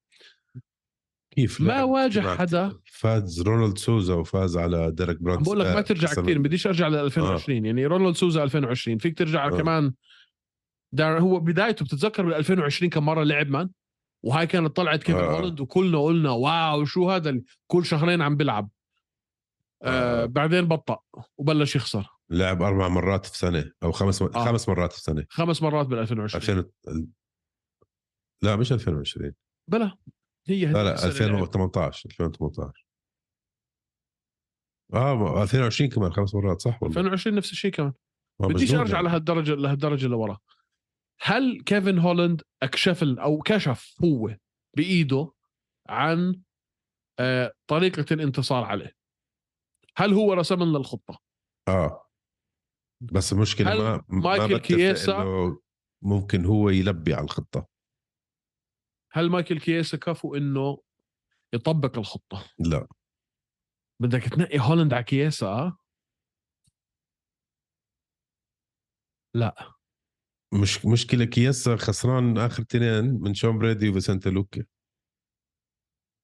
كيف 1.31 1.61
ما 1.61 1.83
واجه 1.83 2.37
حدا. 2.37 2.78
فاز 2.85 3.41
رونالدو 3.42 3.78
سوزا 3.78 4.14
وفاز 4.14 4.57
على 4.57 4.91
ديريك 4.91 5.22
برانسون 5.22 5.38
عم 5.39 5.43
بقول 5.43 5.61
لك 5.61 5.66
ما 5.66 5.78
آه، 5.78 5.81
ترجع 5.81 6.09
خسر- 6.09 6.22
كثير 6.22 6.39
بديش 6.39 6.66
أرجع 6.66 6.89
ل 6.89 6.95
2020 6.95 7.66
يعني 7.66 7.87
رونالدو 7.86 8.16
سوزا 8.16 8.43
2020 8.43 8.99
فيك 8.99 9.18
ترجع 9.18 9.47
آه. 9.47 9.51
كمان 9.51 9.93
دار 10.93 11.20
هو 11.20 11.41
بدايته 11.41 11.85
بتتذكر 11.85 12.22
بال 12.24 12.35
2020 12.35 12.91
كم 12.91 13.05
مرة 13.07 13.22
لعب 13.24 13.49
مان؟ 13.49 13.70
وهاي 14.22 14.47
كانت 14.47 14.76
طلعت 14.76 15.03
كيفن 15.03 15.18
آه. 15.18 15.55
وكلنا 15.61 15.99
قلنا 15.99 16.31
wow 16.30 16.84
شو 16.85 17.11
هذا 17.11 17.41
كل 17.66 17.85
شهرين 17.85 18.22
عم 18.22 18.37
بيلعب. 18.37 18.70
آه 19.83 20.22
آه. 20.22 20.26
بعدين 20.26 20.64
بطأ 20.68 20.99
وبلش 21.39 21.76
يخسر. 21.76 22.07
لعب 22.31 22.62
أربع 22.62 22.89
مرات 22.89 23.26
في 23.26 23.39
سنة 23.39 23.70
أو 23.83 23.93
خمس 23.93 24.22
آه. 24.22 24.45
خمس 24.45 24.68
مرات 24.68 24.93
في 24.93 25.01
سنة. 25.01 25.26
خمس 25.31 25.62
مرات 25.62 25.87
بال 25.87 25.99
2020 25.99 26.59
2000 26.59 27.07
لا 28.43 28.57
مش 28.57 28.72
2020 28.72 29.33
بلا. 29.68 29.97
هي 30.51 30.64
لا 30.72 30.84
لا 30.84 30.94
السنة 30.94 31.26
لعب. 31.26 31.42
2018 31.42 32.09
2018 32.11 32.86
آه 34.94 35.42
2020 35.42 35.90
كمان 35.90 36.12
خمس 36.12 36.34
مرات 36.34 36.61
صح 36.61 36.82
والله 36.82 36.98
2020 37.01 37.36
نفس 37.36 37.53
الشيء 37.53 37.70
كمان. 37.70 37.92
آه، 38.42 38.46
بديش 38.46 38.74
أرجع 38.74 38.94
يعني. 38.96 39.09
لهالدرجه 39.09 39.55
لهالدرجة 39.55 40.05
اللي 40.05 40.16
ورا. 40.16 40.38
هل 41.22 41.62
كيفن 41.66 41.98
هولاند 41.98 42.42
اكشف 42.62 43.03
أو 43.05 43.38
كشف 43.38 43.94
هو 44.05 44.36
بإيده 44.76 45.32
عن 45.88 46.42
آه، 47.18 47.53
طريقة 47.66 48.07
الانتصار 48.14 48.64
عليه؟ 48.64 48.92
هل 49.96 50.12
هو 50.14 50.32
رسم 50.32 50.62
لنا 50.62 50.78
الخطه 50.78 51.18
آه. 51.68 52.07
بس 53.12 53.32
المشكلة 53.32 53.78
ما 53.78 54.05
ما 54.09 54.20
مايكل 54.20 54.55
بتفق 54.59 54.66
كييسا- 54.66 55.61
ممكن 56.03 56.44
هو 56.44 56.70
يلبي 56.70 57.14
على 57.14 57.24
الخطة. 57.24 57.66
هل 59.12 59.30
مايكل 59.30 59.61
كياسا 59.61 59.96
كفو 59.96 60.34
إنه 60.34 60.82
يطبق 61.52 61.98
الخطة؟ 61.98 62.44
لا. 62.58 62.86
بدك 64.00 64.22
تنقي 64.22 64.58
هولاند 64.58 64.94
على 64.94 65.04
كياسا؟ 65.04 65.76
لا. 69.34 69.72
مش 70.62 70.86
مشكلة 70.86 71.24
كياسا 71.24 71.76
خسران 71.76 72.38
آخر 72.38 72.62
تنين 72.62 73.04
من 73.20 73.34
شون 73.34 73.58
برادي 73.59 73.88
وفيسنتي 73.88 74.28
لوكي. 74.28 74.64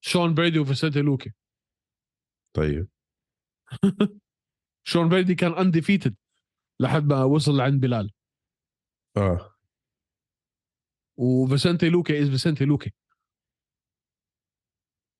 شون 0.01 0.35
برادي 0.35 0.59
وفيسنتي 0.59 1.03
لوكي. 1.03 1.33
طيب. 2.57 2.89
شون 4.89 5.09
برادي 5.09 5.35
كان 5.35 5.53
undefeated 5.53 6.17
لحد 6.81 7.03
ما 7.05 7.25
وصل 7.25 7.57
لعند 7.57 7.81
بلال. 7.81 8.13
آه. 9.17 9.56
وفيسنتي 11.17 11.89
لوكي 11.89 12.23
is 12.23 12.29
فيسنتي 12.29 12.65
لوكي. 12.65 12.93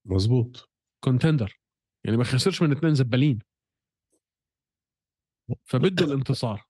مزبوط 0.07 0.71
contender 1.05 1.61
يعني 2.05 2.17
ما 2.17 2.25
خسرش 2.25 2.63
من 2.63 2.73
اثنين 2.73 2.95
زبالين. 2.95 3.39
فبده 5.65 6.05
الانتصار. 6.07 6.65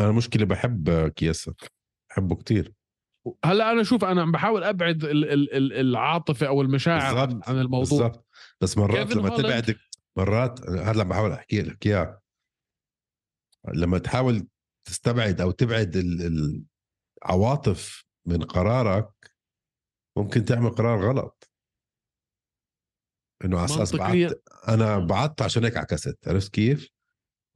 أنا 0.00 0.12
مشكلة 0.12 0.44
بحب 0.46 1.08
كياسا. 1.08 1.54
بحبه 2.10 2.36
كتير. 2.36 2.72
هلأ 3.44 3.72
أنا 3.72 3.82
شوف 3.82 4.04
أنا 4.04 4.22
عم 4.22 4.32
بحاول 4.32 4.64
أبعد 4.64 5.04
ال- 5.04 5.30
ال- 5.32 5.54
ال- 5.54 5.72
العاطفة 5.72 6.46
أو 6.48 6.62
المشاعر 6.62 7.16
عن, 7.16 7.26
بالضبط 7.26 7.48
عن 7.48 7.58
الموضوع. 7.58 7.80
بالضبط. 8.08 8.26
بس 8.60 8.78
مرات 8.78 9.10
لما 9.16 9.36
تبعدك 9.36 9.78
مرات 10.16 10.60
هذا 10.60 10.90
اللي 10.90 11.04
بحاول 11.04 11.32
أحكي 11.32 11.62
لك 11.62 11.86
اياه 11.86 12.20
لما 13.74 13.98
تحاول 13.98 14.48
تستبعد 14.84 15.40
أو 15.40 15.50
تبعد 15.50 15.96
ال- 15.96 16.64
العواطف 17.24 18.07
من 18.28 18.42
قرارك 18.42 19.08
ممكن 20.18 20.44
تعمل 20.44 20.70
قرار 20.70 21.08
غلط 21.08 21.50
إنه 23.44 23.56
على 23.56 23.64
أساس. 23.64 23.96
بعت 23.96 24.42
أنا 24.68 24.98
بعت 24.98 25.42
عشان 25.42 25.64
هيك 25.64 25.76
عكست 25.76 26.28
عرفت 26.28 26.52
كيف؟ 26.54 26.88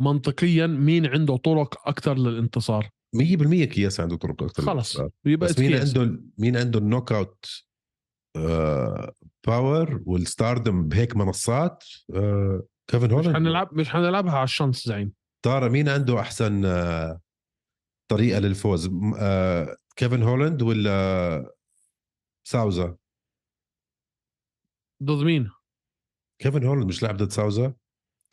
منطقيا 0.01 0.67
مين 0.67 1.07
عنده 1.07 1.37
طرق 1.37 1.89
أكثر 1.89 2.15
للانتصار 2.19 2.89
100% 3.17 3.65
كياس 3.65 4.01
عنده 4.01 4.17
طرق 4.17 4.43
أكثر 4.43 4.63
خلص 4.63 4.99
يبقى 5.25 5.49
بس 5.49 5.59
مين. 5.59 5.75
عنده 5.77 6.21
مين 6.39 6.57
عنده 6.57 6.79
ال 6.79 7.13
knockout 7.13 7.45
آه 8.37 9.13
power 9.47 10.03
وال 10.07 10.25
stardom 10.25 10.89
بهيك 10.89 11.17
منصات 11.17 11.85
آه 12.15 12.63
كيفن 12.91 13.07
مش 13.07 13.13
هولاند 13.13 13.35
حنلعب 13.37 13.75
مش 13.75 13.89
حنلعبها 13.89 14.33
على 14.33 14.45
ال 14.45 14.51
chance 14.51 14.87
زعيم 14.89 15.13
ترى 15.45 15.69
مين 15.69 15.89
عنده 15.89 16.21
أحسن 16.21 16.65
آه 16.65 17.21
طريقة 18.13 18.39
للفوز. 18.39 18.91
آه 19.19 19.77
كيفن 19.97 20.23
هولاند 20.23 20.63
ولا 20.63 21.55
ساوزا؟ 22.45 22.97
ضد 25.03 25.25
مين؟ 25.25 25.51
كيفن 26.39 26.65
هولاند 26.67 26.89
مش 26.89 27.03
لعب 27.03 27.17
ضد 27.17 27.31
ساوزا؟ 27.31 27.75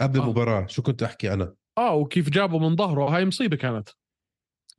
قبل 0.01 0.19
آه. 0.19 0.23
المباراة 0.23 0.67
شو 0.67 0.81
كنت 0.81 1.03
أحكي 1.03 1.33
أنا؟ 1.33 1.55
آه 1.77 1.95
وكيف 1.95 2.29
جابه 2.29 2.59
من 2.59 2.75
ظهره. 2.75 3.15
هاي 3.15 3.25
مصيبة 3.25 3.57
كانت. 3.57 3.89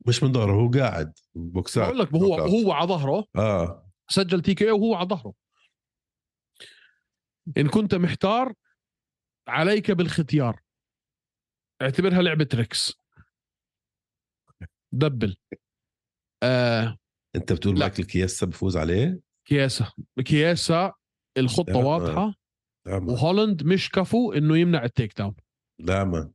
مش 0.07 0.23
من 0.23 0.33
ظهره 0.33 0.51
هو 0.51 0.71
قاعد 0.71 1.13
بوكسات. 1.35 1.85
بقول 1.87 1.99
لك 1.99 2.13
هو. 2.13 2.35
هو 2.35 2.71
على 2.71 2.87
ظهره. 2.87 3.25
آه. 3.35 3.91
سجل 4.09 4.41
تي 4.41 4.53
كي 4.53 4.71
وهو 4.71 4.95
على 4.95 5.07
ظهره. 5.07 5.33
إن 7.57 7.67
كنت 7.67 7.95
محتار 7.95 8.53
عليك 9.47 9.91
بالختيار. 9.91 10.61
اعتبرها 11.81 12.21
لعبة 12.21 12.47
ريكس 12.53 13.00
دبل. 14.91 15.35
آه 16.43 16.97
انت 17.35 17.53
بتقول 17.53 17.73
لا. 17.73 17.79
مايكل 17.79 18.03
كياسا 18.03 18.45
بفوز 18.45 18.77
عليه؟ 18.77 19.19
كياسا. 19.47 19.91
كياسا 20.25 20.93
الخطة 21.37 21.73
لا، 21.73 21.79
ما- 21.81 21.85
واضحة. 21.87 22.33
ما 22.87 23.11
وهولند 23.13 23.63
مش 23.63 23.89
كفو 23.89 24.33
إنه 24.33 24.57
يمنع 24.57 24.83
التيك 24.83 25.17
داون. 25.17 25.35
لا 25.79 26.03
ما 26.03 26.31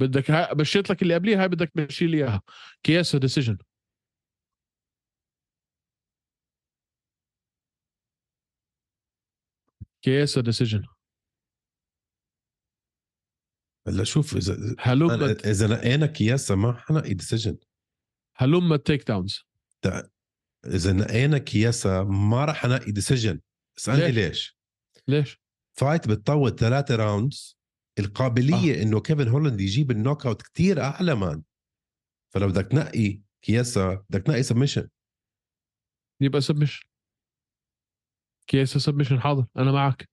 بدك 0.00 0.30
ها 0.30 0.52
بشيت 0.52 0.90
لك 0.90 1.02
اللي 1.02 1.14
قبليها 1.14 1.40
هاي 1.42 1.48
بدك 1.48 1.70
تمشي 1.74 2.06
لي 2.06 2.16
إياها. 2.16 2.42
كياسا 2.82 3.18
decision 3.18 3.58
كياسا 10.02 10.40
decision 10.40 10.82
هلا 13.88 14.04
شوف 14.04 14.36
إذا 14.36 14.74
هلم 14.78 15.08
أنا- 15.08 15.46
إذا 15.46 15.66
نقينا 15.66 16.06
كياسا 16.06 16.54
ما 16.54 16.72
حنقي 16.72 17.14
decision 17.14 17.56
هلم 18.36 18.72
ال 18.72 19.08
takedowns 19.08 19.40
إذا 20.66 20.92
نقينا 20.92 21.38
كياسا 21.38 22.02
ما 22.02 22.44
راح 22.44 22.64
انقي 22.64 22.92
ديسيجن 22.92 23.40
اسألني 23.78 24.12
ليش؟ 24.12 24.14
ليش؟ 24.14 24.58
ليش؟ 25.08 25.40
فايت 25.76 26.08
بتطول 26.08 26.56
ثلاثة 26.56 26.96
rounds 26.96 27.58
القابلية 27.98 28.80
آه. 28.80 28.82
إنه 28.82 29.00
كيفن 29.00 29.28
هولاند 29.28 29.60
يجيب 29.60 29.90
ال 29.90 30.26
knockout 30.26 30.42
كثير 30.42 30.80
أعلى 30.80 31.14
man 31.14 31.42
فلو 32.34 32.48
بدك 32.48 32.66
تنقي 32.66 33.20
كياسا 33.42 33.94
بدك 34.10 34.22
تنقي 34.26 34.42
submission 34.42 34.88
يبقى 36.20 36.40
submission 36.40 36.86
كياسا 38.46 38.78
submission 38.78 39.20
حاضر. 39.20 39.46
أنا 39.56 39.72
معك. 39.72 40.08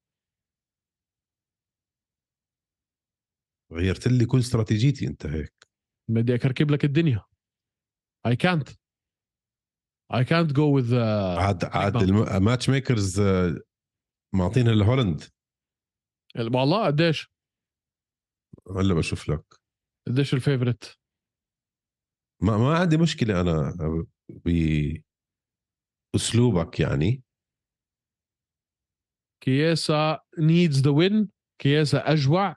غيرت 3.73 4.07
لي 4.07 4.25
كل 4.25 4.39
استراتيجيتي 4.39 5.07
انت 5.07 5.25
هيك. 5.25 5.53
بدي 6.09 6.35
أكركب 6.35 6.71
لك 6.71 6.85
الدنيا. 6.85 7.25
اي 8.25 8.35
كانت 8.35 8.69
اي 10.13 10.23
كانت 10.25 10.51
جو 10.53 10.75
وذ 10.75 10.95
عاد 11.39 11.65
عاد. 11.65 11.95
ال 11.95 12.69
matchmakers 12.69 13.19
آه، 13.19 13.55
معطينها 14.35 14.73
لهولند. 14.73 15.23
والله 16.35 16.85
قديش؟ 16.85 17.31
هلا 18.77 18.93
بشوف 18.93 19.29
لك. 19.29 19.43
قديش 20.07 20.33
ال 20.33 20.41
favorite 20.41 20.99
ما 22.43 22.57
ما 22.57 22.77
عندي 22.77 22.97
مشكلة 22.97 23.41
أنا 23.41 23.75
بأسلوبك 26.15 26.79
يعني. 26.79 27.23
كياسا 29.43 30.19
needs 30.39 30.81
the 30.81 30.91
win 30.91 31.29
كياسا 31.61 32.11
أجوع. 32.13 32.55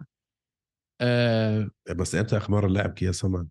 آه. 1.01 1.71
بس 1.97 2.15
إمتى 2.15 2.37
آخر 2.37 2.53
مرة 2.53 2.69
لعب 2.69 2.91
كياسا 2.91 3.25
man 3.25 3.49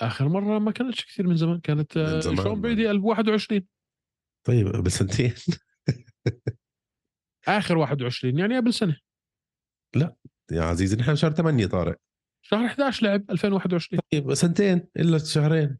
آخر 0.00 0.28
مرة 0.28 0.58
ما 0.58 0.70
كانتش 0.72 1.04
كثير 1.06 1.26
من 1.26 1.36
زمان 1.36 1.60
كانت 1.60 1.98
من 1.98 2.20
زمان. 2.20 2.36
شون 2.36 2.60
بريدي 2.60 2.90
2021 2.90 3.66
طيب 4.46 4.66
بسنتين 4.66 5.34
آخر 7.48 7.76
21 7.76 8.38
يعني 8.38 8.56
قبل 8.56 8.74
سنة. 8.74 8.96
يا 10.52 10.62
عزيزي 10.62 10.96
نحن 10.96 11.16
شهر 11.16 11.30
8 11.30 11.66
طارق. 11.66 11.96
شهر 12.44 12.66
11 12.66 13.06
لعب 13.06 13.30
2021 13.30 14.00
طيب 14.12 14.34
سنتين 14.34 14.88
إلا 14.96 15.18
شهرين. 15.18 15.78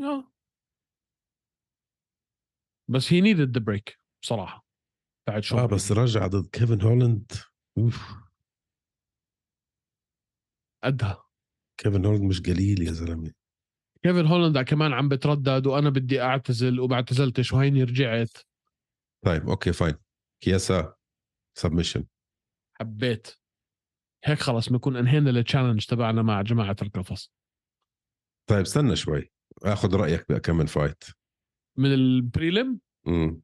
آه. 0.00 0.32
بس 2.90 3.12
هي 3.12 3.20
needed 3.20 3.58
the 3.58 3.64
break 3.64 3.98
بصراحة 4.22 4.66
بعد 5.28 5.42
شون 5.42 5.58
آه 5.58 5.66
بس 5.66 5.92
رجع 5.92 6.26
ضد 6.26 6.46
كيفن 6.46 6.82
هولاند. 6.82 7.32
أوف. 7.78 8.21
قدها. 10.84 11.24
كيفن 11.76 12.04
هولاند 12.04 12.24
مش 12.24 12.40
قليل 12.40 12.82
يا 12.82 12.92
زلمة. 12.92 13.32
كيفن 14.02 14.26
هولاند 14.26 14.58
كمان 14.58 14.92
عم 14.92 15.08
بتردد 15.08 15.66
وأنا 15.66 15.90
بدي 15.90 16.22
أعتزل 16.22 16.80
وما 16.80 16.94
اعتزلتش 16.94 17.52
وهيني 17.52 17.82
رجعت. 17.82 18.38
طيب 19.24 19.48
okay 19.48 19.72
fine 19.72 19.94
كياسا 20.40 20.94
submission 21.58 22.06
حبيت. 22.80 23.36
هيك 24.24 24.38
خلص 24.38 24.68
بنكون 24.68 24.96
انهينا 24.96 25.30
ال 25.30 25.36
challenge 25.36 25.86
تبعنا 25.86 26.22
مع 26.22 26.42
جماعة 26.42 26.76
القفص 26.82 27.32
طيب 28.46 28.60
استنى 28.60 28.96
شوي. 28.96 29.32
آخذ 29.62 29.96
رأيك 29.96 30.32
بكم 30.32 30.56
من 30.56 30.66
fight 30.66 31.04
من 31.78 31.94
ال 31.94 32.06
prelim 32.06 32.80
امم 33.06 33.42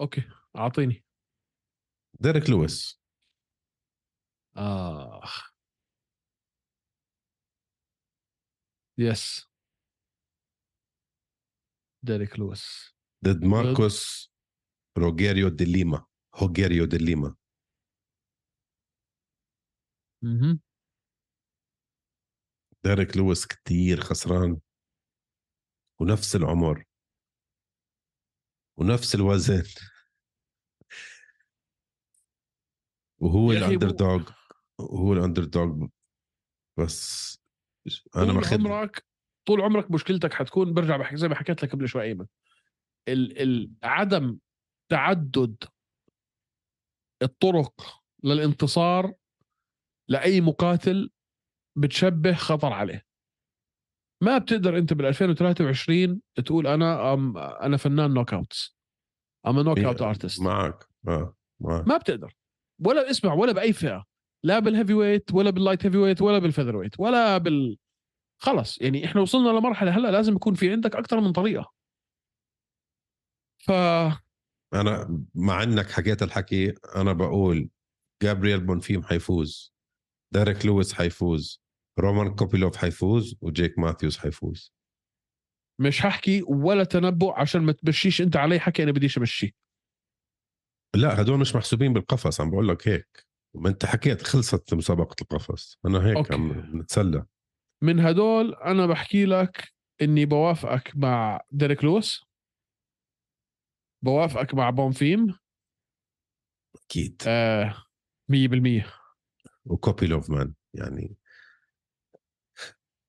okay 0.00 0.22
أعطيني. 0.56 1.04
ديريك 2.20 2.50
لويس 2.50 3.00
آخ. 4.56 5.52
yes 8.98 9.48
ديريك 12.02 12.38
لويس 12.38 12.94
ضد 13.24 13.44
ماركوس 13.44 14.32
روجيريو 14.98 15.48
دي 15.48 15.64
ليما 15.64 16.06
روجيريو 16.34 16.84
دي 16.84 16.98
ليما 16.98 17.36
أها 20.24 20.58
ديريك 22.84 23.16
لويس 23.16 23.46
كتير 23.46 24.00
خسران. 24.00 24.60
ونفس 26.00 26.36
العمر. 26.36 26.84
ونفس 28.76 29.14
الوزن. 29.14 29.64
وهو 33.18 33.52
ال 33.52 33.90
underdog 33.90 34.30
وهو 34.78 35.12
ال 35.12 35.44
underdog 35.44 35.88
بس 36.78 37.37
أنا 38.16 38.40
طول 38.40 38.66
عمرك 38.66 39.06
طول 39.46 39.60
عمرك 39.60 39.90
مشكلتك 39.90 40.32
حتكون 40.32 40.74
برجع 40.74 40.96
بحكي 40.96 41.16
زي 41.16 41.28
ما 41.28 41.34
حكيت 41.34 41.62
لك 41.62 41.72
قبل 41.72 41.88
شوي 41.88 42.02
أيمن 42.02 42.26
ال 43.08 43.42
ال 43.42 43.72
عدم 43.82 44.38
تعدد 44.90 45.64
الطرق 47.22 48.02
للانتصار 48.24 49.14
لأي 50.08 50.40
مقاتل 50.40 51.10
بتشبه 51.78 52.34
خطر 52.34 52.72
عليه. 52.72 53.06
ما 54.22 54.38
بتقدر 54.38 54.78
أنت 54.78 54.92
بال 54.92 55.06
2023 55.06 56.20
تقول 56.34 56.66
أنا 56.66 57.14
أم 57.14 57.38
أنا 57.38 57.76
فنان 57.76 58.14
knockouts 58.14 58.76
I'm 59.46 59.58
a 59.58 59.62
knockout 59.62 60.02
artist 60.02 60.40
معك 60.42 60.84
معك 61.60 61.86
ما 61.88 61.96
بتقدر 61.96 62.34
ولا 62.86 63.10
اسمع 63.10 63.32
ولا 63.32 63.52
بأي 63.52 63.72
فئة. 63.72 64.04
لا 64.44 64.58
بال 64.58 64.94
heavyweight 64.94 65.34
ولا 65.34 65.50
بال 65.50 65.86
light 65.86 65.96
heavyweight 65.96 66.22
ولا 66.22 66.38
بال 66.38 66.76
featherweight 66.76 67.00
ولا 67.00 67.38
بال 67.38 67.78
خلص 68.40 68.80
يعني 68.80 69.04
إحنا 69.04 69.20
وصلنا 69.20 69.48
لمرحلة 69.48 69.90
هلأ 69.96 70.10
لازم 70.10 70.34
يكون 70.36 70.54
في 70.54 70.72
عندك 70.72 70.96
أكثر 70.96 71.20
من 71.20 71.32
طريقة. 71.32 71.72
ف 73.58 73.70
أنا 74.74 75.24
مع 75.34 75.62
إنك 75.62 75.90
حكيت 75.90 76.22
الحكي 76.22 76.74
أنا 76.96 77.12
بقول 77.12 77.70
جابرييل 78.22 78.60
بونفيم 78.60 79.02
حيفوز 79.02 79.74
ديريك 80.34 80.66
لويس 80.66 80.94
حيفوز 80.94 81.62
رومان 81.98 82.34
كوبيلوف 82.34 82.76
حيفوز 82.76 83.36
وجيك 83.40 83.78
ماثيوس 83.78 84.18
حيفوز. 84.18 84.72
مش 85.80 86.06
هحكي 86.06 86.42
ولا 86.42 86.84
تنبؤ 86.84 87.32
عشان 87.32 87.62
ما 87.62 87.72
تمشيش 87.72 88.20
أنت 88.20 88.36
علي 88.36 88.60
حكي 88.60 88.82
أنا 88.82 88.92
بديش 88.92 89.18
امشي 89.18 89.56
لا 90.96 91.20
هدول 91.20 91.38
مش 91.38 91.54
محسوبين 91.54 91.92
بالقفص 91.92 92.40
عم 92.40 92.50
بقول 92.50 92.68
لك 92.68 92.88
هيك. 92.88 93.27
ما 93.54 93.68
انت 93.68 93.86
حكيت 93.86 94.22
خلصت 94.22 94.74
مسابقة 94.74 95.16
القفص. 95.22 95.78
أنا 95.86 96.06
هيك 96.06 96.16
okay. 96.16 96.34
عم 96.34 96.80
نتسلى. 96.80 97.26
من 97.82 98.00
هدول 98.00 98.54
أنا 98.54 98.86
بحكي 98.86 99.24
لك 99.24 99.72
إني 100.02 100.26
بوافقك 100.26 100.92
مع 100.96 101.40
ديريك 101.50 101.84
لويس. 101.84 102.24
بوافقك 104.04 104.54
مع 104.54 104.70
بونفيم 104.70 105.38
أكيد. 106.84 107.22
آه 107.26 107.74
100% 108.28 108.92
وكوبيلوف 109.64 110.30
man 110.30 110.54
يعني. 110.74 111.16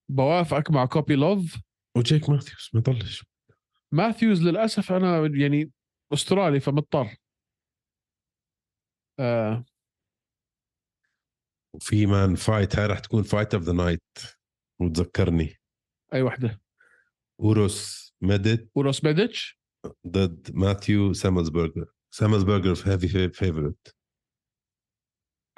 بوافقك 0.09 0.71
مع 0.71 0.85
كوبيلوف. 0.85 1.57
وجيك 1.97 2.29
ماثيوس 2.29 2.75
ما 2.75 2.79
يضلش. 2.79 3.25
ماثيوز 3.91 4.41
للأسف 4.41 4.91
أنا 4.91 5.31
يعني 5.33 5.71
أسترالي 6.13 6.59
فمضطر. 6.59 7.15
آه. 9.19 9.65
وفي 11.73 12.05
main 12.05 12.35
fight 12.35 12.75
هاي 12.75 12.85
رح 12.85 12.99
تكون 12.99 13.23
fight 13.23 13.53
of 13.53 13.63
the 13.63 13.73
night 13.73 14.17
وتذكرني 14.81 15.59
أي 16.13 16.21
وحدة؟ 16.21 16.61
أوروس 17.39 18.13
ميديتش 18.21 18.71
أوروس 18.75 18.99
ميديتش 18.99 19.59
ضد 20.07 20.55
ماثيو 20.55 21.13
ساملزبرجر 21.13 21.93
ساملزبرجر 22.11 22.75
في 22.75 22.89
heavy 22.89 23.29
favorite 23.29 23.95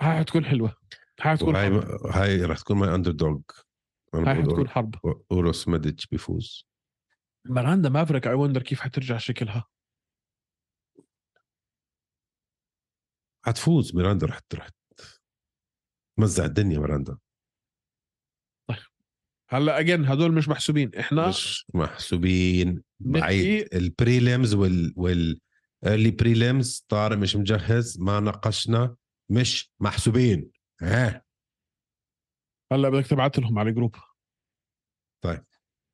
هاي 0.01 0.19
حتكون 0.19 0.45
حلوة. 0.45 0.75
هاي 1.21 1.35
حتكون 1.35 1.57
حرب. 1.57 2.05
هاي 2.05 2.45
رح 2.45 2.59
تكون 2.59 2.77
my 2.77 2.95
underdog 2.95 3.41
هاي 4.13 4.43
حتكون 4.43 4.69
حرب. 4.69 4.95
أوروس 5.31 5.67
ميديتش 5.67 6.07
بيفوز 6.07 6.67
ميراندا 7.45 7.89
مافريك 7.89 8.27
I 8.27 8.33
wonder 8.33 8.61
كيف 8.61 8.79
حترجع 8.79 9.17
شكلها. 9.17 9.65
حتفوز 13.45 13.95
ميراندا 13.95 14.27
رح 14.27 14.39
رح 14.53 14.69
تمزع 16.17 16.45
الدنيا 16.45 16.79
ميراندا. 16.79 17.17
هلأ 19.49 19.79
again 19.79 20.05
هدول 20.05 20.31
مش 20.31 20.47
محسوبين. 20.49 20.95
إحنا 20.95 21.27
مش 21.27 21.65
محسوبين. 21.73 22.83
بعيد. 22.99 23.73
ال 23.73 23.83
prelims 23.83 24.53
وال 24.53 24.93
وال 24.95 26.11
prelims 26.11 26.85
طارق 26.89 27.17
مش 27.17 27.35
مجهز. 27.35 27.99
ما 27.99 28.19
ناقشنا. 28.19 28.95
مش 29.31 29.71
محسوبين. 29.79 30.51
ها. 30.81 31.23
هلأ 32.71 32.89
بدك 32.89 33.07
تبعت 33.07 33.39
لهم 33.39 33.59
على 33.59 33.69
ال 33.69 33.74
group 33.74 33.95
طيب. 35.23 35.45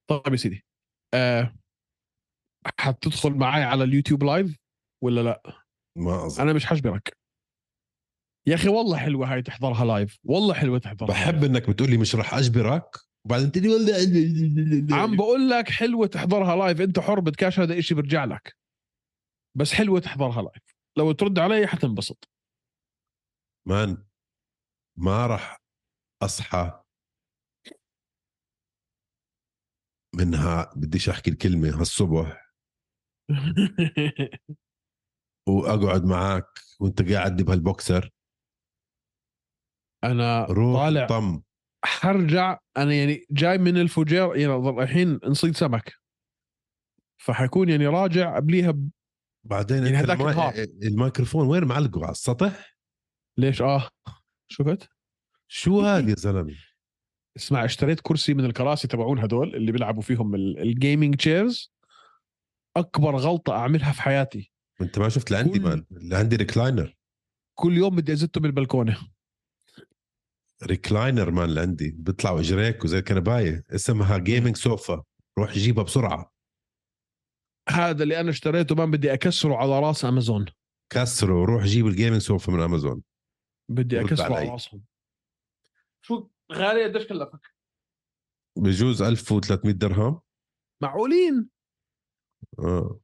طيب 0.10 0.32
يا 0.32 0.36
سيدي. 0.36 0.66
آه 1.14 1.56
حتدخل 2.80 3.32
معي 3.32 3.64
على 3.64 3.84
اليوتيوب 3.84 4.24
live 4.24 4.58
ولا 5.04 5.22
لأ؟ 5.22 5.42
ما 5.98 6.26
أظن. 6.26 6.42
أنا 6.42 6.54
مش 6.54 6.66
حجبرك 6.66 7.17
يا 8.48 8.56
أخي 8.56 8.70
والله 8.70 8.98
حلوة 8.98 9.34
هاي 9.34 9.42
تحضرها 9.42 9.86
live 9.86 10.20
والله 10.24 10.54
حلوة 10.54 10.80
تحضرها 10.80 11.08
بحب. 11.08 11.44
إنك 11.44 11.70
بتقولي 11.70 11.98
مش 11.98 12.16
رح 12.16 12.34
أجبرك 12.34 12.96
وبعدين 13.26 13.52
تقولي 13.52 13.70
والله 13.70 14.96
عم 14.96 15.16
بقول 15.16 15.50
لك 15.50 15.70
حلوة 15.70 16.08
تحضرها 16.08 16.56
live 16.56 16.82
أنت 16.82 17.00
حر 17.00 17.20
بدكاش 17.20 17.60
هذا 17.60 17.80
إشي 17.80 17.96
برجع 17.96 18.26
لك. 18.26 18.56
بس 19.58 19.74
حلوة 19.74 20.00
تحضرها 20.00 20.42
live 20.42 20.64
لو 20.98 21.12
ترد 21.12 21.40
علي 21.40 21.68
حتنبسط. 21.68 22.30
man 23.68 24.06
ما 24.98 25.28
راح 25.28 25.58
أصحى 26.22 26.84
منها 30.16 30.74
بديش 30.76 31.10
أحكي 31.10 31.30
الكلمة 31.32 31.80
هالصبح. 31.80 32.52
وأقعد 35.50 36.04
معك 36.06 36.60
وأنت 36.80 37.12
قاعد 37.12 37.42
بهالبوكسر. 37.42 38.17
أنا 40.12 40.46
روح 40.46 40.76
طالع 40.76 41.06
طم. 41.08 41.42
حرجع 41.86 42.60
أنا 42.78 42.94
يعني 42.94 43.26
جاي 43.32 43.58
من 43.58 43.78
الفجير 43.78 44.36
يعني 44.36 44.46
رايحين 44.54 45.20
نصيد 45.26 45.56
سمك. 45.58 45.94
فحيكون 47.18 47.70
يعني 47.70 47.88
راجع 47.88 48.36
قبليها 48.36 48.72
ب... 48.72 48.90
بعدين 49.44 49.86
يعني. 49.86 50.14
النهار. 50.14 50.54
الميكروفون 50.84 51.48
وين 51.48 51.64
معلقه؟ 51.64 52.02
على 52.04 52.12
السطح؟ 52.12 52.78
ليش؟ 53.38 53.62
آه. 53.62 53.90
شفت 54.52 54.90
شو 55.48 55.82
هذا 55.82 56.10
يا 56.10 56.16
زلمة؟ 56.16 56.56
اسمع 57.38 57.66
اشتريت 57.66 58.00
كرسي 58.00 58.34
من 58.34 58.46
الكراسي 58.46 58.88
تبعون 58.88 59.20
هدول 59.20 59.56
اللي 59.56 59.72
بيلعبوا 59.72 60.02
فيهم 60.02 60.36
ال 60.36 60.47
gaming 60.47 61.16
chairs 61.16 61.72
أكبر 62.78 63.16
غلطة 63.16 63.54
أعملها 63.54 63.92
في 63.92 64.02
حياتي. 64.02 64.52
أنت 64.82 65.00
ما 65.00 65.10
شفت 65.10 65.32
لعندي 65.32 65.60
كل- 65.60 65.66
man 65.66 65.86
اللي 65.92 66.16
عندي 66.18 66.36
recliner 66.36 66.96
كل 67.58 67.78
يوم 67.78 67.96
بدي 67.96 68.14
ازته 68.14 68.42
بالبلكونه 68.42 68.98
recliner 70.64 71.32
man 71.32 71.50
اللي 71.50 71.62
عندي 71.62 71.92
بيطلعوا 71.92 72.40
إجريك 72.40 72.84
وزي 72.84 72.98
الكنباية 72.98 73.64
اسمها 73.72 74.18
gaming 74.18 74.56
sofa 74.56 75.04
روح 75.40 75.54
جيبها 75.54 75.84
بسرعة. 75.84 76.34
هذا 77.70 78.04
اللي 78.04 78.20
أنا 78.20 78.30
اشتريته 78.30 78.76
ما 78.76 78.86
بدي 78.86 79.14
أكسره 79.14 79.56
على 79.56 79.80
رأس 79.80 80.06
أمازون. 80.06 80.46
كسره 80.94 81.46
روح 81.46 81.64
جيب 81.64 81.88
ال 81.88 81.93
gaming 81.93 82.22
sofa 82.22 82.52
من 82.52 82.62
أمازون. 82.62 83.04
بدي 83.70 84.02
أكسره 84.02 84.26
علي. 84.26 84.36
على 84.36 84.50
رأسهم. 84.50 84.84
شو 86.02 86.30
غالي 86.54 86.84
قديش 86.84 87.08
كلفك 87.08 87.54
بجوز 88.58 89.02
1300 89.02 89.74
درهم. 89.74 90.22
معقولين؟ 90.84 91.50
آه. 92.60 93.00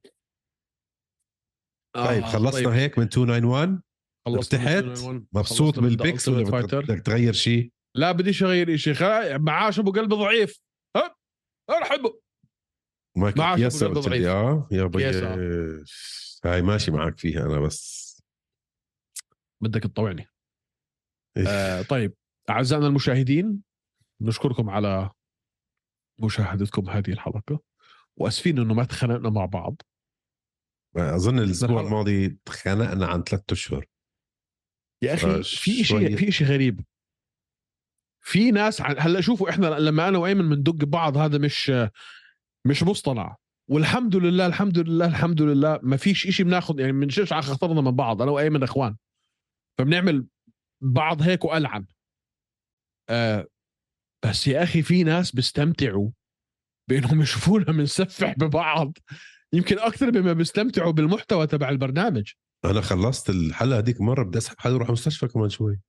طيب 1.95 2.23
آه، 2.23 2.31
خلصنا 2.31 2.75
هيك 2.75 2.99
من 2.99 3.03
291 3.03 3.43
خلصنا 3.43 3.75
من 3.75 3.81
ارتحت 4.27 4.83
291. 4.83 5.27
مبسوط 5.33 5.79
بالبيكس 5.79 6.27
ولا 6.27 6.61
بدك 6.61 6.99
تغير 6.99 7.33
شيء 7.33 7.71
لا 7.95 8.11
بديش 8.11 8.43
أغير 8.43 8.77
شيء. 8.77 8.95
معاش 9.39 9.79
أبو 9.79 9.91
قلب 9.91 10.13
ضعيف. 10.13 10.61
هب 10.95 11.15
معك 13.17 13.33
كنت 13.33 13.39
أبو 13.39 13.61
يسر 13.61 13.87
قلب 13.87 13.97
ضعيف. 13.97 14.25
آه؟ 14.27 14.67
يا 14.71 14.85
بي. 14.85 15.05
هاي 16.45 16.61
ماشي 16.61 16.91
معك 16.91 17.17
فيها 17.17 17.45
أنا 17.45 17.59
بس. 17.59 18.03
بدك 19.61 19.83
تطوعني. 19.83 20.27
آه 21.47 21.81
طيب. 21.81 22.13
أعزائنا 22.49 22.87
المشاهدين 22.87 23.63
نشكركم 24.21 24.69
على 24.69 25.09
مشاهدتكم 26.19 26.89
هذه 26.89 27.11
الحلقة. 27.11 27.59
وأسفين 28.17 28.59
إنه 28.59 28.73
ما 28.73 28.83
تخانقنا 28.83 29.29
مع 29.29 29.45
بعض. 29.45 29.81
أظن 30.97 31.39
الأسبوع 31.39 31.81
الماضي 31.81 32.29
تخانقنا 32.45 33.07
عن 33.07 33.23
ثلاثة 33.23 33.45
أشهر. 33.51 33.85
يا 35.03 35.13
أخي 35.13 35.43
في. 35.43 35.83
شيء 35.83 36.15
في 36.15 36.31
شيء 36.31 36.47
غريب. 36.47 36.81
في 38.25 38.51
ناس 38.51 38.81
هلأ 38.81 39.21
شوفوا 39.21 39.49
إحنا 39.49 39.67
لما 39.67 40.07
أنا 40.07 40.17
وأيمن 40.17 40.49
بندق 40.49 40.73
ببعض 40.73 41.17
هذا 41.17 41.37
مش 41.37 41.71
مش 42.65 42.83
مصطنع. 42.83 43.35
والحمد 43.69 44.15
لله 44.15 44.45
الحمد 44.45 44.79
لله 44.79 45.05
الحمد 45.05 45.41
لله 45.41 45.79
ما 45.83 45.97
فيش 45.97 46.27
شيء 46.27 46.45
بناخذ 46.45 46.79
يعني 46.79 46.91
بنشيش 46.91 47.33
على 47.33 47.41
خاطرنا 47.41 47.81
من 47.81 47.91
بعض 47.91 48.21
أنا 48.21 48.31
وأيمن 48.31 48.63
إخوان. 48.63 48.95
فبنعمل 49.77 50.25
بعض 50.81 51.21
هيك 51.21 51.45
وألعن. 51.45 51.85
آه 53.09 53.47
بس 54.25 54.47
يا 54.47 54.63
أخي 54.63 54.81
في 54.81 55.03
ناس 55.03 55.31
بيستمتعوا 55.31 56.09
بإنهم 56.89 57.21
يشوفونا 57.21 57.65
بنسفح 57.65 58.33
ببعض. 58.37 58.97
يمكن 59.53 59.79
أكثر 59.79 60.09
بما 60.09 60.33
بيستمتعوا 60.33 60.91
بالمحتوى 60.91 61.47
تبع 61.47 61.69
البرنامج. 61.69 62.31
أنا 62.65 62.81
خلصت 62.81 63.29
الحلقة 63.29 63.77
هذيك 63.77 64.01
مرة 64.01 64.23
بدي 64.23 64.37
أسحب 64.37 64.59
حالي 64.59 64.75
أروح 64.75 64.87
المستشفى 64.87 65.27
كمان 65.27 65.49
شوي. 65.49 65.79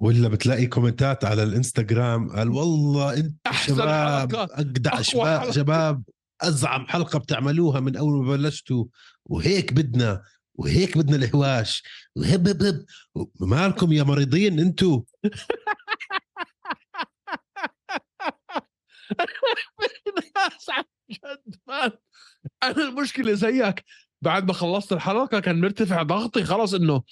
ولا 0.00 0.28
بتلاقي 0.28 0.66
كومنتات 0.66 1.24
على 1.24 1.42
الإنستغرام 1.42 2.28
قال 2.36 2.48
والله 2.48 3.16
انت 3.16 3.46
أحسن 3.46 3.74
شباب 3.74 4.36
حلقة. 4.36 4.60
أجدع 4.60 5.00
شباب 5.00 5.40
حلقة. 5.40 5.52
شباب 5.52 6.02
أزعم 6.40 6.86
حلقة 6.86 7.18
بتعملوها 7.18 7.80
من 7.80 7.96
أول 7.96 8.24
ما 8.24 8.36
بلشتوا. 8.36 8.84
وهيك 9.24 9.72
بدنا 9.72 10.22
وهيك 10.54 10.98
بدنا 10.98 11.16
الهواش. 11.16 11.82
وهب 12.16 12.48
هب 12.48 12.62
هب. 12.62 12.84
مالكم 13.40 13.92
يا 13.92 14.02
مريضين 14.02 14.60
عن 20.68 20.84
جد 21.10 21.56
مان. 21.68 21.90
أنا 22.62 22.88
المشكلة 22.88 23.32
زيك. 23.32 23.84
بعد 24.22 24.46
ما 24.46 24.52
خلصت 24.52 24.92
الحلقة 24.92 25.40
كان 25.40 25.60
مرتفع 25.60 26.02
ضغطي 26.02 26.44
خلص 26.44 26.74
إنه 26.74 27.02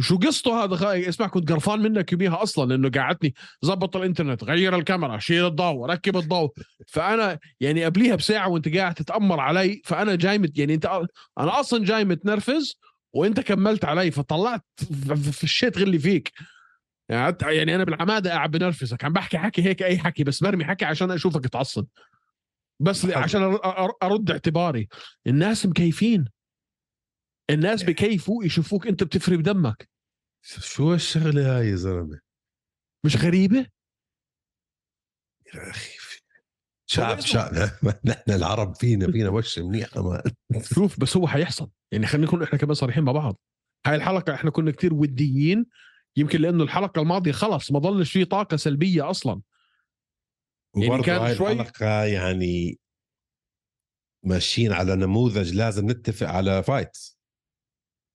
شو 0.00 0.18
قصته 0.18 0.64
هذا؟ 0.64 0.76
خ- 0.76 0.84
اسمع 0.84 1.26
كنت 1.26 1.52
قرفان 1.52 1.80
منك 1.80 2.12
يوميها 2.12 2.42
أصلا 2.42 2.68
لأنه 2.68 2.90
قعدتني 2.90 3.34
زبط 3.62 3.96
الإنترنت 3.96 4.44
غير 4.44 4.76
الكاميرا 4.76 5.18
شيل 5.18 5.46
الضوء 5.46 5.86
ركب 5.86 6.16
الضوء. 6.16 6.52
فأنا 6.88 7.38
يعني 7.60 7.84
قبليها 7.84 8.14
بساعة 8.14 8.48
وأنت 8.48 8.76
قاعد 8.76 8.94
تتأمر 8.94 9.40
علي 9.40 9.82
فأنا 9.84 10.14
جاي 10.14 10.38
مت 10.38 10.58
يعني 10.58 10.74
أنت 10.74 10.86
أنا 11.40 11.60
أصلا 11.60 11.84
جاي 11.84 12.04
متنرفز 12.04 12.74
وأنت 13.12 13.40
كملت 13.40 13.84
علي 13.84 14.10
فطلعت 14.10 14.64
في 15.32 15.44
الشيت 15.44 15.78
غلي 15.78 15.98
فيك. 15.98 16.32
يعني 17.08 17.36
يعني 17.42 17.74
أنا 17.74 17.84
بالعمادة 17.84 18.30
قاعد 18.30 18.50
بنرفزك 18.50 19.04
عم 19.04 19.12
بحكي 19.12 19.38
حكي 19.38 19.62
هيك 19.62 19.82
أي 19.82 19.98
حكي 19.98 20.24
بس 20.24 20.42
برمي 20.42 20.64
حكي 20.64 20.84
عشان 20.84 21.10
أشوفك 21.10 21.46
تعصب 21.46 21.86
بس. 22.80 23.04
عشان 23.04 23.58
أرد 24.02 24.30
اعتباري. 24.30 24.88
الناس 25.26 25.66
مكيفين. 25.66 26.24
الناس 27.50 27.82
بكيفوا 27.82 28.44
يشوفوك 28.44 28.86
انت 28.86 29.02
بتفري 29.04 29.36
بدمك. 29.36 29.88
شو 30.46 30.94
الشغله 30.94 31.58
هاي 31.58 31.68
يا 31.68 31.76
زلمة؟ 31.76 32.20
مش 33.06 33.16
غريبة؟ 33.16 33.66
يا 35.54 35.70
أخي 35.70 35.98
شعب. 36.90 37.20
شعب. 37.20 37.52
نحن 38.04 38.30
العرب 38.30 38.74
فينا 38.76 39.12
فينا 39.12 39.28
وش 39.28 39.58
منيح 39.58 39.96
ما 39.96 40.22
شوف 40.74 41.00
بس 41.00 41.16
هو 41.16 41.26
حيحصل. 41.26 41.70
يعني 41.92 42.06
خلينا 42.06 42.26
نكون 42.26 42.42
إحنا 42.42 42.58
كمان 42.58 42.74
صريحين 42.74 43.04
مع 43.04 43.12
بعض. 43.12 43.36
هاي 43.86 43.94
الحلقة 43.96 44.34
إحنا 44.34 44.50
كنا 44.50 44.70
كتير 44.70 44.94
وديين 44.94 45.66
يمكن 46.16 46.40
لأنه 46.40 46.64
الحلقة 46.64 47.02
الماضية 47.02 47.32
خلص 47.32 47.72
ما 47.72 47.78
ضلش 47.78 48.12
في 48.12 48.24
طاقة 48.24 48.56
سلبية 48.56 49.10
أصلا. 49.10 49.40
يعني 50.76 51.02
كان 51.02 51.34
شوي- 51.36 51.52
الحلقة 51.52 52.04
يعني 52.04 52.78
ماشيين 54.24 54.72
على 54.72 54.96
نموذج 54.96 55.54
لازم 55.54 55.90
نتفق 55.90 56.26
على 56.28 56.62
فايتس 56.62 57.13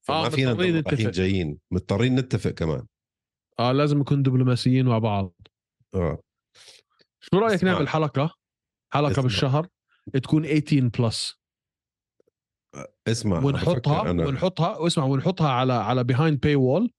فما 0.01 0.25
آه، 0.25 0.29
فينا 0.29 0.53
رايحين 0.53 0.77
نتفق. 0.77 1.09
جايين. 1.09 1.57
مضطرين 1.71 2.15
نتفق 2.15 2.49
كمان. 2.51 2.85
آه 3.59 3.71
لازم 3.71 3.99
نكون 3.99 4.23
دبلوماسيين 4.23 4.85
مع 4.85 4.97
بعض. 4.97 5.33
آه. 5.95 6.19
شو 7.19 7.39
رأيك 7.39 7.53
اسمع. 7.53 7.71
نعمل 7.71 7.87
حلقة؟ 7.89 8.35
حلقة 8.93 9.11
اسمع. 9.11 9.23
بالشهر 9.23 9.67
تكون 10.23 10.43
18 10.43 10.87
plus 10.99 11.39
اسمع 13.07 13.39
ونحطها 13.39 14.11
أنا 14.11 14.27
ونحطها 14.27 14.77
واسمع 14.77 15.03
ونحطها 15.03 15.49
على 15.49 15.73
على 15.73 16.03
behind 16.03 16.39
paywall 16.39 16.91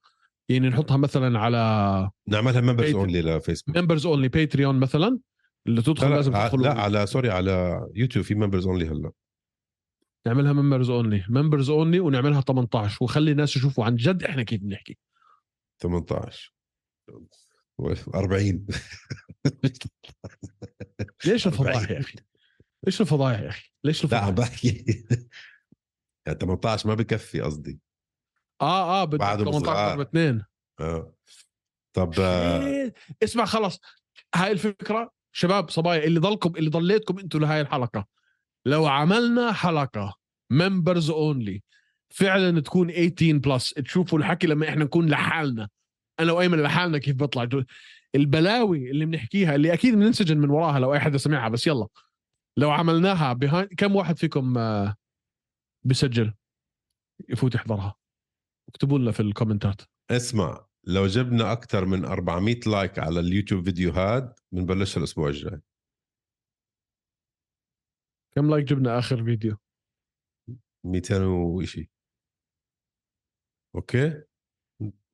يعني 0.48 0.68
نحطها 0.68 0.96
مثلا 0.96 1.38
على 1.38 2.10
نعملها 2.28 2.60
members 2.60 2.94
only 2.94 3.22
لفيسبوك. 3.22 3.76
members 3.76 4.06
only 4.06 4.28
Patreon 4.28 4.80
مثلا. 4.80 5.18
اللي 5.66 5.82
تدخل 5.82 6.10
لا 6.10 6.14
لازم 6.14 6.32
لا, 6.32 6.48
تدخل 6.48 6.62
لا 6.62 6.72
على 6.80 7.06
sorry 7.06 7.30
على 7.30 7.80
يوتيوب 7.94 8.24
في 8.24 8.34
members 8.34 8.66
only 8.66 8.88
هلأ. 8.88 9.10
نعملها 10.26 10.52
members 10.52 10.90
only 10.90 11.24
members 11.28 11.70
only 11.70 12.00
ونعملها 12.00 12.40
18 12.40 12.98
وخلي 13.04 13.30
الناس 13.32 13.56
يشوفوا 13.56 13.84
عن 13.84 13.96
جد 13.96 14.22
إحنا 14.22 14.42
كيف 14.42 14.60
بنحكي 14.60 14.98
18 15.82 16.52
40 18.14 18.66
ليش 21.24 21.46
الفضايح 21.46 21.90
يا 21.90 22.00
أخي 22.00 22.18
ليش 22.86 23.00
الفضايح 23.00 23.40
يا 23.40 23.48
أخي 23.48 23.70
ليش 23.84 24.04
لا 24.04 24.04
الفضايح 24.04 24.30
بحكي 24.30 25.04
يعني 26.26 26.38
18 26.38 26.88
ما 26.88 26.94
بكفي 26.94 27.40
قصدي 27.40 27.80
آه 28.60 29.02
آه 29.02 29.04
بدك 29.04 29.18
بعده 29.20 29.44
18 29.44 29.66
صغار. 29.66 29.96
ضرب 29.96 30.00
اثنين 30.00 30.44
آه 30.80 31.14
طب 31.92 32.12
آه، 32.20 32.66
إيه، 32.66 32.94
اسمع 33.22 33.44
خلص 33.44 33.80
هاي 34.34 34.52
الفكرة 34.52 35.12
شباب 35.32 35.70
صبايا 35.70 36.04
اللي 36.04 36.20
ضلكم 36.20 36.56
اللي 36.56 36.70
ضليتكم 36.70 37.18
أنتم 37.18 37.38
لهاي 37.38 37.60
الحلقة 37.60 38.06
لو 38.66 38.86
عملنا 38.86 39.52
حلقة 39.52 40.14
members 40.50 41.10
only 41.10 41.62
فعلا 42.10 42.60
تكون 42.60 42.92
18 42.92 43.38
plus 43.38 43.70
تشوفوا 43.70 44.18
الحكي 44.18 44.46
لما 44.46 44.68
إحنا 44.68 44.84
نكون 44.84 45.08
لحالنا. 45.08 45.68
أنا 46.20 46.32
وأيمن 46.32 46.58
لحالنا 46.62 46.98
كيف 46.98 47.16
بيطلع. 47.16 47.48
البلاوي 48.14 48.90
اللي 48.90 49.06
بنحكيها 49.06 49.54
اللي 49.54 49.72
أكيد 49.72 49.94
بننسجن 49.94 50.38
من 50.38 50.50
وراها 50.50 50.78
لو 50.78 50.94
أي 50.94 51.00
حدا 51.00 51.18
سمعها 51.18 51.48
بس 51.48 51.66
يلا. 51.66 51.86
لو 52.56 52.70
عملناها 52.70 53.34
behind 53.44 53.74
كم 53.76 53.96
واحد 53.96 54.18
فيكم 54.18 54.58
آه، 54.58 54.94
بسجل 55.84 56.34
يفوت 57.28 57.54
يحضرها. 57.54 57.94
اكتبوا 58.68 58.98
لنا 58.98 59.10
في 59.10 59.20
الكومنتات. 59.20 59.80
اسمع 60.10 60.66
لو 60.84 61.06
جبنا 61.06 61.52
أكثر 61.52 61.84
من 61.84 62.04
400 62.04 62.60
like 62.66 62.98
على 62.98 63.20
اليوتيوب 63.20 63.64
فيديو 63.64 63.90
هاد 63.92 64.32
بنبلش 64.52 64.96
الأسبوع 64.96 65.28
الجاي. 65.28 65.60
كم 68.34 68.50
like 68.50 68.64
جبنا 68.64 68.98
آخر 68.98 69.24
فيديو؟ 69.24 69.56
200 70.84 71.26
وشيء 71.26 71.88
okay؟ 73.76 74.22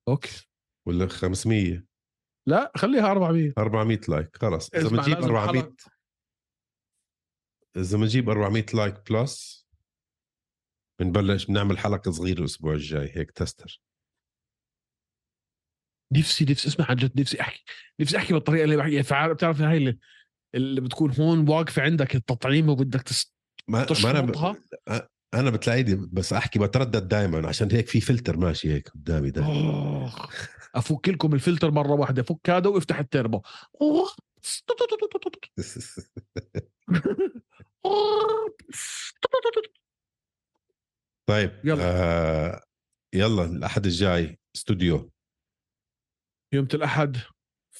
okay. 0.09 0.49
ولا 0.87 1.07
500 1.07 1.87
لا 2.49 2.73
خليها 2.77 3.11
400 3.11 3.53
400 3.59 4.01
like 4.09 4.37
خلص 4.37 4.75
إذا 4.75 4.89
بنجيب 4.89 5.15
لازم 5.15 5.35
400 5.35 5.63
حلقة. 5.63 5.77
إذا 7.77 7.99
بنجيب 7.99 8.29
400 8.31 8.67
like 8.75 9.13
plus 9.13 9.67
بنبلش 11.01 11.47
بنعمل 11.47 11.79
حلقة 11.79 12.11
صغيرة 12.11 12.39
الأسبوع 12.39 12.73
الجاي 12.73 13.17
هيك 13.17 13.31
tester. 13.31 13.83
نفسي 16.13 16.45
نفسي 16.45 16.69
اسمع 16.69 16.87
عن 16.91 16.97
جد 16.97 17.21
نفسي 17.21 17.41
أحكي 17.41 17.65
نفسي 18.01 18.17
أحكي 18.17 18.33
بالطريقة 18.33 18.65
اللي 18.65 18.77
بحكي 18.77 19.03
بتعرف 19.33 19.61
هاي 19.61 19.77
اللي, 19.77 19.99
اللي 20.57 20.81
بتكون 20.81 21.11
هون 21.11 21.49
واقفة 21.49 21.83
عندك 21.83 22.15
التطعيم 22.15 22.69
وبدك 22.69 23.03
تس... 23.03 23.35
ما, 23.69 23.87
ما 24.05 24.11
أنا 24.11 24.21
ب... 24.21 24.57
أنا 25.35 25.51
بتلاقيني 25.51 26.09
بس 26.13 26.33
أحكي 26.33 26.59
بتردد 26.59 27.09
دائما 27.09 27.49
عشان 27.49 27.69
هيك 27.73 27.89
في 27.89 28.01
فلتر 28.01 28.37
ماشي 28.37 28.73
هيك 28.73 28.89
قدامي 28.89 29.31
دائما 29.31 29.51
أوه. 29.51 30.13
أفك 30.75 31.09
لكم 31.09 31.35
الفلتر 31.35 31.71
مرة 31.71 31.93
واحدة 31.93 32.23
فك 32.23 32.51
هذا 32.51 32.69
وافتح 32.69 32.99
التربو. 32.99 33.43
طيب 41.29 41.61
يلا. 41.65 41.83
آه 41.83 42.63
يلا 43.15 43.45
الأحد 43.45 43.87
الجاي 43.87 44.39
استوديو 44.57 45.11
يوم 46.53 46.69
الأحد 46.75 47.17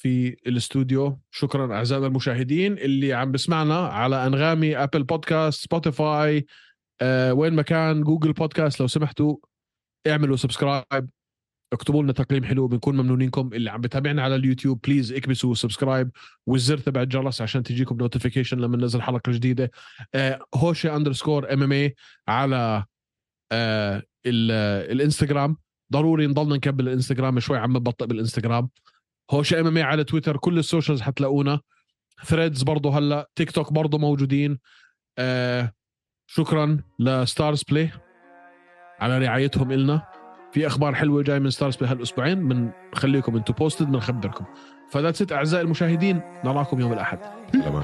في 0.01 0.27
الاستوديو. 0.47 1.19
شكرا 1.31 1.73
أعزائنا 1.73 2.07
المشاهدين 2.07 2.73
اللي 2.77 3.13
عم 3.13 3.31
بسمعنا 3.31 3.77
على 3.87 4.27
أنغامي 4.27 4.77
Apple 4.77 5.03
Podcast 5.03 5.63
Spotify 5.63 6.45
آه 7.01 7.33
وين 7.33 7.53
ما 7.53 7.61
كان 7.61 8.01
Google 8.01 8.33
Podcast 8.33 8.79
لو 8.79 8.87
سمحتوا 8.87 9.35
اعملوا 10.07 10.35
subscribe 10.35 11.09
اكتبوا 11.73 12.03
لنا 12.03 12.13
تقييم 12.13 12.43
حلو 12.43 12.67
بنكون 12.67 12.97
ممنونينكم 12.97 13.49
اللي 13.53 13.69
عم 13.69 13.81
بتابعنا 13.81 14.23
على 14.23 14.35
اليوتيوب. 14.35 14.81
please 14.81 15.13
اكبسوا 15.13 15.53
subscribe 15.53 16.11
والزر 16.47 16.77
تبع 16.77 17.01
الجرس 17.01 17.41
عشان 17.41 17.63
تجيكم 17.63 17.97
notification 17.97 18.57
لما 18.57 18.77
ننزل 18.77 19.01
حلقة 19.01 19.31
جديدة. 19.31 19.71
آه 20.15 20.39
Hosheh 20.55 20.95
underscore 20.95 21.53
MMA 21.53 21.95
على 22.27 22.85
آه 23.51 24.03
ال- 24.25 24.91
الإنستغرام. 24.91 25.57
ضروري 25.93 26.27
نضلنا 26.27 26.55
نكمل 26.55 26.87
الإنستغرام 26.87 27.39
شوي 27.39 27.57
عم 27.57 27.73
ببطئ 27.73 28.05
بالإنستغرام. 28.05 28.69
Hosheh 29.31 29.59
MMA 29.59 29.83
على 29.83 30.03
تويتر 30.03 30.37
كل 30.37 30.59
ال 30.59 30.64
socials 30.64 31.01
حتلاقونا. 31.01 31.59
Threads 32.25 32.63
برضه 32.63 32.97
هلا 32.97 33.29
تيك 33.35 33.51
توك 33.51 33.73
برضه 33.73 33.97
موجودين. 33.97 34.59
آه 35.17 35.73
شكرا 36.27 36.79
ل 36.99 37.63
StarzPlay 37.63 37.91
على 38.99 39.17
رعايتهم 39.17 39.71
إلنا. 39.71 40.07
في 40.51 40.67
أخبار 40.67 40.95
حلوة 40.95 41.23
جاي 41.23 41.39
من 41.39 41.49
StarzPlay 41.49 41.91
هالأسبوعين 41.91 42.47
بنخليكم 42.47 43.35
أنتم 43.35 43.53
posted 43.53 43.87
بنخبركم 43.87 44.45
ف 44.91 44.95
that's 44.95 45.21
it 45.21 45.31
أعزائي 45.31 45.63
المشاهدين 45.63 46.21
نراكم 46.45 46.79
يوم 46.79 46.93
الأحد. 46.93 47.19
ام 47.55 47.61
ام 47.61 47.83